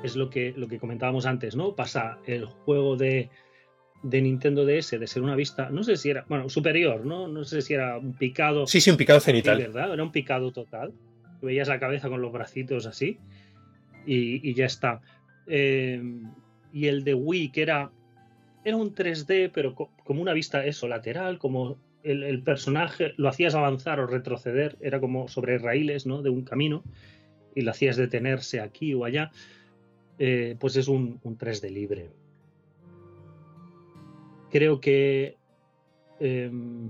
Es 0.03 0.15
lo 0.15 0.29
que, 0.29 0.53
lo 0.55 0.67
que 0.67 0.79
comentábamos 0.79 1.25
antes, 1.25 1.55
¿no? 1.55 1.75
Pasa 1.75 2.19
el 2.25 2.45
juego 2.45 2.95
de, 2.95 3.29
de 4.01 4.21
Nintendo 4.21 4.65
DS 4.65 4.91
de 4.91 5.07
ser 5.07 5.21
una 5.21 5.35
vista, 5.35 5.69
no 5.69 5.83
sé 5.83 5.97
si 5.97 6.09
era, 6.09 6.25
bueno, 6.29 6.47
superior, 6.47 7.05
¿no? 7.05 7.27
No 7.27 7.43
sé 7.43 7.61
si 7.61 7.73
era 7.73 7.97
un 7.97 8.13
picado. 8.13 8.65
Sí, 8.65 8.79
sí, 8.79 8.89
un 8.89 8.97
picado 8.97 9.19
cenital. 9.19 9.57
¿verdad? 9.57 9.93
Era 9.93 10.03
un 10.03 10.11
picado 10.11 10.51
total. 10.51 10.93
Veías 11.41 11.67
la 11.67 11.79
cabeza 11.79 12.09
con 12.09 12.21
los 12.21 12.31
bracitos 12.31 12.85
así 12.85 13.19
y, 14.05 14.53
ya 14.53 14.65
está. 14.65 15.01
Em, 15.47 16.31
y 16.71 16.87
el 16.87 17.03
de 17.03 17.13
Wii, 17.13 17.51
que 17.51 17.61
era, 17.61 17.91
era 18.63 18.77
un 18.77 18.93
3D, 18.93 19.51
pero 19.53 19.75
como 19.75 20.21
una 20.21 20.33
vista 20.33 20.65
eso, 20.65 20.87
lateral, 20.87 21.37
como 21.37 21.77
el, 22.03 22.41
personaje 22.43 23.13
lo 23.17 23.29
hacías 23.29 23.55
avanzar 23.55 23.99
o 23.99 24.07
retroceder, 24.07 24.77
era 24.81 24.99
como 24.99 25.27
sobre 25.27 25.57
raíles 25.57 26.05
¿no? 26.05 26.21
de 26.21 26.29
un 26.29 26.43
camino, 26.43 26.83
y 27.55 27.61
lo 27.61 27.71
hacías 27.71 27.97
detenerse 27.97 28.61
aquí 28.61 28.93
o 28.93 29.05
allá, 29.05 29.31
eh, 30.17 30.55
pues 30.59 30.75
es 30.75 30.87
un, 30.87 31.19
3D 31.21 31.71
libre. 31.71 32.09
Creo 34.51 34.79
que 34.79 35.37
em, 36.19 36.89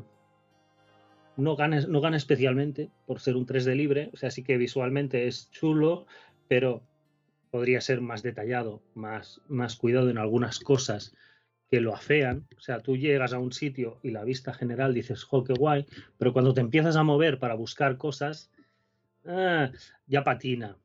no, 1.38 1.56
gana, 1.56 1.82
no 1.82 2.02
gana 2.02 2.18
especialmente 2.18 2.90
por 3.06 3.20
ser 3.20 3.36
un 3.36 3.46
3D 3.46 3.76
libre, 3.76 4.10
o 4.14 4.18
sea, 4.18 4.32
sí 4.32 4.44
que 4.44 4.58
visualmente 4.58 5.28
es 5.28 5.50
chulo, 5.52 6.06
pero 6.48 6.84
podría 7.50 7.82
ser 7.82 8.02
más 8.02 8.24
detallado, 8.24 8.82
más, 8.94 9.42
más 9.48 9.76
cuidado 9.76 10.10
en 10.10 10.18
algunas 10.18 10.60
cosas 10.60 11.14
que 11.70 11.82
lo 11.82 11.94
afean. 11.94 12.48
O 12.58 12.62
sea, 12.62 12.80
tú 12.80 12.98
llegas 12.98 13.34
a 13.34 13.40
un 13.40 13.52
sitio 13.52 14.00
y 14.04 14.12
la 14.12 14.24
vista 14.24 14.54
general 14.54 14.94
dices, 14.94 15.24
jo, 15.24 15.44
qué 15.44 15.54
guay, 15.54 15.86
pero 16.18 16.34
cuando 16.34 16.54
te 16.54 16.62
empiezas 16.62 16.96
a 16.96 17.04
mover 17.04 17.40
para 17.40 17.56
buscar 17.56 17.98
cosas, 17.98 18.52
ah, 19.26 19.72
ya 20.08 20.24
patina. 20.24 20.78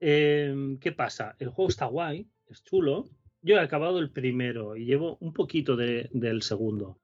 Em, 0.00 0.78
¿Qué 0.78 0.92
pasa? 0.92 1.34
El 1.38 1.48
juego 1.48 1.68
está 1.68 1.86
guay, 1.86 2.26
es 2.48 2.62
chulo. 2.64 3.08
Yo 3.42 3.56
he 3.56 3.60
acabado 3.60 3.98
el 3.98 4.10
primero 4.10 4.76
y 4.76 4.84
llevo 4.84 5.16
un 5.20 5.32
poquito 5.32 5.76
del 5.76 6.42
segundo. 6.42 6.98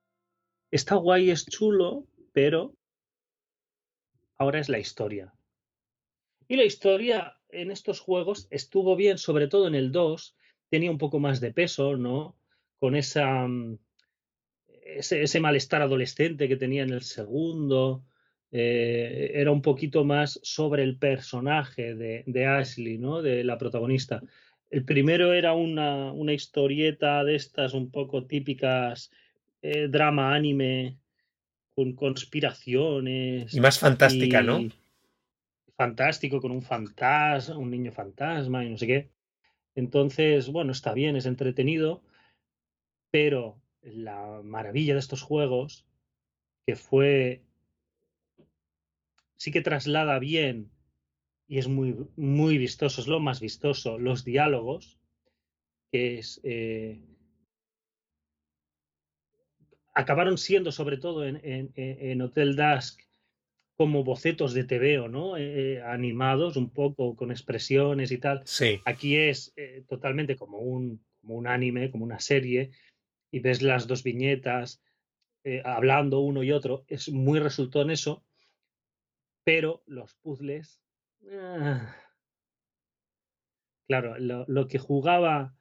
Está 0.71 0.97
guay, 0.97 1.31
es 1.31 1.47
chulo, 1.47 2.07
pero 2.33 2.75
ahora 4.37 4.59
es 4.59 4.69
la 4.69 4.79
historia. 4.79 5.33
Y 6.49 6.57
la 6.57 6.65
historia 6.65 7.37
en 7.55 7.71
estos 7.71 8.01
juegos 8.01 8.49
estuvo 8.51 8.97
bien, 8.97 9.19
sobre 9.19 9.49
todo 9.49 9.67
en 9.67 9.75
el 9.75 9.93
2, 9.93 10.37
tenía 10.71 10.91
un 10.91 10.99
poco 10.99 11.21
más 11.21 11.41
de 11.41 11.53
peso, 11.53 11.97
¿no? 11.97 12.37
Con 12.79 12.97
esa, 12.97 13.47
mm, 13.47 13.79
ese, 14.85 15.41
malestar 15.41 15.83
adolescente 15.83 16.49
que 16.49 16.57
tenía 16.57 16.83
en 16.83 16.91
el 16.91 17.03
segundo. 17.03 18.05
Eh, 18.53 19.33
era 19.35 19.51
un 19.51 19.63
poquito 19.63 20.05
más 20.05 20.39
sobre 20.43 20.83
el 20.83 20.97
personaje 20.97 21.95
de, 21.95 22.47
Ashley, 22.47 22.99
¿no? 22.99 23.23
De 23.23 23.43
la 23.45 23.59
protagonista. 23.59 24.23
El 24.71 24.85
primero 24.85 25.33
era 25.33 25.53
una, 25.55 26.33
historieta 26.33 27.25
de 27.25 27.37
estas 27.37 27.75
un 27.75 27.91
poco 27.91 28.25
típicas, 28.25 29.11
eh, 29.63 29.89
drama 29.89 30.35
anime, 30.35 30.99
con 31.75 31.95
conspiraciones. 31.95 33.55
Y 33.55 33.61
más 33.61 33.79
fantástica, 33.79 34.43
¿no? 34.43 34.69
Fantástico 35.77 36.41
con 36.41 36.53
un 36.53 36.63
fantasma, 36.63 37.59
un 37.59 37.71
niño 37.71 37.93
fantasma 37.93 38.65
y 38.65 38.71
no 38.71 38.79
sé 38.79 38.87
qué. 38.87 39.11
Entonces, 39.75 40.51
bueno, 40.51 40.73
está 40.73 40.95
bien, 40.95 41.17
es 41.17 41.27
entretenido, 41.27 42.03
pero 43.11 43.61
la 43.83 44.41
maravilla 44.43 44.95
de 44.95 45.01
estos 45.01 45.23
juegos, 45.23 45.85
que 46.67 46.77
fue, 46.77 47.43
sí 49.37 49.51
que 49.51 49.61
traslada 49.61 50.19
bien 50.19 50.71
y 51.47 51.59
es 51.59 51.69
muy, 51.69 52.07
muy 52.17 52.57
vistoso, 52.57 53.01
es 53.01 53.07
lo 53.07 53.21
más 53.21 53.41
vistoso, 53.41 53.99
los 53.99 54.25
diálogos, 54.25 54.99
que 55.91 56.19
es... 56.19 56.41
Eh, 56.45 57.01
acabaron 59.93 60.39
siendo 60.39 60.73
sobre 60.73 60.97
todo 60.97 61.25
en, 61.25 61.41
en, 61.45 61.73
en 61.77 62.21
Hotel 62.21 62.57
Dusk 62.57 63.01
como 63.77 64.05
bocetos 64.05 64.55
de 64.55 64.65
TVO, 64.65 65.09
¿no? 65.09 65.37
Eh, 65.37 65.83
animados 65.83 66.57
un 66.57 66.71
poco 66.71 67.17
con 67.17 67.31
expresiones 67.31 68.13
y 68.13 68.19
tal. 68.19 68.43
Sí. 68.45 68.81
Aquí 68.85 69.17
es 69.17 69.53
eh, 69.57 69.85
totalmente 69.89 70.37
como 70.37 70.59
un, 70.59 71.05
como 71.21 71.35
un 71.35 71.49
anime, 71.49 71.91
como 71.91 72.05
una 72.05 72.21
serie, 72.21 72.71
y 73.33 73.41
ves 73.41 73.63
las 73.63 73.87
dos 73.87 74.05
viñetas 74.05 74.81
eh, 75.43 75.61
hablando 75.65 76.21
uno 76.21 76.43
y 76.43 76.53
otro. 76.53 76.85
Es 76.87 77.09
muy 77.09 77.41
resultó 77.41 77.83
en 77.83 77.91
eso, 77.91 78.25
pero 79.45 79.83
los 79.87 80.15
puzzles. 80.15 80.81
Ah, 81.33 81.97
claro, 83.89 84.19
lo, 84.19 84.45
lo, 84.47 84.69
que 84.69 84.79
jugaba 84.79 85.57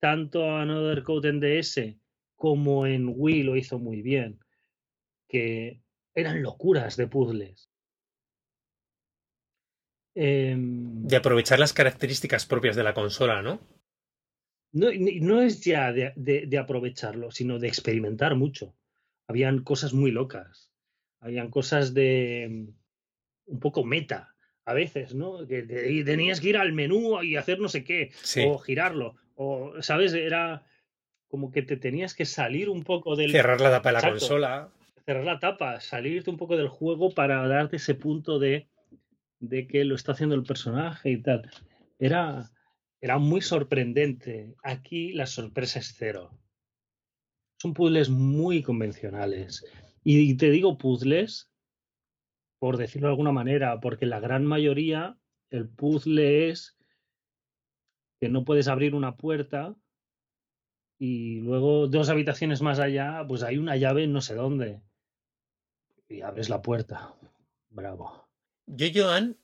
tanto 0.00 0.56
Another 0.56 1.04
Code 1.04 1.28
en 1.28 1.40
DS 1.40 1.96
como 2.34 2.86
en 2.86 3.12
Wii 3.14 3.44
lo 3.44 3.56
hizo 3.56 3.78
muy 3.78 4.02
bien. 4.02 4.40
Que 5.28 5.80
eran 6.14 6.42
locuras 6.42 6.96
de 6.96 7.06
puzzles. 7.06 7.70
Em, 10.14 11.06
de 11.06 11.16
aprovechar 11.16 11.58
las 11.58 11.72
características 11.72 12.44
propias 12.44 12.76
de 12.76 12.82
la 12.82 12.94
consola, 12.94 13.42
¿no? 13.42 13.60
No, 14.72 14.88
no 15.20 15.42
es 15.42 15.60
ya 15.62 15.92
de, 15.92 16.58
aprovecharlo, 16.58 17.30
sino 17.30 17.58
de 17.58 17.68
experimentar 17.68 18.34
mucho. 18.34 18.74
Habían 19.26 19.62
cosas 19.62 19.94
muy 19.94 20.10
locas. 20.10 20.70
Habían 21.20 21.50
cosas 21.50 21.94
de 21.94 22.44
em, 22.44 22.74
un 23.46 23.60
poco 23.60 23.84
meta 23.84 24.34
a 24.64 24.74
veces, 24.74 25.14
¿no? 25.14 25.46
Que 25.46 25.62
tenías 25.62 26.40
que 26.40 26.50
ir 26.50 26.56
al 26.56 26.72
menú 26.72 27.22
y 27.22 27.36
hacer 27.36 27.58
no 27.58 27.68
sé 27.68 27.84
qué, 27.84 28.12
o 28.46 28.58
girarlo, 28.58 29.16
o, 29.34 29.74
¿sabes? 29.80 30.14
Era 30.14 30.64
como 31.28 31.50
que 31.50 31.62
te 31.62 31.76
tenías 31.76 32.14
que 32.14 32.26
salir 32.26 32.68
un 32.68 32.84
poco 32.84 33.16
del... 33.16 33.32
Cerrar 33.32 33.60
la 33.60 33.70
tapa 33.70 33.88
de 33.88 33.92
la 33.94 34.10
consola 34.10 34.72
cerrar 35.04 35.24
la 35.24 35.38
tapa, 35.38 35.80
salirte 35.80 36.30
un 36.30 36.36
poco 36.36 36.56
del 36.56 36.68
juego 36.68 37.10
para 37.10 37.46
darte 37.46 37.76
ese 37.76 37.94
punto 37.94 38.38
de, 38.38 38.68
de 39.40 39.66
que 39.66 39.84
lo 39.84 39.94
está 39.94 40.12
haciendo 40.12 40.34
el 40.34 40.44
personaje 40.44 41.10
y 41.10 41.22
tal. 41.22 41.50
Era, 41.98 42.50
era 43.00 43.18
muy 43.18 43.40
sorprendente. 43.40 44.54
Aquí 44.62 45.12
la 45.12 45.26
sorpresa 45.26 45.80
es 45.80 45.94
cero. 45.96 46.30
Son 47.58 47.74
puzzles 47.74 48.10
muy 48.10 48.62
convencionales. 48.62 49.64
Y 50.04 50.36
te 50.36 50.50
digo 50.50 50.78
puzzles, 50.78 51.50
por 52.58 52.76
decirlo 52.76 53.08
de 53.08 53.12
alguna 53.12 53.32
manera, 53.32 53.80
porque 53.80 54.06
la 54.06 54.20
gran 54.20 54.44
mayoría 54.44 55.16
el 55.50 55.68
puzzle 55.68 56.48
es 56.48 56.78
que 58.20 58.28
no 58.28 58.44
puedes 58.44 58.68
abrir 58.68 58.94
una 58.94 59.16
puerta 59.16 59.76
y 60.98 61.40
luego 61.40 61.88
dos 61.88 62.08
habitaciones 62.08 62.62
más 62.62 62.78
allá, 62.78 63.24
pues 63.26 63.42
hay 63.42 63.58
una 63.58 63.76
llave 63.76 64.06
no 64.06 64.20
sé 64.20 64.34
dónde 64.34 64.80
y 66.12 66.22
abres 66.22 66.48
la 66.48 66.62
puerta. 66.62 67.14
Bravo. 67.70 68.28
Yo, 68.66 68.86
Joan, 68.94 69.38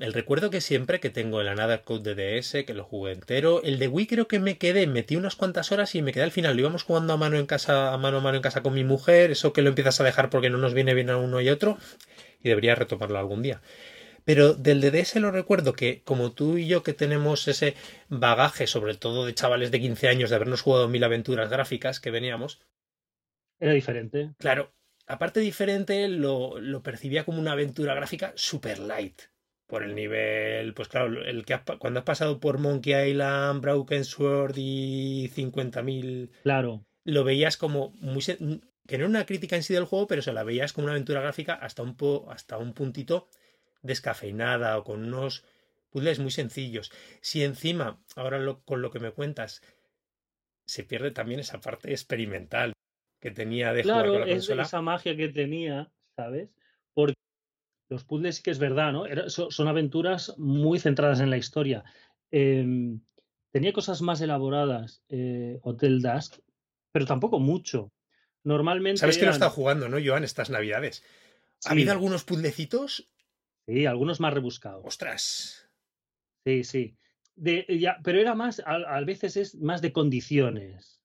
el 0.00 0.12
recuerdo 0.12 0.50
que 0.50 0.60
siempre 0.60 1.00
que 1.00 1.10
tengo 1.10 1.40
el 1.40 1.48
Another 1.48 1.82
Code 1.82 2.14
de 2.14 2.38
DS, 2.38 2.64
que 2.64 2.74
lo 2.74 2.84
jugué 2.84 3.12
entero, 3.12 3.62
el 3.62 3.78
de 3.78 3.88
Wii 3.88 4.06
creo 4.06 4.28
que 4.28 4.38
me 4.38 4.58
quedé, 4.58 4.86
metí 4.86 5.16
unas 5.16 5.36
cuantas 5.36 5.72
horas 5.72 5.94
y 5.94 6.02
me 6.02 6.12
quedé 6.12 6.24
al 6.24 6.30
final. 6.30 6.54
Lo 6.54 6.60
íbamos 6.60 6.82
jugando 6.82 7.12
a 7.12 7.16
mano 7.16 7.36
en 7.36 7.46
casa, 7.46 7.92
a 7.92 7.98
mano 7.98 8.18
a 8.18 8.20
mano 8.20 8.36
en 8.36 8.42
casa 8.42 8.62
con 8.62 8.74
mi 8.74 8.84
mujer, 8.84 9.30
eso 9.30 9.52
que 9.52 9.62
lo 9.62 9.68
empiezas 9.68 10.00
a 10.00 10.04
dejar 10.04 10.30
porque 10.30 10.50
no 10.50 10.58
nos 10.58 10.74
viene 10.74 10.94
bien 10.94 11.10
a 11.10 11.16
uno 11.16 11.40
y 11.40 11.48
otro, 11.48 11.78
y 12.40 12.48
debería 12.48 12.74
retomarlo 12.74 13.18
algún 13.18 13.42
día. 13.42 13.60
Pero 14.24 14.54
del 14.54 14.80
DDS 14.80 15.16
lo 15.16 15.30
recuerdo 15.30 15.74
que, 15.74 16.02
como 16.02 16.32
tú 16.32 16.56
y 16.56 16.66
yo 16.66 16.82
que 16.82 16.94
tenemos 16.94 17.46
ese 17.46 17.74
bagaje, 18.08 18.66
sobre 18.66 18.94
todo 18.94 19.26
de 19.26 19.34
chavales 19.34 19.70
de 19.70 19.80
15 19.80 20.08
años, 20.08 20.30
de 20.30 20.36
habernos 20.36 20.62
jugado 20.62 20.88
mil 20.88 21.04
aventuras 21.04 21.50
gráficas 21.50 22.00
que 22.00 22.10
veníamos. 22.10 22.62
Era 23.60 23.72
diferente. 23.72 24.34
Claro, 24.38 24.72
aparte 25.06 25.40
diferente, 25.40 26.08
lo, 26.08 26.58
lo 26.60 26.82
percibía 26.82 27.24
como 27.24 27.38
una 27.38 27.52
aventura 27.52 27.94
gráfica 27.94 28.32
super 28.36 28.78
light. 28.78 29.22
Por 29.66 29.82
el 29.82 29.94
nivel, 29.94 30.74
pues 30.74 30.88
claro, 30.88 31.24
el 31.24 31.44
que 31.46 31.58
cuando 31.78 32.00
has 32.00 32.04
pasado 32.04 32.38
por 32.38 32.58
Monkey 32.58 33.10
Island, 33.10 33.62
Broken 33.62 34.04
Sword 34.04 34.54
y 34.56 35.30
50.000. 35.34 36.30
Claro. 36.42 36.84
Lo 37.04 37.24
veías 37.24 37.56
como 37.56 37.90
muy. 38.00 38.22
Que 38.22 38.98
no 38.98 39.04
era 39.04 39.06
una 39.06 39.24
crítica 39.24 39.56
en 39.56 39.62
sí 39.62 39.72
del 39.72 39.86
juego, 39.86 40.06
pero 40.06 40.20
se 40.20 40.34
la 40.34 40.44
veías 40.44 40.74
como 40.74 40.84
una 40.84 40.92
aventura 40.92 41.22
gráfica 41.22 41.54
hasta 41.54 41.82
un, 41.82 41.96
po, 41.96 42.30
hasta 42.30 42.58
un 42.58 42.74
puntito 42.74 43.28
descafeinada 43.80 44.76
o 44.76 44.84
con 44.84 45.02
unos 45.02 45.44
puzzles 45.88 46.18
muy 46.18 46.30
sencillos. 46.30 46.92
Si 47.22 47.42
encima, 47.42 48.02
ahora 48.16 48.38
con 48.66 48.82
lo 48.82 48.90
que 48.90 49.00
me 49.00 49.12
cuentas, 49.12 49.62
se 50.66 50.84
pierde 50.84 51.10
también 51.10 51.40
esa 51.40 51.60
parte 51.60 51.90
experimental 51.92 52.73
que 53.24 53.30
tenía 53.30 53.72
de 53.72 53.82
claro, 53.82 54.10
jugar 54.10 54.20
con 54.20 54.28
la 54.28 54.36
es 54.36 54.50
esa 54.50 54.82
magia 54.82 55.16
que 55.16 55.28
tenía, 55.30 55.90
¿sabes? 56.14 56.50
Porque 56.92 57.14
los 57.88 58.04
puzzles 58.04 58.36
sí 58.36 58.42
que 58.42 58.50
es 58.50 58.58
verdad, 58.58 58.92
¿no? 58.92 59.06
son, 59.30 59.66
aventuras 59.66 60.34
muy 60.36 60.78
centradas 60.78 61.20
en 61.20 61.30
la 61.30 61.38
historia. 61.38 61.84
Em, 62.30 63.00
tenía 63.50 63.72
cosas 63.72 64.02
más 64.02 64.20
elaboradas 64.20 65.02
eh, 65.08 65.58
Hotel 65.62 66.02
Dusk, 66.02 66.34
pero 66.92 67.06
tampoco 67.06 67.40
mucho. 67.40 67.90
Normalmente. 68.42 69.00
Sabes 69.00 69.16
que 69.16 69.24
no 69.24 69.32
está 69.32 69.48
jugando, 69.48 69.88
¿no, 69.88 69.96
Joan, 70.04 70.22
estas 70.22 70.50
navidades? 70.50 71.02
¿Ha 71.64 71.70
habido 71.70 71.92
algunos 71.92 72.24
puzzlecitos? 72.24 73.10
Sí, 73.66 73.86
algunos 73.86 74.20
más 74.20 74.34
rebuscados. 74.34 74.84
¡Ostras! 74.84 75.66
Sí, 76.44 76.62
sí. 76.62 76.98
De, 77.36 77.64
ya, 77.80 77.98
pero 78.04 78.20
era 78.20 78.34
más, 78.34 78.62
a 78.66 79.00
veces 79.00 79.38
es 79.38 79.54
más 79.54 79.80
de 79.80 79.94
condiciones 79.94 81.03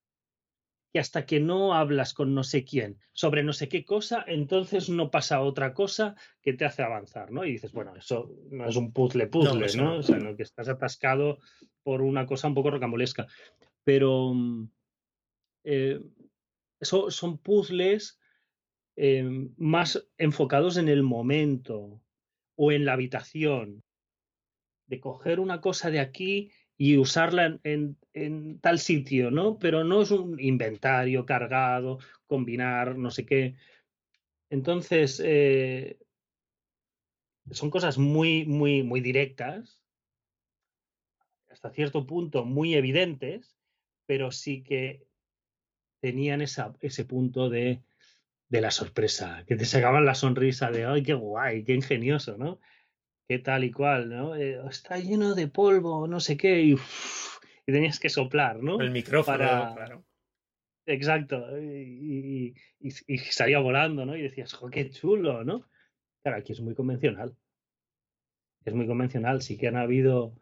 que 0.91 0.99
hasta 0.99 1.25
que 1.25 1.39
no 1.39 1.73
hablas 1.73 2.13
con 2.13 2.33
no 2.33 2.43
sé 2.43 2.63
quién 2.65 2.99
sobre 3.11 3.43
no 3.43 3.53
sé 3.53 3.69
qué 3.69 3.85
cosa, 3.85 4.23
entonces 4.27 4.89
no 4.89 5.11
pasa 5.11 5.41
otra 5.41 5.73
cosa 5.73 6.15
que 6.41 6.53
te 6.53 6.65
hace 6.65 6.81
avanzar, 6.83 7.31
¿no? 7.31 7.45
Y 7.45 7.51
dices, 7.51 7.71
bueno, 7.71 7.95
eso 7.95 8.31
no 8.49 8.67
es 8.67 8.75
un 8.75 8.91
puzzle 8.91 9.27
puzzle, 9.27 9.67
¿no? 9.75 9.97
O 9.97 10.03
sea, 10.03 10.17
no, 10.17 10.35
que 10.35 10.43
estás 10.43 10.67
atascado 10.67 11.39
por 11.83 12.01
una 12.01 12.25
cosa 12.25 12.47
un 12.47 12.55
poco 12.55 12.71
rocambolesca. 12.71 13.27
Pero 13.83 14.33
mm, 14.33 14.69
eh, 15.65 15.99
eso 16.79 17.11
son 17.11 17.37
puzzles 17.37 18.19
eh, 18.95 19.23
más 19.57 20.07
enfocados 20.17 20.77
en 20.77 20.89
el 20.89 21.03
momento 21.03 22.01
o 22.55 22.71
en 22.71 22.85
la 22.85 22.93
habitación. 22.93 23.83
De 24.87 24.99
coger 24.99 25.39
una 25.39 25.61
cosa 25.61 25.91
de 25.91 25.99
aquí 25.99 26.51
y 26.81 26.97
usarla 26.97 27.59
en, 27.65 27.97
tal 28.61 28.79
sitio, 28.79 29.31
¿no? 29.31 29.59
Pero 29.59 29.83
no 29.83 30.01
es 30.01 30.11
un 30.11 30.39
inventario 30.39 31.25
cargado, 31.25 31.99
combinar, 32.25 32.97
no 32.97 33.11
sé 33.11 33.25
qué. 33.25 33.57
Entonces, 34.49 35.21
eh, 35.21 35.99
son 37.51 37.69
cosas 37.69 37.97
muy, 37.97 38.45
muy, 38.45 38.81
muy 38.83 39.01
directas, 39.01 39.81
hasta 41.49 41.69
cierto 41.71 42.07
punto 42.07 42.45
muy 42.45 42.75
evidentes, 42.75 43.57
pero 44.05 44.31
sí 44.31 44.63
que 44.63 45.05
tenían 45.99 46.41
esa, 46.41 46.73
ese 46.79 47.03
punto 47.03 47.49
de, 47.49 47.83
de 48.47 48.61
la 48.61 48.71
sorpresa, 48.71 49.43
que 49.45 49.57
te 49.57 49.65
sacaban 49.65 50.05
la 50.05 50.15
sonrisa 50.15 50.71
de, 50.71 50.85
¡ay, 50.85 51.03
qué 51.03 51.13
guay, 51.13 51.65
qué 51.65 51.73
ingenioso, 51.73 52.37
¿no? 52.37 52.61
Qué 53.29 53.37
tal 53.37 53.63
y 53.63 53.71
cual, 53.71 54.09
¿no? 54.09 54.35
Eh, 54.35 54.59
está 54.67 54.97
lleno 54.97 55.35
de 55.35 55.47
polvo, 55.47 56.07
no 56.07 56.19
sé 56.19 56.35
qué, 56.35 56.63
y, 56.63 56.75
tenías 57.67 57.99
que 57.99 58.09
soplar, 58.09 58.63
¿no? 58.63 58.81
El 58.81 58.89
micrófono, 58.89 59.37
claro. 59.37 60.03
Exacto, 60.87 61.45
y, 61.61 62.55
salía 63.29 63.59
volando, 63.59 64.03
¿no? 64.07 64.17
Y 64.17 64.23
decías, 64.23 64.51
jo, 64.53 64.71
qué 64.71 64.89
chulo, 64.89 65.43
¿no? 65.43 65.67
Claro, 66.23 66.39
aquí 66.39 66.53
es 66.53 66.61
muy 66.61 66.73
convencional. 66.73 67.35
Es 68.65 68.73
muy 68.73 68.87
convencional, 68.87 69.43
sí 69.43 69.57
que 69.57 69.67
han 69.67 69.77
habido 69.77 70.33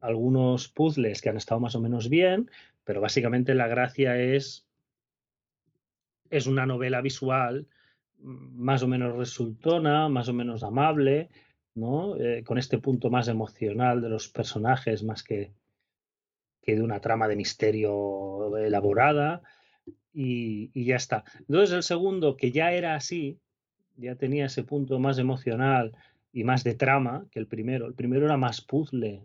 algunos 0.00 0.68
puzzles 0.68 1.20
que 1.20 1.28
han 1.28 1.36
estado 1.36 1.60
más 1.60 1.74
o 1.74 1.80
menos 1.80 2.08
bien, 2.08 2.50
pero 2.84 3.02
básicamente 3.02 3.54
la 3.54 3.68
gracia 3.68 4.18
es 4.18 4.66
es 6.30 6.46
una 6.46 6.64
novela 6.64 7.02
visual 7.02 7.66
mm, 8.18 8.62
más 8.62 8.82
o 8.82 8.88
menos 8.88 9.14
resultona, 9.14 10.08
más 10.08 10.28
o 10.28 10.32
menos 10.32 10.62
amable, 10.62 11.28
¿no? 11.74 12.16
Eh, 12.16 12.44
con 12.44 12.58
este 12.58 12.78
punto 12.78 13.10
más 13.10 13.28
emocional 13.28 14.00
de 14.00 14.08
los 14.08 14.28
personajes, 14.28 15.02
más 15.02 15.22
que, 15.22 15.52
que 16.62 16.76
de 16.76 16.82
una 16.82 17.00
trama 17.00 17.28
de 17.28 17.36
misterio 17.36 18.56
elaborada, 18.56 19.42
y, 20.12 20.70
y, 20.72 20.84
ya 20.84 20.96
está. 20.96 21.24
Entonces 21.40 21.74
el 21.74 21.82
segundo, 21.82 22.36
que 22.36 22.52
ya 22.52 22.72
era 22.72 22.94
así, 22.94 23.40
ya 23.96 24.14
tenía 24.14 24.46
ese 24.46 24.62
punto 24.62 24.98
más 24.98 25.18
emocional 25.18 25.96
y 26.32 26.44
más 26.44 26.64
de 26.64 26.74
trama 26.74 27.26
que 27.30 27.40
el 27.40 27.46
primero. 27.46 27.86
El 27.86 27.94
primero 27.94 28.26
era 28.26 28.36
más 28.36 28.60
puzzle 28.60 29.22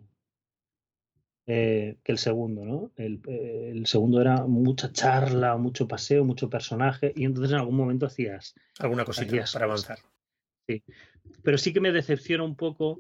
eh, 1.52 1.98
que 2.04 2.12
el 2.12 2.20
segundo, 2.20 2.64
¿no? 2.64 2.92
El, 2.96 3.22
eh, 3.28 3.72
el, 3.72 3.88
segundo 3.88 4.22
era 4.22 4.46
mucha 4.46 4.92
charla, 4.92 5.58
mucho 5.58 5.88
paseo, 5.88 6.24
mucho 6.24 6.48
personaje, 6.48 7.12
y 7.16 7.26
entonces 7.26 7.54
en 7.54 7.58
algún 7.58 7.76
momento 7.76 8.06
hacías... 8.06 8.54
Alguna 8.78 9.04
cosita 9.04 9.44
para 9.52 9.66
avanzar. 9.66 9.98
Sí. 10.68 10.84
Pero 11.44 11.58
sí 11.58 11.74
que 11.74 11.80
me 11.80 11.92
decepciona 11.92 12.44
un 12.44 12.56
poco 12.56 13.00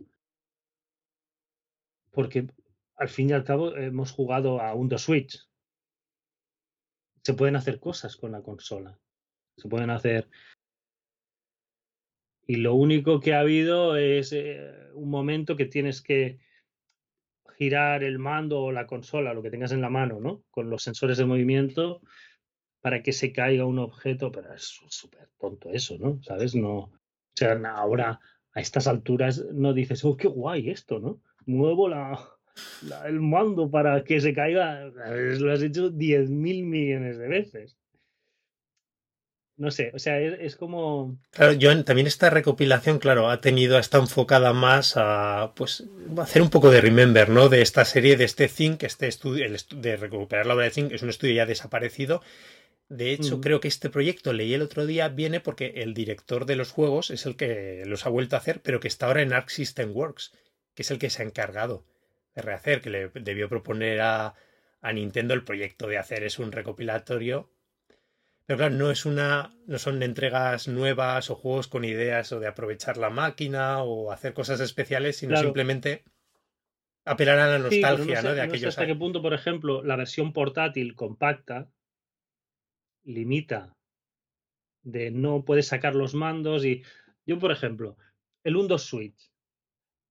porque 2.11 2.47
al 2.95 3.09
fin 3.09 3.29
y 3.29 3.33
al 3.33 3.43
cabo 3.43 3.75
hemos 3.75 4.11
jugado 4.11 4.61
a 4.61 4.73
un 4.73 4.89
Switch. 4.97 5.47
Se 7.23 7.33
pueden 7.33 7.55
hacer 7.55 7.79
cosas 7.79 8.15
con 8.15 8.31
la 8.31 8.41
consola. 8.41 8.97
Se 9.55 9.69
pueden 9.69 9.89
hacer. 9.89 10.29
Y 12.45 12.57
lo 12.57 12.73
único 12.75 13.19
que 13.19 13.33
ha 13.33 13.41
habido 13.41 13.95
es 13.95 14.33
eh, 14.33 14.89
un 14.93 15.09
momento 15.09 15.55
que 15.55 15.65
tienes 15.65 16.01
que 16.01 16.39
girar 17.57 18.03
el 18.03 18.19
mando 18.19 18.61
o 18.61 18.71
la 18.71 18.87
consola, 18.87 19.33
lo 19.33 19.43
que 19.43 19.51
tengas 19.51 19.71
en 19.71 19.81
la 19.81 19.89
mano, 19.89 20.19
¿no? 20.19 20.43
Con 20.49 20.69
los 20.69 20.81
sensores 20.81 21.17
de 21.17 21.25
movimiento 21.25 22.01
para 22.81 23.03
que 23.03 23.11
se 23.11 23.31
caiga 23.31 23.65
un 23.65 23.79
objeto, 23.79 24.31
pero 24.31 24.53
es 24.53 24.63
súper 24.89 25.29
tonto 25.37 25.69
eso, 25.69 25.97
¿no? 25.99 26.23
¿Sabes? 26.23 26.55
No, 26.55 26.91
sea, 27.39 27.59
ahora 27.75 28.19
a 28.53 28.61
estas 28.61 28.87
alturas 28.87 29.43
no 29.53 29.73
dices, 29.73 30.03
oh, 30.05 30.17
qué 30.17 30.27
guay 30.27 30.69
esto, 30.69 30.99
¿no? 30.99 31.21
Muevo 31.45 31.89
la, 31.89 32.19
el 33.05 33.21
mando 33.21 33.69
para 33.69 34.03
que 34.03 34.21
se 34.21 34.33
caiga. 34.33 34.85
Lo 34.85 35.51
has 35.51 35.61
hecho 35.61 35.89
10 35.89 36.29
mil 36.29 36.63
millones 36.63 37.17
de 37.17 37.27
veces. 37.27 37.77
No 39.57 39.71
sé, 39.71 39.91
o 39.93 39.99
sea, 39.99 40.21
es, 40.21 40.55
como. 40.55 41.19
Claro, 41.31 41.57
Joan, 41.61 41.83
también 41.83 42.07
esta 42.07 42.29
recopilación, 42.29 42.97
claro, 42.97 43.29
ha 43.29 43.41
tenido, 43.41 43.77
está 43.77 43.97
enfocada 43.97 44.53
más 44.53 44.93
a, 44.95 45.51
pues, 45.53 45.83
hacer 46.17 46.41
un 46.41 46.49
poco 46.49 46.71
de 46.71 46.79
remember, 46.79 47.27
¿no? 47.27 47.49
De 47.49 47.61
esta 47.61 47.83
serie, 47.83 48.15
de 48.15 48.23
este 48.23 48.47
Think, 48.47 48.83
este 48.83 49.09
estudio, 49.09 49.45
el 49.45 49.57
de 49.81 49.97
recuperar 49.97 50.45
la 50.45 50.53
obra 50.53 50.63
de 50.63 50.71
Think, 50.71 50.93
es 50.93 51.03
un 51.03 51.09
estudio 51.09 51.33
ya 51.33 51.45
desaparecido 51.45 52.21
de 52.89 53.11
hecho, 53.11 53.39
creo 53.39 53.59
que 53.59 53.67
este 53.67 53.91
proyecto, 53.91 54.33
leí 54.33 54.55
el 54.55 54.63
otro 54.63 54.87
día, 54.87 55.09
viene 55.09 55.39
porque 55.39 55.73
el 55.75 55.93
director 55.93 56.47
de 56.47 56.55
los 56.55 56.71
juegos 56.71 57.11
es 57.11 57.27
el 57.27 57.35
que 57.35 57.83
los 57.85 58.07
ha 58.07 58.09
vuelto 58.09 58.35
a 58.35 58.39
hacer, 58.39 58.61
pero 58.63 58.79
que 58.79 58.87
está 58.87 59.05
ahora 59.05 59.21
en 59.21 59.31
Arc 59.31 59.49
System 59.49 59.95
Works, 59.95 60.33
que 60.73 60.81
es 60.81 60.89
el 60.89 60.97
que 60.97 61.11
se 61.11 61.21
ha 61.21 61.25
encargado 61.25 61.85
de 62.33 62.41
rehacer, 62.41 62.81
que 62.81 62.89
le 62.89 63.09
debió 63.09 63.47
proponer 63.47 64.01
a, 64.01 64.33
a 64.81 64.91
Nintendo 64.91 65.35
el 65.35 65.43
proyecto 65.43 65.87
de 65.87 65.99
hacer 65.99 66.23
es 66.23 66.39
un 66.39 66.51
recopilatorio. 66.51 67.51
Pero 68.47 68.57
claro, 68.57 68.73
no 68.73 68.89
es 68.89 69.05
una. 69.05 69.55
no 69.67 69.77
son 69.77 70.01
entregas 70.01 70.67
nuevas 70.67 71.29
o 71.29 71.35
juegos 71.35 71.67
con 71.67 71.85
ideas 71.85 72.31
o 72.31 72.39
de 72.39 72.47
aprovechar 72.47 72.97
la 72.97 73.11
máquina 73.11 73.83
o 73.83 74.11
hacer 74.11 74.33
cosas 74.33 74.59
especiales, 74.61 75.17
sino 75.17 75.37
simplemente 75.37 76.05
apelar 77.05 77.37
a 77.37 77.47
la 77.49 77.59
nostalgia, 77.59 78.23
¿no? 78.23 78.33
De 78.33 78.41
aquellos. 78.41 78.69
hasta 78.69 78.87
qué 78.87 78.95
punto, 78.95 79.21
por 79.21 79.35
ejemplo, 79.35 79.83
la 79.83 79.95
versión 79.95 80.33
portátil 80.33 80.95
compacta 80.95 81.69
limita 83.03 83.75
de 84.83 85.11
no 85.11 85.43
puedes 85.45 85.67
sacar 85.67 85.95
los 85.95 86.13
mandos 86.13 86.65
y 86.65 86.83
yo, 87.25 87.37
por 87.39 87.51
ejemplo, 87.51 87.97
el 88.43 88.55
Windows 88.55 88.83
Switch, 88.83 89.31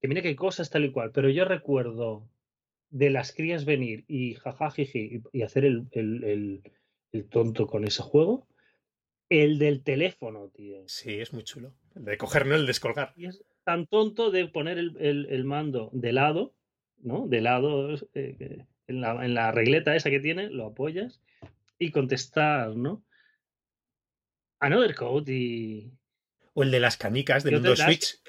que 0.01 0.09
mira 0.09 0.23
qué 0.23 0.36
cosas 0.36 0.70
tal 0.70 0.85
y 0.85 0.93
cual, 0.93 1.10
pero 1.12 1.28
yo 1.28 1.44
recuerdo 1.44 2.28
de 2.90 3.10
las 3.10 3.32
crías 3.32 3.65
venir 3.65 4.05
y 4.09 4.35
jajajiji 4.35 5.23
y 5.32 5.43
hacer 5.43 5.65
el, 5.65 5.89
el, 5.93 6.62
el, 7.12 7.28
tonto 7.28 7.66
con 7.66 7.85
ese 7.85 8.02
juego, 8.02 8.47
el 9.28 9.59
del 9.59 9.82
teléfono, 9.82 10.48
tío. 10.51 10.85
Sí, 10.86 11.15
es 11.20 11.32
muy 11.32 11.43
chulo. 11.43 11.74
El 11.94 12.05
de 12.05 12.16
cogerlo, 12.16 12.55
el 12.55 12.66
descolgar. 12.66 13.12
Y 13.16 13.27
es 13.27 13.44
tan 13.65 13.86
tonto 13.86 14.31
de 14.31 14.47
poner 14.47 14.78
el, 14.78 15.44
mando 15.44 15.90
de 15.93 16.12
lado, 16.12 16.55
¿no? 16.98 17.27
De 17.27 17.40
lado, 17.40 17.94
eh, 18.15 18.65
en, 18.86 19.01
la, 19.01 19.24
en 19.24 19.35
la 19.35 19.52
regleta 19.52 19.97
esa 19.97 20.09
que 20.09 20.20
tiene, 20.20 20.48
lo 20.48 20.66
apoyas 20.66 21.20
y 21.78 21.90
contestar, 21.90 22.76
¿no? 22.76 23.05
Another 24.60 24.94
Code 24.94 25.32
y. 25.32 25.92
O 26.55 26.62
el 26.62 26.70
de 26.70 26.80
las 26.80 26.96
canicas 26.96 27.44
del 27.44 27.55
Nintendo 27.55 27.76
Switch. 27.76 28.20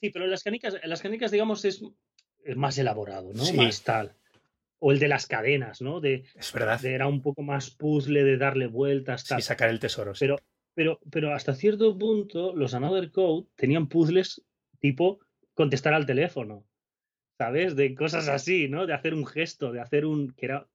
Sí, 0.00 0.10
pero 0.10 0.26
las 0.26 0.42
canicas, 0.42 0.76
las 0.84 1.02
canicas, 1.02 1.30
digamos, 1.30 1.64
es, 1.64 1.82
más 2.54 2.78
elaborado, 2.78 3.32
¿no? 3.32 3.52
Más 3.54 3.82
tal. 3.82 4.14
O 4.78 4.92
el 4.92 4.98
de 4.98 5.08
las 5.08 5.26
cadenas, 5.26 5.80
¿no? 5.80 6.00
De, 6.00 6.26
es 6.34 6.52
verdad. 6.52 6.84
era 6.84 7.08
un 7.08 7.22
poco 7.22 7.42
más 7.42 7.70
puzzle 7.70 8.22
de 8.22 8.36
darle 8.36 8.66
vueltas. 8.66 9.24
Tal. 9.24 9.40
Sí, 9.40 9.46
sacar 9.46 9.70
el 9.70 9.80
tesoro. 9.80 10.12
Pero, 10.18 10.36
pero, 10.74 11.00
pero 11.10 11.34
hasta 11.34 11.54
cierto 11.54 11.96
punto, 11.96 12.54
los 12.54 12.74
Another 12.74 13.10
Code 13.10 13.48
tenían 13.56 13.88
puzzles 13.88 14.42
tipo 14.78 15.20
contestar 15.54 15.94
al 15.94 16.06
teléfono. 16.06 16.66
¿Sabes? 17.38 17.74
De 17.74 17.94
cosas 17.96 18.28
así, 18.28 18.68
¿no? 18.68 18.86
De 18.86 18.94
hacer 18.94 19.14
un 19.14 19.26
gesto, 19.26 19.72
de 19.72 19.80
hacer 19.80 20.06
un. 20.06 20.34
que 20.34 20.46
era 20.46 20.68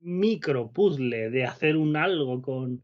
micro 0.00 0.70
puzzle, 0.72 1.30
de 1.30 1.44
hacer 1.44 1.76
un 1.76 1.96
algo 1.96 2.40
con 2.42 2.82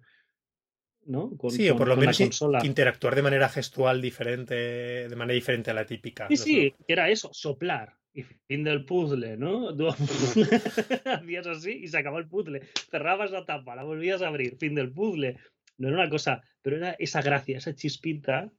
¿no? 1.06 1.32
sí, 1.50 1.68
o 1.68 1.76
por 1.76 1.88
lo 1.88 1.96
menos 1.96 2.20
interactuar 2.62 3.14
de 3.14 3.22
manera 3.22 3.48
gestual 3.48 4.00
diferente, 4.00 4.54
de 4.54 5.16
manera 5.16 5.34
diferente 5.34 5.70
a 5.70 5.74
la 5.74 5.86
típica. 5.86 6.28
Sí, 6.28 6.36
sí, 6.36 6.74
que 6.86 6.92
era 6.92 7.10
eso, 7.10 7.30
soplar. 7.32 7.96
Y 8.14 8.22
fin 8.22 8.62
del 8.62 8.84
puzzle, 8.84 9.38
¿no? 9.38 9.70
Hacías 11.04 11.46
así 11.46 11.80
y 11.82 11.88
se 11.88 11.98
acabó 11.98 12.18
el 12.18 12.28
puzzle. 12.28 12.60
Cerrabas 12.90 13.30
la 13.30 13.46
tapa, 13.46 13.74
la 13.74 13.84
volvías 13.84 14.20
a 14.20 14.28
abrir, 14.28 14.58
fin 14.58 14.74
del 14.74 14.92
puzzle. 14.92 15.38
No 15.78 15.88
era 15.88 15.96
una 15.96 16.10
cosa, 16.10 16.42
pero 16.60 16.76
era 16.76 16.92
esa 16.98 17.22
gracia, 17.22 17.56
esa 17.56 17.74
chispita, 17.74 18.52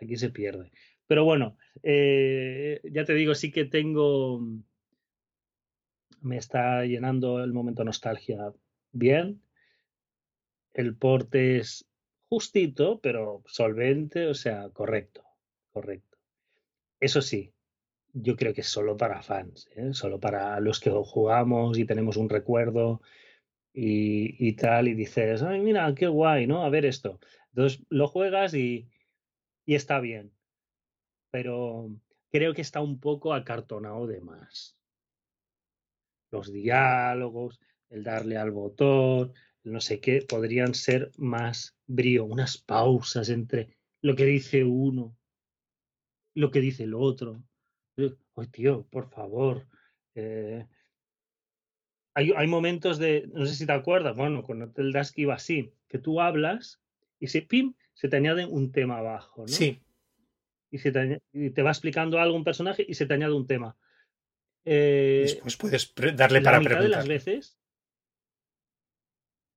aquí 0.00 0.16
se 0.16 0.30
pierde. 0.30 0.70
Pero 1.08 1.24
bueno, 1.24 1.58
eh, 1.82 2.80
ya 2.84 3.04
te 3.04 3.14
digo, 3.14 3.34
sí 3.34 3.50
que 3.50 3.64
tengo. 3.64 4.40
Me 6.24 6.36
está 6.38 6.84
llenando 6.84 7.42
el 7.42 7.52
momento 7.52 7.84
nostalgia 7.84 8.52
bien 8.92 9.44
el 10.74 10.96
porte 10.96 11.58
es 11.58 11.86
justito, 12.28 13.00
pero 13.00 13.42
solvente, 13.46 14.26
o 14.26 14.34
sea, 14.34 14.68
correcto, 14.70 15.22
correcto. 15.72 16.18
Eso 16.98 17.22
sí, 17.22 17.52
yo 18.12 18.36
creo 18.36 18.52
que 18.52 18.62
es 18.62 18.68
solo 18.68 18.96
para 18.96 19.22
fans, 19.22 19.68
¿eh? 19.76 19.94
solo 19.94 20.18
para 20.18 20.58
los 20.60 20.80
que 20.80 20.90
jugamos 20.90 21.78
y 21.78 21.84
tenemos 21.84 22.16
un 22.16 22.28
recuerdo 22.28 23.00
y, 23.72 24.52
tal, 24.54 24.88
y 24.88 24.94
dices, 24.94 25.42
ay, 25.42 25.60
mira, 25.60 25.92
qué 25.94 26.06
guay, 26.06 26.46
¿no? 26.46 26.64
A 26.64 26.70
ver 26.70 26.84
esto. 26.84 27.20
Entonces 27.50 27.84
lo 27.88 28.08
juegas 28.08 28.54
y, 28.54 28.88
y 29.64 29.74
está 29.74 30.00
bien, 30.00 30.32
pero 31.30 31.88
creo 32.30 32.54
que 32.54 32.62
está 32.62 32.80
un 32.80 33.00
poco 33.00 33.32
acartonado 33.32 34.06
de 34.06 34.20
más. 34.20 34.76
Los 36.34 36.52
diálogos, 36.52 37.60
el 37.90 38.02
darle 38.02 38.36
al 38.36 38.50
botón, 38.50 39.32
no 39.62 39.80
sé 39.80 40.00
qué, 40.00 40.20
podrían 40.28 40.74
ser 40.74 41.12
más 41.16 41.76
brío, 41.86 42.24
unas 42.24 42.58
pausas 42.58 43.28
entre 43.28 43.76
lo 44.02 44.16
que 44.16 44.24
dice 44.24 44.64
uno, 44.64 45.16
lo 46.34 46.50
que 46.50 46.60
dice 46.60 46.82
el 46.82 46.94
otro. 46.94 47.40
Ay, 47.96 48.48
tío, 48.50 48.84
por 48.90 49.08
favor. 49.10 49.68
Eh, 50.16 50.66
hay, 52.14 52.32
hay, 52.36 52.46
momentos 52.48 52.98
de, 52.98 53.30
no 53.32 53.46
sé 53.46 53.54
si 53.54 53.64
te 53.64 53.72
acuerdas, 53.72 54.16
bueno, 54.16 54.42
con 54.42 54.60
el 54.76 54.92
Dusk 54.92 55.16
iba 55.18 55.34
así, 55.34 55.72
que 55.88 55.98
tú 55.98 56.20
hablas 56.20 56.80
y 57.20 57.28
se, 57.28 57.42
pim, 57.42 57.74
se 57.92 58.08
te 58.08 58.16
añade 58.16 58.44
un 58.44 58.72
tema 58.72 58.98
abajo, 58.98 59.42
¿no? 59.42 59.48
Sí. 59.48 59.80
Y, 60.72 60.78
se 60.78 60.90
te, 60.90 61.22
y 61.32 61.50
te 61.50 61.62
va 61.62 61.70
explicando 61.70 62.18
algo 62.18 62.36
un 62.36 62.42
personaje 62.42 62.84
y 62.86 62.94
se 62.94 63.06
te 63.06 63.14
añade 63.14 63.34
un 63.34 63.46
tema. 63.46 63.76
Eh, 64.64 65.20
Después 65.24 65.56
puedes 65.56 65.94
darle 66.14 66.40
para 66.40 66.58
mitad 66.58 66.80
de 66.80 66.88
las 66.88 67.06
veces 67.06 67.58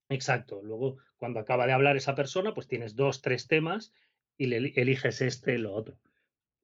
Exacto. 0.09 0.61
Luego, 0.63 0.97
cuando 1.17 1.39
acaba 1.39 1.67
de 1.67 1.73
hablar 1.73 1.97
esa 1.97 2.15
persona, 2.15 2.53
pues 2.53 2.67
tienes 2.67 2.95
dos, 2.95 3.21
tres 3.21 3.47
temas 3.47 3.93
y 4.37 4.47
le 4.47 4.57
eliges 4.75 5.21
este 5.21 5.57
lo 5.57 5.73
otro. 5.73 5.97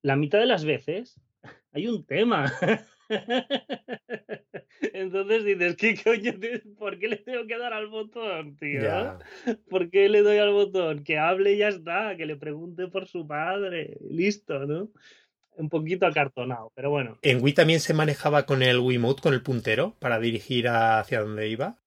La 0.02 0.15
mitad 0.15 0.40
de 0.40 0.45
las 0.45 0.65
veces 0.65 1.20
hay 1.72 1.88
un 1.88 2.06
tema. 2.06 2.52
Entonces 4.94 5.45
dices, 5.45 5.76
¿qué 5.76 5.95
coño? 6.02 6.34
¿Por 6.78 6.99
qué 6.99 7.07
le 7.07 7.18
tengo 7.18 7.45
que 7.48 7.57
dar 7.57 7.74
al 7.74 7.88
botón, 7.88 8.56
tío? 8.57 9.18
¿Por 9.70 9.90
qué 9.90 10.10
le 10.10 10.22
doy 10.22 10.38
al 10.38 10.52
botón? 10.52 11.03
Que 11.03 11.18
hable 11.18 11.53
y 11.53 11.57
ya 11.60 11.70
está, 11.70 12.15
que 12.15 12.26
le 12.26 12.36
pregunte 12.36 12.88
por 12.88 13.07
su 13.07 13.28
padre. 13.28 13.98
Listo, 14.10 14.65
¿no? 14.65 14.91
Un 15.56 15.70
poquito 15.70 16.06
acartonado, 16.06 16.72
pero 16.76 16.90
bueno. 16.90 17.18
¿En 17.22 17.44
Wii 17.44 17.54
también 17.54 17.80
se 17.80 17.94
manejaba 17.94 18.46
con 18.46 18.64
el 18.64 18.80
Wiimote, 18.80 19.22
con 19.22 19.34
el 19.34 19.44
puntero, 19.44 19.96
para 20.00 20.20
dirigir 20.20 20.68
hacia 20.68 21.22
donde 21.22 21.48
iba? 21.48 21.84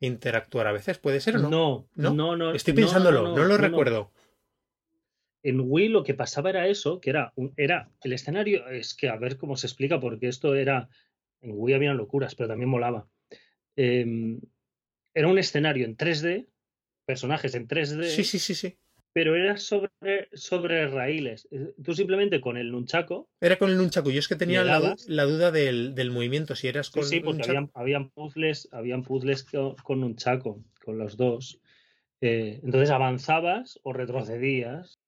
interactuar 0.00 0.66
a 0.66 0.72
veces, 0.72 0.98
¿puede 0.98 1.20
ser 1.20 1.36
o 1.36 1.40
no? 1.40 1.50
No, 1.50 1.88
no, 1.94 2.36
no. 2.36 2.54
Estoy 2.54 2.74
pensándolo, 2.74 3.36
no, 3.36 3.44
lo 3.44 3.56
recuerdo. 3.56 4.12
En 5.42 5.60
Wii 5.60 5.88
lo 5.88 6.02
que 6.02 6.14
pasaba 6.14 6.50
era 6.50 6.66
eso, 6.66 7.00
que 7.00 7.10
era, 7.10 7.32
era 7.56 7.90
el 8.02 8.12
escenario, 8.12 8.66
es 8.68 8.94
que 8.94 9.08
a 9.08 9.16
ver 9.16 9.36
cómo 9.36 9.56
se 9.56 9.66
explica, 9.66 10.00
porque 10.00 10.28
esto 10.28 10.54
era, 10.54 10.88
en 11.40 11.52
Wii 11.54 11.74
habían 11.74 11.96
locuras, 11.96 12.34
pero 12.34 12.48
también 12.48 12.68
molaba. 12.68 13.08
Em, 13.76 14.40
era 15.14 15.28
un 15.28 15.38
escenario 15.38 15.86
en 15.86 15.96
3D, 15.96 16.46
personajes 17.06 17.54
en 17.54 17.68
3D. 17.68 18.04
Sí, 18.04 18.24
sí, 18.24 18.38
sí, 18.38 18.54
sí 18.54 18.79
pero 19.12 19.34
era 19.34 19.56
sobre, 19.56 20.28
sobre 20.32 20.88
raíles. 20.88 21.48
Eh, 21.50 21.74
tú 21.82 21.94
simplemente 21.94 22.40
con 22.40 22.56
el 22.56 22.70
nunchaco. 22.70 23.28
Era 23.40 23.56
con 23.56 23.70
el 23.70 23.76
nunchaco. 23.76 24.10
Yo 24.10 24.18
es 24.18 24.28
que 24.28 24.36
tenía 24.36 24.62
la, 24.62 24.96
la, 25.06 25.24
duda 25.24 25.50
del, 25.50 25.94
del, 25.94 26.10
movimiento, 26.10 26.54
si 26.54 26.68
eras 26.68 26.90
con. 26.90 27.04
Sí, 27.04 27.16
sí 27.16 27.20
porque 27.20 27.42
habían, 27.48 27.70
habían, 27.74 28.10
puzzles, 28.10 28.68
habían 28.72 29.02
puzzles 29.02 29.44
con, 29.44 29.74
con 29.76 30.00
nunchaco, 30.00 30.62
con 30.84 30.98
los 30.98 31.16
dos. 31.16 31.60
Eh, 32.20 32.60
entonces 32.62 32.90
avanzabas 32.90 33.80
o 33.82 33.92
retrocedías. 33.92 35.00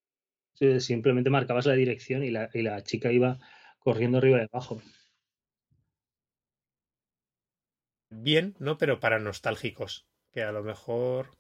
Simplemente 0.79 1.31
marcabas 1.31 1.67
la 1.67 1.75
dirección 1.75 2.23
y 2.23 2.31
la, 2.31 2.49
y 2.55 2.63
la 2.63 2.83
chica 2.85 3.11
iba 3.11 3.41
corriendo 3.81 4.19
arriba 4.19 4.39
y 4.39 4.47
abajo. 4.53 4.81
Bien, 8.11 8.55
¿no? 8.61 8.79
Pero 8.79 9.01
para 9.01 9.19
nostálgicos. 9.19 10.07
Que 10.33 10.43
a 10.43 10.53
lo 10.53 10.63
mejor. 10.63 11.31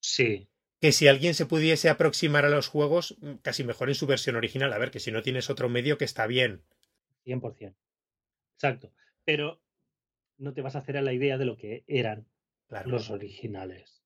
Sí, 0.00 0.48
que 0.80 0.92
si 0.92 1.08
alguien 1.08 1.34
se 1.34 1.46
pudiese 1.46 1.88
aproximar 1.88 2.44
a 2.44 2.50
los 2.50 2.68
juegos, 2.68 3.16
mm, 3.20 3.36
casi 3.42 3.64
mejor 3.64 3.88
en 3.88 3.94
su 3.94 4.06
versión 4.06 4.36
original. 4.36 4.72
A 4.72 4.78
ver, 4.78 4.90
que 4.90 5.00
si 5.00 5.10
no 5.10 5.22
tienes 5.22 5.50
otro 5.50 5.68
medio 5.68 5.98
que 5.98 6.04
está 6.04 6.26
bien. 6.26 6.62
100%. 7.24 7.76
Exacto. 8.54 8.92
Pero 9.24 9.62
no 10.38 10.52
te 10.52 10.62
vas 10.62 10.76
a 10.76 10.80
hacer 10.80 10.96
a 10.96 11.02
la 11.02 11.12
idea 11.12 11.38
de 11.38 11.46
lo 11.46 11.56
que 11.56 11.84
eran 11.86 12.26
los 12.84 13.10
originales. 13.10 14.02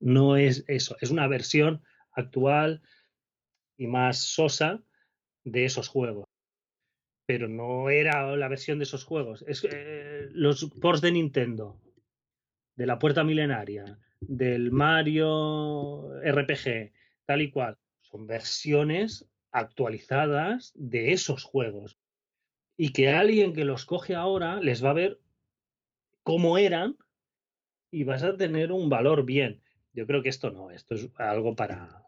No 0.00 0.36
es 0.36 0.64
eso, 0.66 0.96
es 1.00 1.10
una 1.10 1.26
versión 1.26 1.82
actual 2.12 2.82
y 3.76 3.86
más 3.86 4.18
sosa 4.18 4.82
de 5.44 5.64
esos 5.64 5.88
juegos. 5.88 6.26
Pero 7.26 7.48
no 7.48 7.90
era 7.90 8.36
la 8.36 8.48
versión 8.48 8.78
de 8.78 8.84
esos 8.84 9.04
juegos. 9.04 9.44
Es 9.48 9.64
eh, 9.64 10.28
los 10.30 10.70
ports 10.80 11.00
de 11.00 11.12
Nintendo, 11.12 11.80
de 12.76 12.86
la 12.86 12.98
puerta 12.98 13.24
milenaria, 13.24 13.98
del 14.20 14.70
Mario 14.72 16.10
RPG, 16.22 16.92
tal 17.24 17.42
y 17.42 17.50
cual, 17.50 17.78
son 18.00 18.26
versiones 18.26 19.28
actualizadas 19.50 20.72
de 20.74 21.12
esos 21.12 21.44
juegos. 21.44 21.98
Y 22.76 22.92
que 22.92 23.08
alguien 23.08 23.54
que 23.54 23.64
los 23.64 23.84
coge 23.84 24.14
ahora 24.14 24.60
les 24.60 24.84
va 24.84 24.90
a 24.90 24.94
ver 24.94 25.20
cómo 26.22 26.58
eran 26.58 26.96
y 27.90 28.04
vas 28.04 28.22
a 28.22 28.36
tener 28.36 28.72
un 28.72 28.88
valor 28.88 29.24
bien. 29.24 29.62
Yo 29.92 30.06
creo 30.06 30.22
que 30.22 30.28
esto 30.28 30.50
no, 30.50 30.70
esto 30.70 30.94
es 30.94 31.08
algo 31.16 31.56
para, 31.56 32.04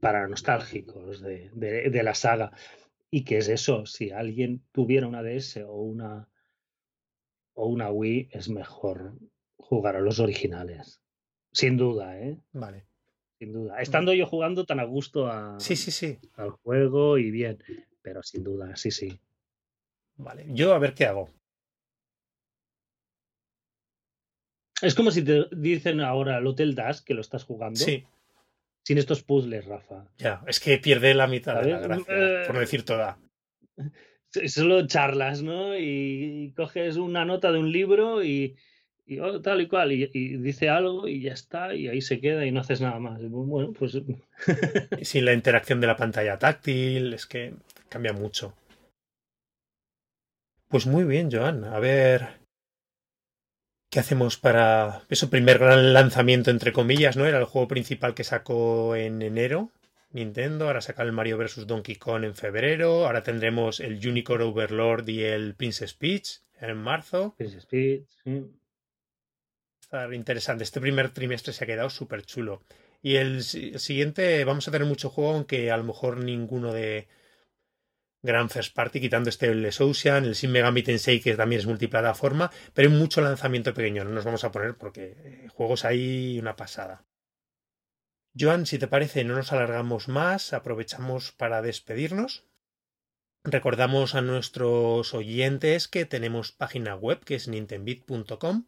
para 0.00 0.26
nostálgicos 0.26 1.20
de, 1.20 1.50
de 1.54 2.02
la 2.02 2.14
saga. 2.14 2.52
Y 3.10 3.24
que 3.24 3.38
es 3.38 3.48
eso, 3.48 3.86
si 3.86 4.10
alguien 4.10 4.62
tuviera 4.72 5.06
una 5.06 5.22
DS 5.22 5.58
o 5.58 5.76
una, 5.76 6.28
o 7.54 7.66
una 7.66 7.90
Wii, 7.90 8.30
es 8.32 8.48
mejor 8.48 9.18
jugar 9.56 9.96
a 9.96 10.00
los 10.00 10.18
originales. 10.18 11.00
Sin 11.52 11.76
duda, 11.76 12.18
¿eh? 12.18 12.38
Vale. 12.52 12.84
Sin 13.38 13.52
duda. 13.52 13.80
Estando 13.80 14.12
yo 14.12 14.26
jugando 14.26 14.64
tan 14.64 14.80
a 14.80 14.84
gusto 14.84 15.28
a, 15.28 15.58
sí, 15.60 15.76
sí, 15.76 15.90
sí. 15.90 16.18
al 16.34 16.50
juego 16.50 17.18
y 17.18 17.30
bien, 17.30 17.62
pero 18.02 18.22
sin 18.22 18.42
duda, 18.42 18.76
sí, 18.76 18.90
sí. 18.90 19.20
Vale, 20.16 20.46
yo 20.48 20.74
a 20.74 20.78
ver 20.78 20.94
qué 20.94 21.06
hago. 21.06 21.30
Es 24.82 24.94
como 24.94 25.10
si 25.10 25.22
te 25.22 25.46
dicen 25.52 26.00
ahora 26.00 26.38
el 26.38 26.46
Hotel 26.46 26.74
Dash 26.74 27.00
que 27.00 27.14
lo 27.14 27.20
estás 27.20 27.44
jugando. 27.44 27.78
Sí. 27.78 28.04
Sin 28.84 28.98
estos 28.98 29.22
puzzles, 29.22 29.66
Rafa. 29.66 30.08
Ya, 30.16 30.42
es 30.46 30.60
que 30.60 30.78
pierde 30.78 31.14
la 31.14 31.26
mitad 31.26 31.60
de 31.60 31.70
la 31.70 31.78
gracia, 31.78 32.44
por 32.46 32.58
decir 32.58 32.84
toda. 32.84 33.18
Solo 34.46 34.86
charlas, 34.86 35.42
¿no? 35.42 35.76
y 35.76 36.52
coges 36.56 36.96
una 36.96 37.24
nota 37.24 37.50
de 37.52 37.58
un 37.58 37.72
libro 37.72 38.22
y, 38.22 38.56
y 39.08 39.20
oh, 39.20 39.40
tal 39.40 39.62
y 39.62 39.68
cual, 39.68 39.90
y, 39.92 40.06
dice 40.36 40.68
algo 40.68 41.08
y 41.08 41.22
ya 41.22 41.32
está, 41.32 41.74
y 41.74 41.88
ahí 41.88 42.02
se 42.02 42.20
queda 42.20 42.44
y 42.44 42.52
no 42.52 42.60
haces 42.60 42.82
nada 42.82 42.98
más. 42.98 43.18
Bueno, 43.22 43.72
pues. 43.72 43.98
Sin 45.02 45.24
la 45.24 45.32
interacción 45.32 45.80
de 45.80 45.86
la 45.86 45.96
pantalla 45.96 46.38
táctil, 46.38 47.14
es 47.14 47.26
que 47.26 47.54
cambia 47.88 48.12
mucho. 48.12 48.54
Pues 50.68 50.86
muy 50.86 51.04
bien, 51.04 51.30
Joan. 51.32 51.64
A 51.64 51.78
ver. 51.78 52.28
¿Qué 53.90 53.98
hacemos 53.98 54.36
para. 54.36 55.02
Eso, 55.08 55.30
primer 55.30 55.58
gran 55.58 55.94
lanzamiento, 55.94 56.50
entre 56.50 56.74
comillas, 56.74 57.16
¿no? 57.16 57.24
Era 57.24 57.38
el 57.38 57.46
juego 57.46 57.66
principal 57.66 58.14
que 58.14 58.24
sacó 58.24 58.94
en 58.94 59.22
enero. 59.22 59.70
Nintendo, 60.10 60.66
ahora 60.66 60.82
saca 60.82 61.02
el 61.02 61.12
Mario 61.12 61.38
vs. 61.38 61.66
Donkey 61.66 61.96
Kong 61.96 62.24
en 62.24 62.34
febrero, 62.34 63.06
ahora 63.06 63.22
tendremos 63.22 63.78
el 63.80 64.06
Unicorn 64.06 64.42
Overlord 64.42 65.06
y 65.08 65.22
el 65.22 65.54
Princess 65.54 65.92
Peach 65.92 66.40
en 66.60 66.76
marzo. 66.78 67.34
Princess 67.36 67.66
Peach, 67.66 68.06
sí. 68.24 68.46
Interesante. 70.12 70.64
Este 70.64 70.80
primer 70.80 71.10
trimestre 71.10 71.52
se 71.52 71.64
ha 71.64 71.66
quedado 71.66 71.90
súper 71.90 72.22
chulo. 72.22 72.62
Y 73.02 73.16
el, 73.16 73.42
siguiente 73.42 74.44
vamos 74.44 74.68
a 74.68 74.70
tener 74.70 74.86
mucho 74.86 75.10
juego, 75.10 75.32
aunque 75.32 75.70
a 75.70 75.76
lo 75.76 75.84
mejor 75.84 76.18
ninguno 76.18 76.72
de 76.72 77.08
gran 78.22 78.50
first 78.50 78.74
party, 78.74 79.00
quitando 79.00 79.30
este 79.30 79.46
el 79.46 79.64
Ocean, 79.66 80.24
el 80.24 80.34
Shin 80.34 80.50
Megami 80.50 80.82
Tensei, 80.82 81.20
que 81.20 81.36
también 81.36 81.60
es 81.60 81.66
multiplataforma, 81.66 82.50
pero 82.74 82.90
hay 82.90 82.96
mucho 82.96 83.20
lanzamiento 83.20 83.72
pequeño. 83.72 84.04
No 84.04 84.10
nos 84.10 84.24
vamos 84.24 84.44
a 84.44 84.50
poner 84.50 84.76
porque 84.76 85.14
eh, 85.16 85.48
juegos 85.48 85.84
hay 85.84 86.38
una 86.38 86.56
pasada. 86.56 87.04
Joan, 88.38 88.66
si 88.66 88.78
te 88.78 88.88
parece, 88.88 89.24
no 89.24 89.36
nos 89.36 89.52
alargamos 89.52 90.08
más, 90.08 90.52
aprovechamos 90.52 91.32
para 91.32 91.62
despedirnos. 91.62 92.44
Recordamos 93.44 94.14
a 94.14 94.20
nuestros 94.20 95.14
oyentes 95.14 95.88
que 95.88 96.04
tenemos 96.04 96.52
página 96.52 96.94
web 96.96 97.24
que 97.24 97.36
es 97.36 97.48
nintendbit.com, 97.48 98.66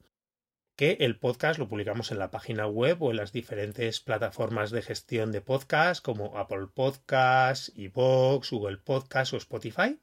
que 0.76 0.98
el 1.00 1.18
podcast 1.18 1.58
lo 1.58 1.68
publicamos 1.68 2.10
en 2.10 2.18
la 2.18 2.30
página 2.30 2.66
web 2.66 3.02
o 3.02 3.10
en 3.10 3.16
las 3.16 3.32
diferentes 3.32 4.00
plataformas 4.00 4.70
de 4.70 4.82
gestión 4.82 5.32
de 5.32 5.40
podcast 5.40 6.04
como 6.04 6.38
Apple 6.38 6.68
Podcasts, 6.74 7.72
iVoox, 7.74 8.50
Google 8.50 8.78
Podcasts 8.78 9.34
o 9.34 9.36
Spotify. 9.36 10.00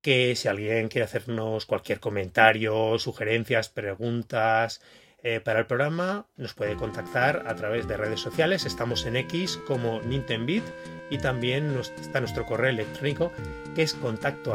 Que 0.00 0.36
si 0.36 0.48
alguien 0.48 0.88
quiere 0.88 1.04
hacernos 1.04 1.66
cualquier 1.66 2.00
comentario, 2.00 2.98
sugerencias, 2.98 3.68
preguntas, 3.68 4.80
eh, 5.22 5.40
para 5.40 5.58
el 5.58 5.66
programa 5.66 6.26
nos 6.36 6.54
puede 6.54 6.76
contactar 6.76 7.44
a 7.48 7.56
través 7.56 7.88
de 7.88 7.96
redes 7.96 8.20
sociales. 8.20 8.64
Estamos 8.64 9.04
en 9.04 9.16
X 9.16 9.58
como 9.66 10.00
Nintendbit 10.02 10.64
y 11.10 11.18
también 11.18 11.76
está 12.00 12.20
nuestro 12.20 12.46
correo 12.46 12.70
electrónico 12.70 13.32
que 13.74 13.82
es 13.82 13.94
contacto. 13.94 14.54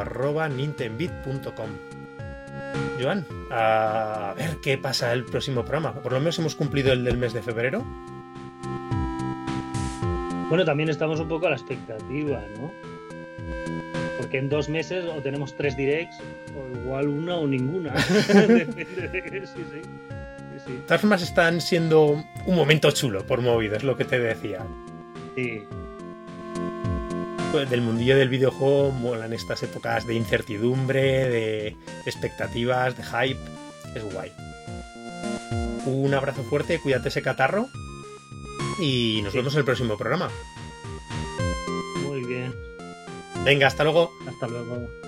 Joan, 3.02 3.26
a 3.50 4.34
ver 4.38 4.58
qué 4.62 4.78
pasa 4.78 5.14
el 5.14 5.26
próximo 5.26 5.64
programa. 5.64 5.94
Por 5.94 6.14
lo 6.14 6.20
menos 6.20 6.38
hemos 6.40 6.56
cumplido 6.56 6.94
el 6.94 7.04
del 7.04 7.18
mes 7.18 7.34
de 7.34 7.42
febrero. 7.42 7.84
Bueno, 10.50 10.66
también 10.66 10.90
estamos 10.90 11.20
un 11.20 11.28
poco 11.28 11.48
a 11.48 11.50
la 11.50 11.56
expectativa, 11.56 12.44
¿no? 12.60 12.72
Porque 14.18 14.38
en 14.38 14.50
dos 14.50 14.70
meses 14.70 15.04
o 15.06 15.22
tenemos 15.22 15.56
tres 15.58 15.76
directs, 15.76 16.16
o 16.56 16.78
igual 16.78 17.08
una 17.08 17.36
o 17.36 17.48
ninguna. 17.48 17.94
Depende 18.28 18.86
de 18.86 19.48
sí, 19.48 19.64
sí 19.74 19.82
sí. 20.66 20.80
Todas 20.88 21.02
formas 21.02 21.22
están 21.22 21.62
siendo 21.62 22.24
un 22.46 22.56
momento 22.56 22.92
chulo 22.92 23.26
por 23.26 23.42
movido, 23.42 23.76
es 23.76 23.84
lo 23.84 23.98
que 23.98 24.06
te 24.06 24.20
decía. 24.20 24.66
Sí. 25.36 25.64
Pues 27.54 27.70
del 27.70 27.82
mundillo 27.82 28.18
del 28.18 28.30
videojuego 28.30 28.90
molan 28.90 29.32
estas 29.32 29.62
épocas 29.62 30.08
de 30.08 30.16
incertidumbre, 30.16 31.30
de 31.30 31.78
expectativas, 32.04 32.98
de 32.98 33.04
hype. 33.04 33.40
Es 33.94 34.04
guay. 34.12 34.32
Un 35.86 36.16
abrazo 36.16 36.42
fuerte, 36.42 36.80
cuídate 36.80 37.10
ese 37.10 37.22
catarro. 37.22 37.68
Y 38.80 39.22
nos 39.24 39.36
vemos 39.36 39.54
en 39.54 39.60
el 39.60 39.66
próximo 39.66 40.00
programa. 40.00 40.32
Muy 42.04 42.24
bien. 42.24 42.56
Venga, 43.46 43.68
hasta 43.68 43.84
luego. 43.84 44.12
Hasta 44.28 44.48
luego. 44.48 45.03